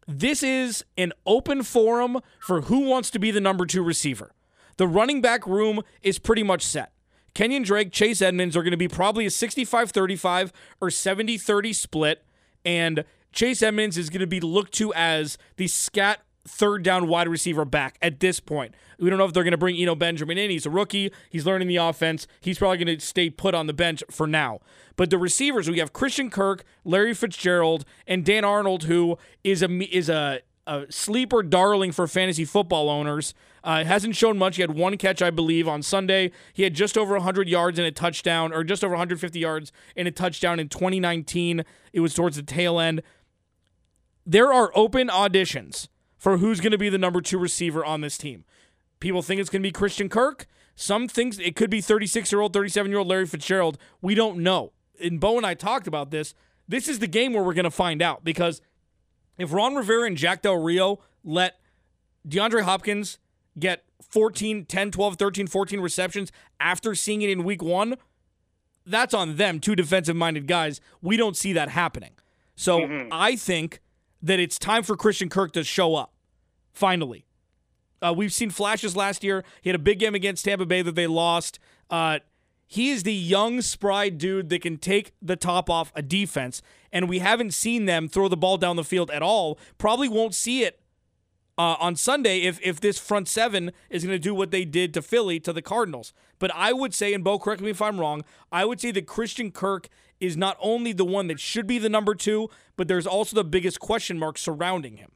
this 0.07 0.43
is 0.43 0.83
an 0.97 1.13
open 1.25 1.63
forum 1.63 2.19
for 2.39 2.61
who 2.61 2.81
wants 2.81 3.09
to 3.11 3.19
be 3.19 3.31
the 3.31 3.41
number 3.41 3.65
two 3.65 3.83
receiver. 3.83 4.33
The 4.77 4.87
running 4.87 5.21
back 5.21 5.45
room 5.45 5.81
is 6.01 6.19
pretty 6.19 6.43
much 6.43 6.63
set. 6.63 6.91
Kenyon 7.33 7.63
Drake, 7.63 7.91
Chase 7.91 8.21
Edmonds 8.21 8.55
are 8.55 8.61
going 8.61 8.71
to 8.71 8.77
be 8.77 8.87
probably 8.87 9.25
a 9.25 9.31
65 9.31 9.91
35 9.91 10.53
or 10.81 10.89
70 10.89 11.37
30 11.37 11.73
split. 11.73 12.25
And 12.63 13.05
Chase 13.31 13.63
Edmonds 13.63 13.97
is 13.97 14.09
going 14.09 14.21
to 14.21 14.27
be 14.27 14.39
looked 14.39 14.73
to 14.73 14.93
as 14.93 15.37
the 15.57 15.67
scat 15.67 16.21
third 16.45 16.84
down 16.84 17.08
wide 17.08 17.27
receiver 17.27 17.65
back 17.65 17.97
at 18.01 18.19
this 18.19 18.39
point. 18.39 18.75
We 18.99 19.10
don't 19.10 19.17
know 19.17 19.25
if 19.25 19.34
they're 19.34 19.43
going 19.43 19.51
to 19.51 19.58
bring 19.58 19.77
Eno 19.77 19.95
Benjamin 19.95 20.38
in. 20.38 20.49
He's 20.49 20.65
a 20.65 20.69
rookie. 20.69 21.12
He's 21.29 21.45
learning 21.45 21.67
the 21.67 21.77
offense. 21.77 22.27
He's 22.41 22.58
probably 22.58 22.84
going 22.84 22.97
to 22.97 23.06
stay 23.06 23.29
put 23.29 23.56
on 23.56 23.67
the 23.67 23.73
bench 23.73 24.03
for 24.10 24.27
now. 24.27 24.60
But 24.95 25.10
the 25.10 25.17
receivers, 25.17 25.69
we 25.69 25.79
have 25.79 25.93
Christian 25.93 26.29
Kirk, 26.29 26.63
Larry 26.84 27.13
Fitzgerald, 27.13 27.86
and 28.06 28.25
Dan 28.25 28.45
Arnold, 28.45 28.84
who 28.84 29.17
is 29.43 29.63
a 29.63 29.69
is 29.95 30.10
a, 30.10 30.41
a 30.67 30.86
sleeper 30.89 31.41
darling 31.41 31.91
for 31.91 32.08
fantasy 32.08 32.45
football 32.45 32.89
owners. 32.89 33.34
Uh, 33.63 33.86
hasn't 33.86 34.15
shown 34.15 34.38
much. 34.38 34.58
He 34.58 34.62
had 34.62 34.71
one 34.71 34.97
catch, 34.97 35.21
I 35.21 35.29
believe, 35.29 35.69
on 35.69 35.82
Sunday. 35.82 36.32
He 36.51 36.63
had 36.63 36.73
just 36.73 36.97
over 36.97 37.13
100 37.13 37.47
yards 37.47 37.79
and 37.79 37.88
a 37.88 37.91
touchdown, 37.91 38.51
or 38.51 38.65
just 38.65 38.84
over 38.84 38.91
150 38.91 39.39
yards 39.39 39.71
and 39.95 40.06
a 40.06 40.12
touchdown 40.12 40.60
in 40.60 40.67
2019. 40.67 41.63
It 41.93 42.01
was 42.01 42.13
towards 42.13 42.36
the 42.36 42.43
tail 42.43 42.79
end. 42.79 43.01
There 44.25 44.53
are 44.53 44.71
open 44.75 45.08
auditions 45.08 45.88
for 46.23 46.38
who's 46.38 46.62
going 46.62 46.71
to 46.71 46.77
be 46.77 46.88
the 46.88 46.97
number 46.97 47.19
two 47.19 47.38
receiver 47.38 47.83
on 47.83 47.99
this 47.99 48.17
team. 48.17 48.45
People 49.01 49.21
think 49.21 49.41
it's 49.41 49.49
going 49.49 49.62
to 49.62 49.67
be 49.67 49.73
Christian 49.73 50.07
Kirk. 50.07 50.47
Some 50.73 51.09
things 51.09 51.38
it 51.38 51.57
could 51.57 51.69
be 51.69 51.81
36 51.81 52.31
year 52.31 52.39
old, 52.39 52.53
37 52.53 52.89
year 52.89 52.99
old 52.99 53.09
Larry 53.09 53.25
Fitzgerald. 53.25 53.77
We 54.01 54.15
don't 54.15 54.38
know. 54.38 54.71
And 55.03 55.19
Bo 55.19 55.36
and 55.36 55.45
I 55.45 55.53
talked 55.53 55.86
about 55.86 56.12
this. 56.12 56.33
This 56.65 56.88
is 56.88 56.99
the 56.99 57.07
game 57.07 57.33
where 57.33 57.43
we're 57.43 57.53
going 57.53 57.65
to 57.65 57.69
find 57.71 58.01
out 58.01 58.23
because 58.23 58.62
if 59.38 59.51
Ron 59.51 59.75
Rivera 59.75 60.07
and 60.07 60.15
Jack 60.15 60.43
Del 60.43 60.55
Rio 60.55 61.01
let 61.25 61.59
DeAndre 62.25 62.62
Hopkins 62.62 63.19
get 63.59 63.83
14, 64.09 64.63
10, 64.63 64.91
12, 64.91 65.17
13, 65.17 65.47
14 65.47 65.81
receptions 65.81 66.31
after 66.62 66.95
seeing 66.95 67.21
it 67.21 67.29
in 67.29 67.43
week 67.43 67.62
one, 67.62 67.97
that's 68.86 69.13
on 69.13 69.36
them, 69.36 69.59
two 69.59 69.75
defensive 69.75 70.15
minded 70.15 70.47
guys. 70.47 70.79
We 71.01 71.17
don't 71.17 71.36
see 71.36 71.51
that 71.51 71.67
happening. 71.67 72.12
So 72.55 72.79
mm-hmm. 72.79 73.09
I 73.12 73.36
think 73.36 73.81
that 74.21 74.39
it's 74.39 74.57
time 74.57 74.83
for 74.83 74.95
Christian 74.95 75.27
Kirk 75.27 75.51
to 75.51 75.65
show 75.65 75.95
up 75.95 76.12
finally. 76.73 77.25
Uh, 78.01 78.13
we've 78.15 78.33
seen 78.33 78.49
flashes 78.49 78.95
last 78.95 79.23
year. 79.23 79.43
He 79.62 79.69
had 79.69 79.75
a 79.75 79.79
big 79.79 79.99
game 79.99 80.13
against 80.13 80.43
Tampa 80.43 80.65
Bay 80.65 80.81
that 80.81 80.95
they 80.95 81.07
lost. 81.07 81.57
Uh, 81.89 82.19
he 82.67 82.89
is 82.89 83.03
the 83.03 83.13
young, 83.13 83.62
spry 83.62 84.09
dude 84.09 84.49
that 84.49 84.62
can 84.62 84.77
take 84.77 85.13
the 85.21 85.36
top 85.36 85.69
off 85.69 85.91
a 85.95 86.01
defense, 86.01 86.62
and 86.91 87.07
we 87.07 87.19
haven't 87.19 87.53
seen 87.53 87.86
them 87.86 88.07
throw 88.07 88.27
the 88.27 88.36
ball 88.36 88.57
down 88.57 88.75
the 88.75 88.83
field 88.83 89.12
at 89.12 89.21
all. 89.21 89.59
Probably 89.77 90.09
won't 90.09 90.33
see 90.33 90.63
it 90.63 90.79
uh, 91.57 91.75
on 91.79 91.95
Sunday 91.95 92.41
if 92.41 92.59
if 92.62 92.81
this 92.81 92.97
front 92.97 93.27
seven 93.27 93.71
is 93.89 94.03
going 94.03 94.15
to 94.15 94.19
do 94.19 94.33
what 94.33 94.51
they 94.51 94.65
did 94.65 94.93
to 94.95 95.01
Philly 95.01 95.39
to 95.41 95.53
the 95.53 95.62
Cardinals. 95.62 96.13
But 96.39 96.51
I 96.55 96.73
would 96.73 96.93
say, 96.93 97.13
and 97.13 97.23
Bo, 97.23 97.39
correct 97.39 97.62
me 97.62 97.69
if 97.69 97.81
I'm 97.81 97.99
wrong, 97.99 98.23
I 98.51 98.65
would 98.65 98.81
say 98.81 98.91
that 98.91 99.07
Christian 99.07 99.51
Kirk 99.51 99.88
is 100.19 100.36
not 100.36 100.57
only 100.59 100.93
the 100.93 101.05
one 101.05 101.27
that 101.27 101.39
should 101.39 101.67
be 101.67 101.77
the 101.77 101.89
number 101.89 102.15
two, 102.15 102.49
but 102.75 102.88
there's 102.88 103.07
also 103.07 103.36
the 103.36 103.43
biggest 103.43 103.79
question 103.79 104.17
mark 104.17 104.38
surrounding 104.38 104.97
him. 104.97 105.12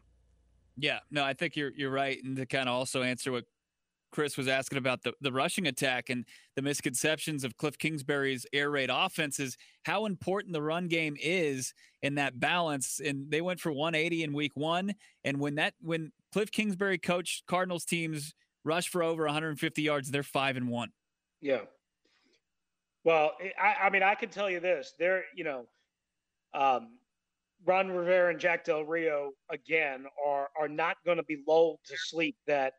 Yeah, 0.78 1.00
no, 1.10 1.24
I 1.24 1.34
think 1.34 1.56
you're 1.56 1.72
you're 1.76 1.92
right, 1.92 2.24
and 2.24 2.38
to 2.38 2.46
kind 2.46 2.70
of 2.70 2.76
also 2.76 3.02
answer 3.02 3.32
what 3.32 3.46
Chris 4.12 4.38
was 4.38 4.48
asking 4.48 4.78
about 4.78 5.04
the, 5.04 5.14
the 5.22 5.32
rushing 5.32 5.68
attack 5.68 6.10
and 6.10 6.26
the 6.56 6.62
misconceptions 6.62 7.44
of 7.44 7.58
Cliff 7.58 7.78
Kingsbury's 7.78 8.46
air 8.54 8.70
raid 8.70 8.90
offenses, 8.92 9.58
how 9.84 10.06
important 10.06 10.54
the 10.54 10.62
run 10.62 10.88
game 10.88 11.16
is 11.22 11.74
in 12.02 12.16
that 12.16 12.40
balance. 12.40 13.00
And 13.04 13.30
they 13.30 13.42
went 13.42 13.60
for 13.60 13.72
180 13.72 14.24
in 14.24 14.34
week 14.34 14.54
one. 14.56 14.94
And 15.24 15.40
when 15.40 15.56
that 15.56 15.74
when 15.82 16.12
Cliff 16.32 16.52
Kingsbury 16.52 16.98
coached 16.98 17.46
Cardinals 17.48 17.86
teams 17.86 18.34
rush 18.64 18.88
for 18.88 19.04
over 19.04 19.26
150 19.26 19.82
yards, 19.82 20.10
they're 20.10 20.24
five 20.24 20.58
and 20.58 20.70
one. 20.70 20.90
Yeah. 21.42 21.62
Well, 23.04 23.34
I, 23.62 23.86
I 23.86 23.90
mean, 23.90 24.04
I 24.04 24.16
can 24.16 24.30
tell 24.30 24.50
you 24.50 24.60
this: 24.60 24.94
they're 25.00 25.24
you 25.36 25.44
know, 25.44 25.66
um, 26.54 26.97
Ron 27.66 27.90
Rivera 27.90 28.32
and 28.32 28.40
Jack 28.40 28.66
Del 28.66 28.84
Rio 28.84 29.32
again 29.50 30.06
are 30.26 30.50
are 30.60 30.68
not 30.68 30.98
going 31.06 31.18
to 31.18 31.24
be 31.24 31.44
lulled 31.48 31.80
to 31.86 31.96
sleep 31.98 32.36
that 32.48 32.74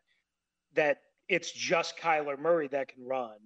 that 0.73 0.97
it's 1.27 1.51
just 1.51 1.97
Kyler 1.97 2.39
Murray 2.39 2.67
that 2.69 2.87
can 2.87 3.05
run. 3.05 3.37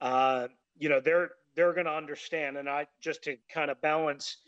Uh, 0.00 0.48
you 0.78 0.88
know, 0.88 1.00
they're 1.00 1.30
they're 1.54 1.72
going 1.72 1.86
to 1.86 1.92
understand, 1.92 2.56
and 2.56 2.68
I 2.68 2.86
just 3.00 3.22
to 3.24 3.36
kind 3.52 3.70
of 3.70 3.80
balance 3.80 4.38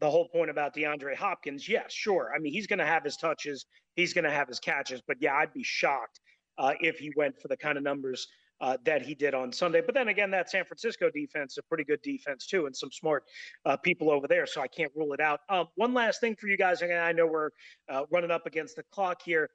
the 0.00 0.10
whole 0.10 0.28
point 0.28 0.50
about 0.50 0.74
DeAndre 0.74 1.14
Hopkins. 1.14 1.68
Yes, 1.68 1.82
yeah, 1.84 1.88
sure. 1.88 2.32
I 2.34 2.38
mean, 2.40 2.52
he's 2.52 2.66
going 2.66 2.80
to 2.80 2.86
have 2.86 3.04
his 3.04 3.16
touches, 3.16 3.66
he's 3.94 4.12
going 4.12 4.24
to 4.24 4.30
have 4.30 4.48
his 4.48 4.58
catches, 4.58 5.00
but 5.06 5.16
yeah, 5.20 5.34
I'd 5.34 5.52
be 5.52 5.62
shocked 5.62 6.20
uh, 6.58 6.74
if 6.80 6.98
he 6.98 7.12
went 7.16 7.40
for 7.40 7.48
the 7.48 7.56
kind 7.56 7.78
of 7.78 7.84
numbers 7.84 8.26
uh, 8.62 8.76
that 8.84 9.02
he 9.02 9.14
did 9.14 9.34
on 9.34 9.52
Sunday. 9.52 9.82
But 9.84 9.94
then 9.94 10.08
again, 10.08 10.30
that 10.30 10.48
San 10.48 10.64
Francisco 10.64 11.10
defense, 11.10 11.58
a 11.58 11.62
pretty 11.64 11.84
good 11.84 12.00
defense 12.02 12.46
too, 12.46 12.66
and 12.66 12.74
some 12.74 12.92
smart 12.92 13.24
uh, 13.66 13.76
people 13.76 14.10
over 14.10 14.28
there. 14.28 14.46
So 14.46 14.62
I 14.62 14.68
can't 14.68 14.92
rule 14.94 15.12
it 15.12 15.20
out. 15.20 15.40
Um, 15.48 15.66
one 15.74 15.92
last 15.92 16.20
thing 16.20 16.36
for 16.40 16.46
you 16.46 16.56
guys, 16.56 16.80
and 16.80 16.92
I 16.92 17.10
know 17.10 17.26
we're 17.26 17.50
uh, 17.90 18.04
running 18.10 18.30
up 18.30 18.46
against 18.46 18.76
the 18.76 18.84
clock 18.92 19.20
here. 19.22 19.50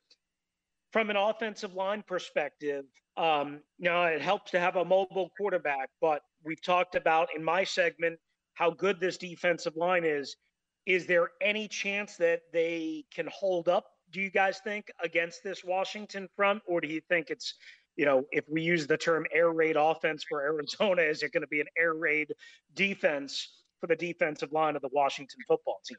From 0.91 1.10
an 1.10 1.16
offensive 1.16 1.74
line 1.74 2.03
perspective, 2.05 2.86
um, 3.16 3.62
you 3.80 3.89
know, 3.89 4.03
it 4.03 4.22
helps 4.22 4.51
to 4.51 4.60
have 4.60 4.76
a 4.76 4.86
mobile 4.86 5.32
quarterback, 5.38 5.89
but 6.01 6.22
we've 6.43 6.62
talked 6.62 6.95
about 6.95 7.30
in 7.36 7.43
my 7.43 7.64
segment 7.64 8.20
how 8.53 8.72
good 8.72 8.99
this 8.99 9.18
defensive 9.18 9.76
line 9.76 10.03
is. 10.05 10.36
Is 10.86 11.05
there 11.05 11.30
any 11.41 11.68
chance 11.68 12.18
that 12.18 12.41
they 12.53 13.05
can 13.14 13.28
hold 13.28 13.68
up 13.70 13.86
do 14.12 14.22
you 14.22 14.30
guys 14.30 14.60
think 14.64 14.89
against 15.03 15.43
this 15.43 15.64
Washington 15.64 16.30
front, 16.36 16.62
or 16.66 16.80
do 16.82 16.88
you 16.88 17.01
think 17.10 17.30
it's 17.30 17.55
you 17.98 18.06
know, 18.06 18.24
if 18.32 18.45
we 18.48 18.62
use 18.62 18.88
the 18.88 18.98
term 18.98 19.26
air 19.34 19.52
raid 19.52 19.76
offense 19.76 20.24
for 20.28 20.41
Arizona, 20.41 21.02
is 21.02 21.24
it 21.24 21.34
going 21.34 21.41
to 21.41 21.48
be 21.48 21.60
an 21.60 21.68
air 21.78 21.95
raid 21.95 22.34
defense 22.76 23.50
for 23.80 23.88
the 23.88 23.95
defensive 23.95 24.52
line 24.52 24.76
of 24.76 24.82
the 24.82 24.89
Washington 24.91 25.39
football 25.48 25.80
team. 25.86 25.98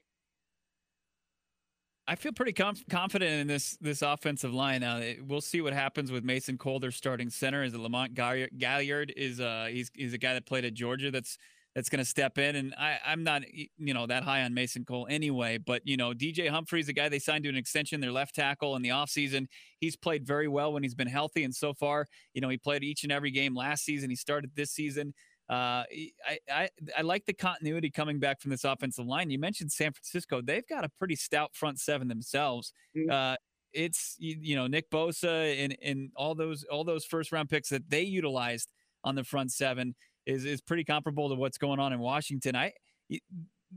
I 2.07 2.15
feel 2.15 2.33
pretty 2.33 2.55
conf- 2.55 2.85
confident 2.89 3.33
in 3.33 3.47
this 3.47 3.77
this 3.83 4.01
offensive 4.01 4.55
line. 4.55 4.81
Now 4.81 5.03
we'll 5.27 5.43
see 5.43 5.61
what 5.61 5.75
happens 5.75 6.11
with 6.11 6.25
Mason 6.25 6.57
Cole, 6.57 6.81
starting 6.91 7.29
center. 7.29 7.63
Is 7.63 7.75
it 7.75 7.81
Lamont 7.81 8.15
Gaillard 8.15 9.13
Is 9.15 9.41
uh 9.41 9.69
he's 9.71 9.91
he's 9.95 10.15
a 10.15 10.19
guy 10.19 10.33
that 10.33 10.47
played 10.47 10.65
at 10.65 10.73
Georgia. 10.73 11.11
That's 11.11 11.37
that's 11.75 11.89
going 11.89 11.99
to 11.99 12.05
step 12.05 12.39
in. 12.39 12.57
And 12.57 12.75
I 12.79 12.99
I'm 13.05 13.23
not 13.23 13.43
you 13.53 13.95
know 13.95 14.07
that 14.07 14.25
high 14.25 14.43
on 14.43 14.55
Mason 14.55 14.85
Cole 14.85 15.07
anyway. 15.09 15.59
But 15.59 15.83
you 15.85 15.97
know 15.97 16.13
DJ 16.13 16.49
Humphries, 16.49 16.87
the 16.87 16.93
guy 16.93 17.09
they 17.09 17.19
signed 17.19 17.45
to 17.45 17.51
an 17.51 17.57
extension, 17.57 18.01
their 18.01 18.13
left 18.13 18.35
tackle 18.35 18.77
in 18.77 18.83
the 18.83 18.91
offseason. 18.91 19.47
He's 19.79 19.97
played 19.97 20.27
very 20.27 20.49
well 20.49 20.73
when 20.73 20.83
he's 20.83 20.95
been 20.95 21.09
healthy. 21.09 21.45
And 21.45 21.55
so 21.55 21.73
far, 21.75 22.07
you 22.35 22.41
know 22.41 22.49
he 22.49 22.57
played 22.57 22.83
each 22.83 23.05
and 23.05 23.13
every 23.13 23.31
game 23.31 23.55
last 23.55 23.85
season. 23.85 24.11
He 24.11 24.17
started 24.17 24.51
this 24.55 24.71
season. 24.73 25.15
Uh, 25.51 25.85
I, 26.27 26.39
I 26.51 26.69
I 26.99 27.03
like 27.03 27.25
the 27.25 27.33
continuity 27.33 27.91
coming 27.91 28.19
back 28.19 28.41
from 28.41 28.51
this 28.51 28.65
offensive 28.65 29.07
line. 29.07 29.31
You 29.31 29.39
mentioned 29.39 29.73
San 29.73 29.93
Francisco; 29.93 30.43
they've 30.43 30.67
got 30.67 30.85
a 30.85 30.91
pretty 30.99 31.17
stout 31.17 31.55
front 31.55 31.79
seven 31.79 32.09
themselves. 32.09 32.73
Mm-hmm. 32.97 33.11
Uh, 33.11 33.37
it's 33.73 34.17
you, 34.19 34.37
you, 34.41 34.57
know 34.57 34.67
Nick 34.67 34.91
Bosa 34.91 35.65
and 35.65 35.77
and 35.83 36.11
all 36.17 36.35
those 36.35 36.65
all 36.65 36.85
those 36.85 37.05
first 37.05 37.33
round 37.33 37.49
picks 37.49 37.69
that 37.71 37.89
they 37.89 38.03
utilized 38.03 38.71
on 39.05 39.15
the 39.15 39.25
front 39.25 39.53
seven 39.53 39.95
is 40.29 40.45
is 40.45 40.61
pretty 40.61 40.85
comparable 40.85 41.29
to 41.31 41.35
what's 41.35 41.59
going 41.59 41.81
on 41.81 41.93
in 41.93 41.99
Washington. 41.99 42.55
I 42.55 42.73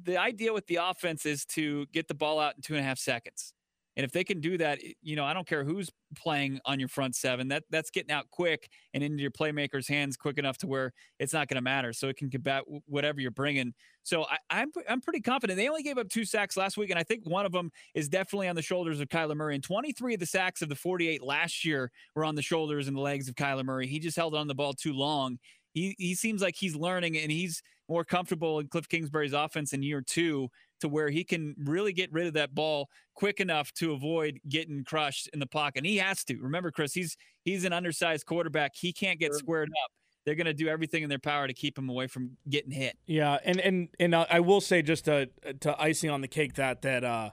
the 0.04 0.18
idea 0.18 0.54
with 0.54 0.68
the 0.68 0.76
offense 0.76 1.26
is 1.26 1.46
to 1.46 1.86
get 1.88 2.08
the 2.08 2.14
ball 2.14 2.40
out 2.40 2.56
in 2.56 2.62
two 2.62 2.76
and 2.76 2.82
a 2.82 2.88
half 2.88 3.00
seconds. 3.00 3.54
And 3.98 4.06
if 4.06 4.14
they 4.14 4.24
can 4.24 4.40
do 4.40 4.58
that, 4.58 4.80
you 5.02 5.18
know, 5.18 5.26
I 5.26 5.34
don't 5.34 5.46
care 5.46 5.66
who's 5.66 5.90
playing 6.16 6.62
on 6.66 6.80
your 6.80 6.88
front 6.88 7.14
seven. 7.14 7.50
That 7.50 7.64
that's 7.70 7.90
getting 7.90 8.12
out 8.12 8.30
quick 8.32 8.70
and 8.94 9.04
into 9.04 9.22
your 9.22 9.32
playmakers' 9.32 9.88
hands 9.88 10.16
quick 10.16 10.38
enough 10.38 10.58
to 10.60 10.68
where 10.68 10.94
it's 11.20 11.34
not 11.34 11.50
going 11.50 11.56
to 11.56 11.62
matter. 11.62 11.92
So 11.92 12.08
it 12.08 12.16
can 12.16 12.30
combat 12.30 12.64
whatever 12.86 13.20
you're 13.20 13.32
bringing. 13.32 13.74
So 14.04 14.24
I, 14.24 14.62
am 14.62 14.72
I'm, 14.78 14.84
I'm 14.90 15.02
pretty 15.02 15.20
confident. 15.20 15.58
They 15.58 15.68
only 15.68 15.84
gave 15.84 15.98
up 15.98 16.08
two 16.08 16.24
sacks 16.24 16.56
last 16.56 16.78
week, 16.78 16.90
and 16.90 16.98
I 16.98 17.04
think 17.04 17.28
one 17.28 17.46
of 17.46 17.52
them 17.52 17.70
is 17.94 18.08
definitely 18.08 18.48
on 18.48 18.56
the 18.56 18.62
shoulders 18.62 19.02
of 19.02 19.10
Kyler 19.10 19.36
Murray. 19.36 19.56
And 19.56 19.64
23 19.64 20.14
of 20.14 20.20
the 20.22 20.26
sacks 20.26 20.62
of 20.62 20.70
the 20.70 20.76
48 20.76 21.22
last 21.22 21.66
year 21.66 21.92
were 22.16 22.24
on 22.24 22.36
the 22.36 22.42
shoulders 22.42 22.88
and 22.88 22.96
the 22.96 23.02
legs 23.02 23.28
of 23.28 23.36
Kyler 23.36 23.66
Murray. 23.66 23.88
He 23.88 24.00
just 24.00 24.16
held 24.16 24.36
on 24.36 24.48
the 24.48 24.56
ball 24.56 24.74
too 24.74 24.94
long. 24.94 25.38
He 25.74 25.96
he 25.98 26.16
seems 26.16 26.42
like 26.42 26.56
he's 26.56 26.76
learning 26.76 27.18
and 27.18 27.32
he's 27.32 27.62
more 27.88 28.04
comfortable 28.04 28.60
in 28.60 28.68
Cliff 28.68 28.88
Kingsbury's 28.88 29.34
offense 29.34 29.74
in 29.74 29.84
year 29.84 30.02
two 30.02 30.50
to 30.80 30.88
where 30.88 31.10
he 31.10 31.24
can 31.24 31.56
really 31.58 31.94
get 31.94 32.12
rid 32.12 32.28
of 32.28 32.34
that 32.34 32.56
ball 32.56 32.90
quick 33.14 33.40
enough 33.40 33.72
to 33.74 33.94
avoid 33.94 34.40
getting 34.48 34.84
crushed 34.84 35.30
in 35.34 35.40
the 35.40 35.46
pocket. 35.46 35.80
And 35.80 35.86
he 35.86 35.98
has 35.98 36.24
to. 36.26 36.38
Remember, 36.38 36.72
Chris, 36.72 36.94
he's 36.94 37.18
he's 37.44 37.66
an 37.66 37.74
undersized 37.74 38.26
quarterback. 38.26 38.76
He 38.76 38.94
can't 38.94 39.20
get 39.20 39.32
sure. 39.32 39.40
squared 39.40 39.70
up. 39.84 39.92
They're 40.26 40.36
going 40.36 40.46
to 40.46 40.54
do 40.54 40.68
everything 40.68 41.04
in 41.04 41.10
their 41.10 41.20
power 41.20 41.48
to 41.48 41.54
keep 41.54 41.78
him 41.78 41.90
away 41.90 42.08
from 42.08 42.38
getting 42.48 42.72
hit. 42.72 42.98
Yeah, 43.08 43.40
and 43.44 43.60
and 43.60 43.90
and 44.00 44.16
I 44.16 44.40
will 44.40 44.62
say 44.62 44.82
just 44.82 45.06
to 45.06 45.30
to 45.62 45.82
icing 45.82 46.10
on 46.10 46.22
the 46.22 46.28
cake 46.28 46.56
that 46.56 46.82
that 46.84 47.04
uh 47.04 47.32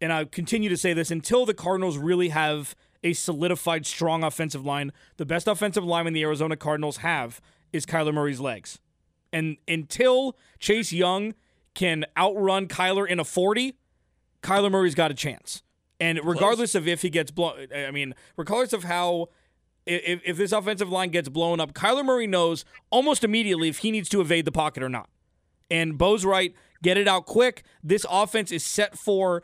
and 0.00 0.12
I 0.12 0.24
continue 0.24 0.68
to 0.68 0.76
say 0.76 0.92
this 0.92 1.10
until 1.10 1.46
the 1.46 1.54
Cardinals 1.54 1.96
really 1.96 2.28
have 2.28 2.74
a 3.04 3.12
solidified 3.12 3.86
strong 3.86 4.24
offensive 4.24 4.64
line, 4.64 4.92
the 5.18 5.26
best 5.26 5.46
offensive 5.46 5.84
lineman 5.84 6.14
the 6.14 6.22
Arizona 6.22 6.56
Cardinals 6.56 6.98
have 6.98 7.40
is 7.72 7.86
Kyler 7.86 8.14
Murray's 8.14 8.40
legs. 8.40 8.80
And 9.32 9.58
until 9.68 10.36
Chase 10.58 10.92
Young 10.92 11.34
can 11.74 12.06
outrun 12.16 12.66
Kyler 12.66 13.06
in 13.06 13.20
a 13.20 13.24
40, 13.24 13.76
Kyler 14.42 14.70
Murray's 14.70 14.94
got 14.94 15.10
a 15.10 15.14
chance. 15.14 15.62
And 16.00 16.18
regardless 16.24 16.72
Close. 16.72 16.82
of 16.82 16.88
if 16.88 17.02
he 17.02 17.10
gets 17.10 17.30
blown, 17.30 17.66
I 17.74 17.90
mean, 17.90 18.14
regardless 18.36 18.72
of 18.72 18.84
how, 18.84 19.28
if, 19.86 20.20
if 20.24 20.36
this 20.36 20.52
offensive 20.52 20.90
line 20.90 21.10
gets 21.10 21.28
blown 21.28 21.60
up, 21.60 21.72
Kyler 21.72 22.04
Murray 22.04 22.26
knows 22.26 22.64
almost 22.90 23.22
immediately 23.22 23.68
if 23.68 23.78
he 23.78 23.90
needs 23.90 24.08
to 24.10 24.20
evade 24.20 24.44
the 24.44 24.52
pocket 24.52 24.82
or 24.82 24.88
not. 24.88 25.08
And 25.70 25.98
Bo's 25.98 26.24
right, 26.24 26.54
get 26.82 26.96
it 26.96 27.08
out 27.08 27.26
quick. 27.26 27.64
This 27.82 28.06
offense 28.08 28.52
is 28.52 28.64
set 28.64 28.96
for 28.98 29.42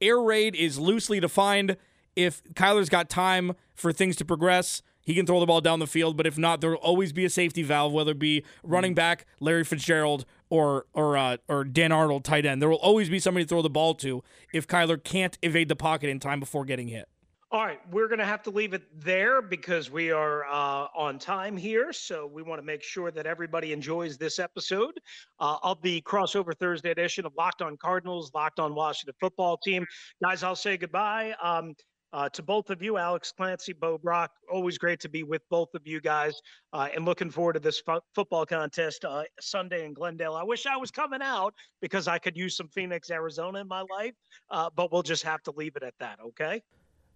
air 0.00 0.20
raid 0.20 0.54
is 0.54 0.78
loosely 0.78 1.20
defined. 1.20 1.76
If 2.16 2.42
Kyler's 2.54 2.88
got 2.88 3.08
time 3.08 3.52
for 3.74 3.92
things 3.92 4.16
to 4.16 4.24
progress, 4.24 4.82
he 5.04 5.14
can 5.14 5.26
throw 5.26 5.38
the 5.38 5.46
ball 5.46 5.60
down 5.60 5.80
the 5.80 5.86
field, 5.86 6.16
but 6.16 6.26
if 6.26 6.38
not, 6.38 6.60
there'll 6.60 6.78
always 6.78 7.12
be 7.12 7.24
a 7.24 7.30
safety 7.30 7.62
valve, 7.62 7.92
whether 7.92 8.12
it 8.12 8.18
be 8.18 8.42
running 8.62 8.92
mm. 8.92 8.96
back 8.96 9.26
Larry 9.38 9.64
Fitzgerald 9.64 10.24
or 10.48 10.86
or 10.94 11.16
uh, 11.16 11.36
or 11.48 11.64
Dan 11.64 11.92
Arnold 11.92 12.24
tight 12.24 12.46
end. 12.46 12.62
There 12.62 12.70
will 12.70 12.76
always 12.76 13.10
be 13.10 13.18
somebody 13.18 13.44
to 13.44 13.48
throw 13.48 13.62
the 13.62 13.70
ball 13.70 13.94
to 13.96 14.22
if 14.52 14.66
Kyler 14.66 15.02
can't 15.02 15.36
evade 15.42 15.68
the 15.68 15.76
pocket 15.76 16.08
in 16.08 16.20
time 16.20 16.40
before 16.40 16.64
getting 16.64 16.88
hit. 16.88 17.08
All 17.54 17.64
right, 17.64 17.78
we're 17.92 18.08
going 18.08 18.18
to 18.18 18.24
have 18.24 18.42
to 18.44 18.50
leave 18.50 18.74
it 18.74 18.82
there 19.00 19.40
because 19.40 19.88
we 19.88 20.10
are 20.10 20.44
uh, 20.46 20.88
on 20.96 21.20
time 21.20 21.56
here. 21.56 21.92
So 21.92 22.26
we 22.26 22.42
want 22.42 22.60
to 22.60 22.66
make 22.66 22.82
sure 22.82 23.12
that 23.12 23.26
everybody 23.26 23.72
enjoys 23.72 24.18
this 24.18 24.40
episode 24.40 24.98
uh, 25.38 25.58
of 25.62 25.80
the 25.82 26.00
crossover 26.02 26.52
Thursday 26.58 26.90
edition 26.90 27.24
of 27.24 27.32
Locked 27.38 27.62
On 27.62 27.76
Cardinals, 27.76 28.32
Locked 28.34 28.58
On 28.58 28.74
Washington 28.74 29.14
Football 29.20 29.56
Team. 29.58 29.86
Guys, 30.20 30.42
I'll 30.42 30.56
say 30.56 30.76
goodbye. 30.76 31.32
Um, 31.40 31.74
uh, 32.14 32.28
to 32.28 32.44
both 32.44 32.70
of 32.70 32.80
you, 32.80 32.96
Alex 32.96 33.32
Clancy, 33.36 33.72
Bo 33.72 33.98
Brock, 33.98 34.30
always 34.50 34.78
great 34.78 35.00
to 35.00 35.08
be 35.08 35.24
with 35.24 35.42
both 35.50 35.74
of 35.74 35.84
you 35.84 36.00
guys, 36.00 36.40
uh, 36.72 36.86
and 36.94 37.04
looking 37.04 37.28
forward 37.28 37.54
to 37.54 37.60
this 37.60 37.80
fo- 37.80 38.04
football 38.14 38.46
contest 38.46 39.04
uh, 39.04 39.24
Sunday 39.40 39.84
in 39.84 39.92
Glendale. 39.92 40.36
I 40.36 40.44
wish 40.44 40.64
I 40.64 40.76
was 40.76 40.92
coming 40.92 41.20
out 41.20 41.54
because 41.82 42.06
I 42.06 42.18
could 42.18 42.36
use 42.36 42.56
some 42.56 42.68
Phoenix, 42.68 43.10
Arizona 43.10 43.58
in 43.58 43.68
my 43.68 43.84
life, 43.90 44.14
uh, 44.48 44.70
but 44.76 44.92
we'll 44.92 45.02
just 45.02 45.24
have 45.24 45.42
to 45.42 45.50
leave 45.56 45.74
it 45.74 45.82
at 45.82 45.94
that. 45.98 46.20
Okay. 46.24 46.62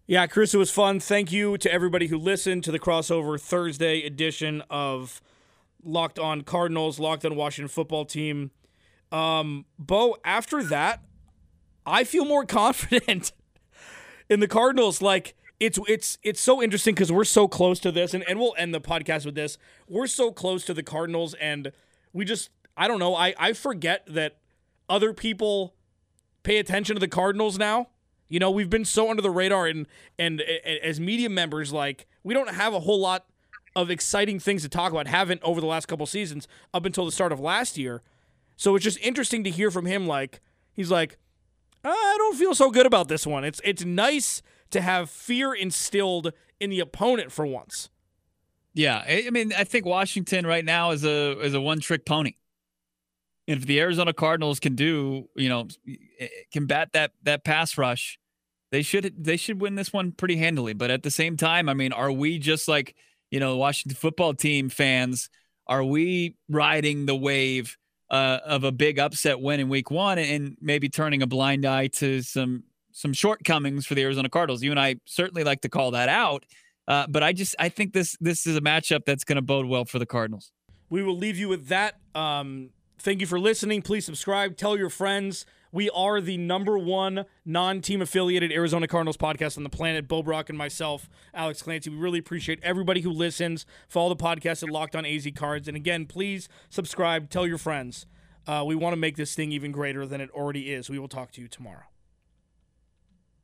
Yeah, 0.09 0.27
Chris, 0.27 0.53
it 0.53 0.59
was 0.59 0.73
fun. 0.73 0.99
Thank 0.99 1.31
you 1.31 1.57
to 1.59 1.73
everybody 1.73 2.09
who 2.09 2.19
listened 2.19 2.65
to 2.65 2.73
the 2.73 2.81
crossover 2.81 3.41
Thursday 3.41 4.03
edition 4.03 4.65
of 4.69 5.21
Locked 5.85 6.19
On 6.19 6.41
Cardinals, 6.41 6.99
Locked 6.99 7.25
On 7.25 7.37
Washington 7.37 7.69
Football 7.69 8.05
Team. 8.05 8.51
Um, 9.13 9.65
Bo, 9.79 10.17
after 10.25 10.65
that, 10.65 11.05
I 11.87 12.03
feel 12.03 12.25
more 12.25 12.45
confident 12.47 13.31
in 14.29 14.41
the 14.41 14.49
Cardinals, 14.49 15.01
like 15.03 15.35
it's 15.61 15.79
it's 15.89 16.19
it's 16.23 16.41
so 16.41 16.63
interesting 16.63 16.95
because 16.95 17.11
we're 17.11 17.25
so 17.25 17.49
close 17.49 17.81
to 17.81 17.91
this, 17.91 18.15
and, 18.15 18.29
and 18.29 18.39
we'll 18.39 18.55
end 18.59 18.75
the 18.75 18.81
podcast 18.81 19.25
with 19.25 19.35
this. 19.35 19.59
We're 19.89 20.07
so 20.07 20.31
close 20.31 20.65
to 20.67 20.75
the 20.75 20.83
Cardinals, 20.83 21.35
and 21.35 21.73
we 22.13 22.25
just 22.25 22.51
I 22.77 22.89
don't 22.89 22.99
know. 22.99 23.15
I, 23.15 23.35
I 23.39 23.53
forget 23.53 24.05
that 24.07 24.39
other 24.89 25.13
people 25.13 25.75
pay 26.43 26.59
attention 26.59 26.95
to 26.95 27.01
the 27.01 27.09
Cardinals 27.09 27.59
now. 27.59 27.89
You 28.29 28.39
know, 28.39 28.51
we've 28.51 28.71
been 28.71 28.85
so 28.85 29.11
under 29.11 29.23
the 29.23 29.31
radar, 29.31 29.67
and 29.67 29.87
and, 30.19 30.41
and 30.41 30.79
as 30.81 31.01
media 31.01 31.29
members, 31.29 31.73
like 31.73 32.07
we 32.23 32.35
don't 32.35 32.51
have 32.51 32.75
a 32.75 32.81
whole 32.81 33.01
lot 33.01 33.27
of 33.75 33.91
exciting 33.91 34.39
things 34.39 34.63
to 34.63 34.69
talk 34.69 34.93
about. 34.93 35.07
Haven't 35.07 35.43
over 35.43 35.61
the 35.61 35.67
last 35.67 35.87
couple 35.87 36.07
seasons 36.07 36.47
up 36.73 36.85
until 36.85 37.05
the 37.05 37.13
start 37.13 37.33
of 37.33 37.41
last 37.41 37.77
year. 37.77 38.03
So 38.57 38.75
it's 38.75 38.85
just 38.85 38.99
interesting 38.99 39.45
to 39.45 39.51
hear 39.51 39.71
from 39.71 39.87
him. 39.87 40.07
Like 40.07 40.41
he's 40.73 40.91
like, 40.91 41.19
I 41.85 42.15
don't 42.19 42.37
feel 42.37 42.55
so 42.55 42.71
good 42.71 42.87
about 42.87 43.09
this 43.09 43.27
one. 43.27 43.45
It's 43.45 43.61
it's 43.65 43.85
nice 43.85 44.43
to 44.71 44.81
have 44.81 45.11
fear 45.11 45.55
instilled 45.55 46.33
in 46.61 46.71
the 46.71 46.81
opponent 46.81 47.33
for 47.33 47.47
once. 47.47 47.89
Yeah, 48.75 49.03
I 49.09 49.31
mean, 49.31 49.53
I 49.57 49.65
think 49.65 49.87
Washington 49.87 50.47
right 50.47 50.65
now 50.65 50.91
is 50.91 51.05
a 51.05 51.39
is 51.41 51.55
a 51.55 51.61
one 51.61 51.81
trick 51.81 52.05
pony. 52.05 52.35
And 53.47 53.59
If 53.59 53.67
the 53.67 53.81
Arizona 53.81 54.13
Cardinals 54.13 54.61
can 54.61 54.75
do, 54.75 55.29
you 55.35 55.49
know, 55.49 55.69
eh, 55.89 55.95
eh, 56.21 56.29
combat 56.53 56.91
that 56.93 57.13
that 57.23 57.45
pass 57.45 57.79
rush, 57.79 58.19
they 58.71 58.83
should 58.83 59.15
they 59.25 59.37
should 59.37 59.61
win 59.61 59.75
this 59.75 59.93
one 59.93 60.13
pretty 60.13 60.37
handily. 60.37 60.75
But 60.75 60.91
at 60.91 61.03
the 61.03 61.11
same 61.11 61.37
time, 61.37 61.69
I 61.69 61.75
mean, 61.75 61.93
are 61.93 62.13
we 62.13 62.39
just 62.39 62.69
like 62.69 62.95
you 63.31 63.41
know 63.41 63.57
Washington 63.57 63.97
football 63.97 64.35
team 64.35 64.69
fans? 64.69 65.31
Are 65.67 65.85
we 65.85 66.37
riding 66.49 67.07
the 67.07 67.17
wave? 67.17 67.78
Uh, 68.11 68.39
of 68.45 68.65
a 68.65 68.73
big 68.73 68.99
upset 68.99 69.41
win 69.41 69.61
in 69.61 69.69
week 69.69 69.91
one 69.91 70.19
and 70.19 70.57
maybe 70.61 70.89
turning 70.89 71.23
a 71.23 71.27
blind 71.27 71.65
eye 71.67 71.89
to 71.89 72.23
some 72.23 72.65
some 72.93 73.13
shortcomings 73.13 73.87
for 73.87 73.95
the 73.95 74.03
Arizona 74.03 74.29
Cardinals. 74.29 74.63
You 74.63 74.71
and 74.71 74.81
I 74.81 74.97
certainly 75.05 75.45
like 75.45 75.61
to 75.61 75.69
call 75.69 75.93
that 75.93 76.09
out, 76.09 76.45
uh, 76.89 77.07
but 77.09 77.23
I 77.23 77.33
just 77.33 77.55
I 77.59 77.69
think 77.69 77.93
this 77.93 78.17
this 78.21 78.47
is 78.47 78.57
a 78.57 78.61
matchup 78.61 79.05
that's 79.05 79.25
going 79.25 79.37
to 79.37 79.43
bode 79.43 79.67
well 79.67 79.85
for 79.85 79.99
the 79.99 80.07
Cardinals. 80.07 80.53
We 80.91 81.03
will 81.03 81.17
leave 81.17 81.37
you 81.37 81.49
with 81.49 81.69
that. 81.69 81.97
Um, 82.15 82.71
thank 82.99 83.21
you 83.21 83.27
for 83.27 83.39
listening. 83.39 83.83
Please 83.83 84.05
subscribe. 84.05 84.57
Tell 84.57 84.77
your 84.77 84.91
friends. 84.91 85.45
We 85.71 85.91
are 85.91 86.21
the 86.21 86.39
number 86.39 86.79
one 86.79 87.25
non 87.45 87.81
team 87.83 88.01
affiliated 88.01 88.53
Arizona 88.53 88.89
Cardinals 88.89 89.17
podcast 89.17 89.57
on 89.57 89.65
the 89.65 89.69
planet. 89.69 90.09
Bo 90.09 90.23
Brock 90.23 90.49
and 90.49 90.57
myself, 90.57 91.09
Alex 91.35 91.63
Clancy. 91.63 91.91
We 91.91 91.97
really 91.97 92.19
appreciate 92.19 92.59
everybody 92.63 93.03
who 93.03 93.11
listens. 93.11 93.67
Follow 93.89 94.09
the 94.09 94.17
podcast 94.17 94.63
at 94.63 94.71
Locked 94.71 94.97
on 94.97 95.05
AZ 95.05 95.29
Cards. 95.35 95.69
And 95.69 95.77
again, 95.77 96.07
please 96.07 96.49
subscribe. 96.71 97.29
Tell 97.31 97.47
your 97.47 97.59
friends. 97.59 98.07
Uh, 98.47 98.65
we 98.67 98.75
want 98.75 98.95
to 98.95 98.97
make 98.97 99.17
this 99.17 99.35
thing 99.35 99.53
even 99.53 99.73
greater 99.73 100.07
than 100.07 100.21
it 100.23 100.31
already 100.31 100.73
is. 100.73 100.89
We 100.89 100.99
will 100.99 101.09
talk 101.09 101.33
to 101.33 101.41
you 101.43 101.49
tomorrow. 101.49 101.85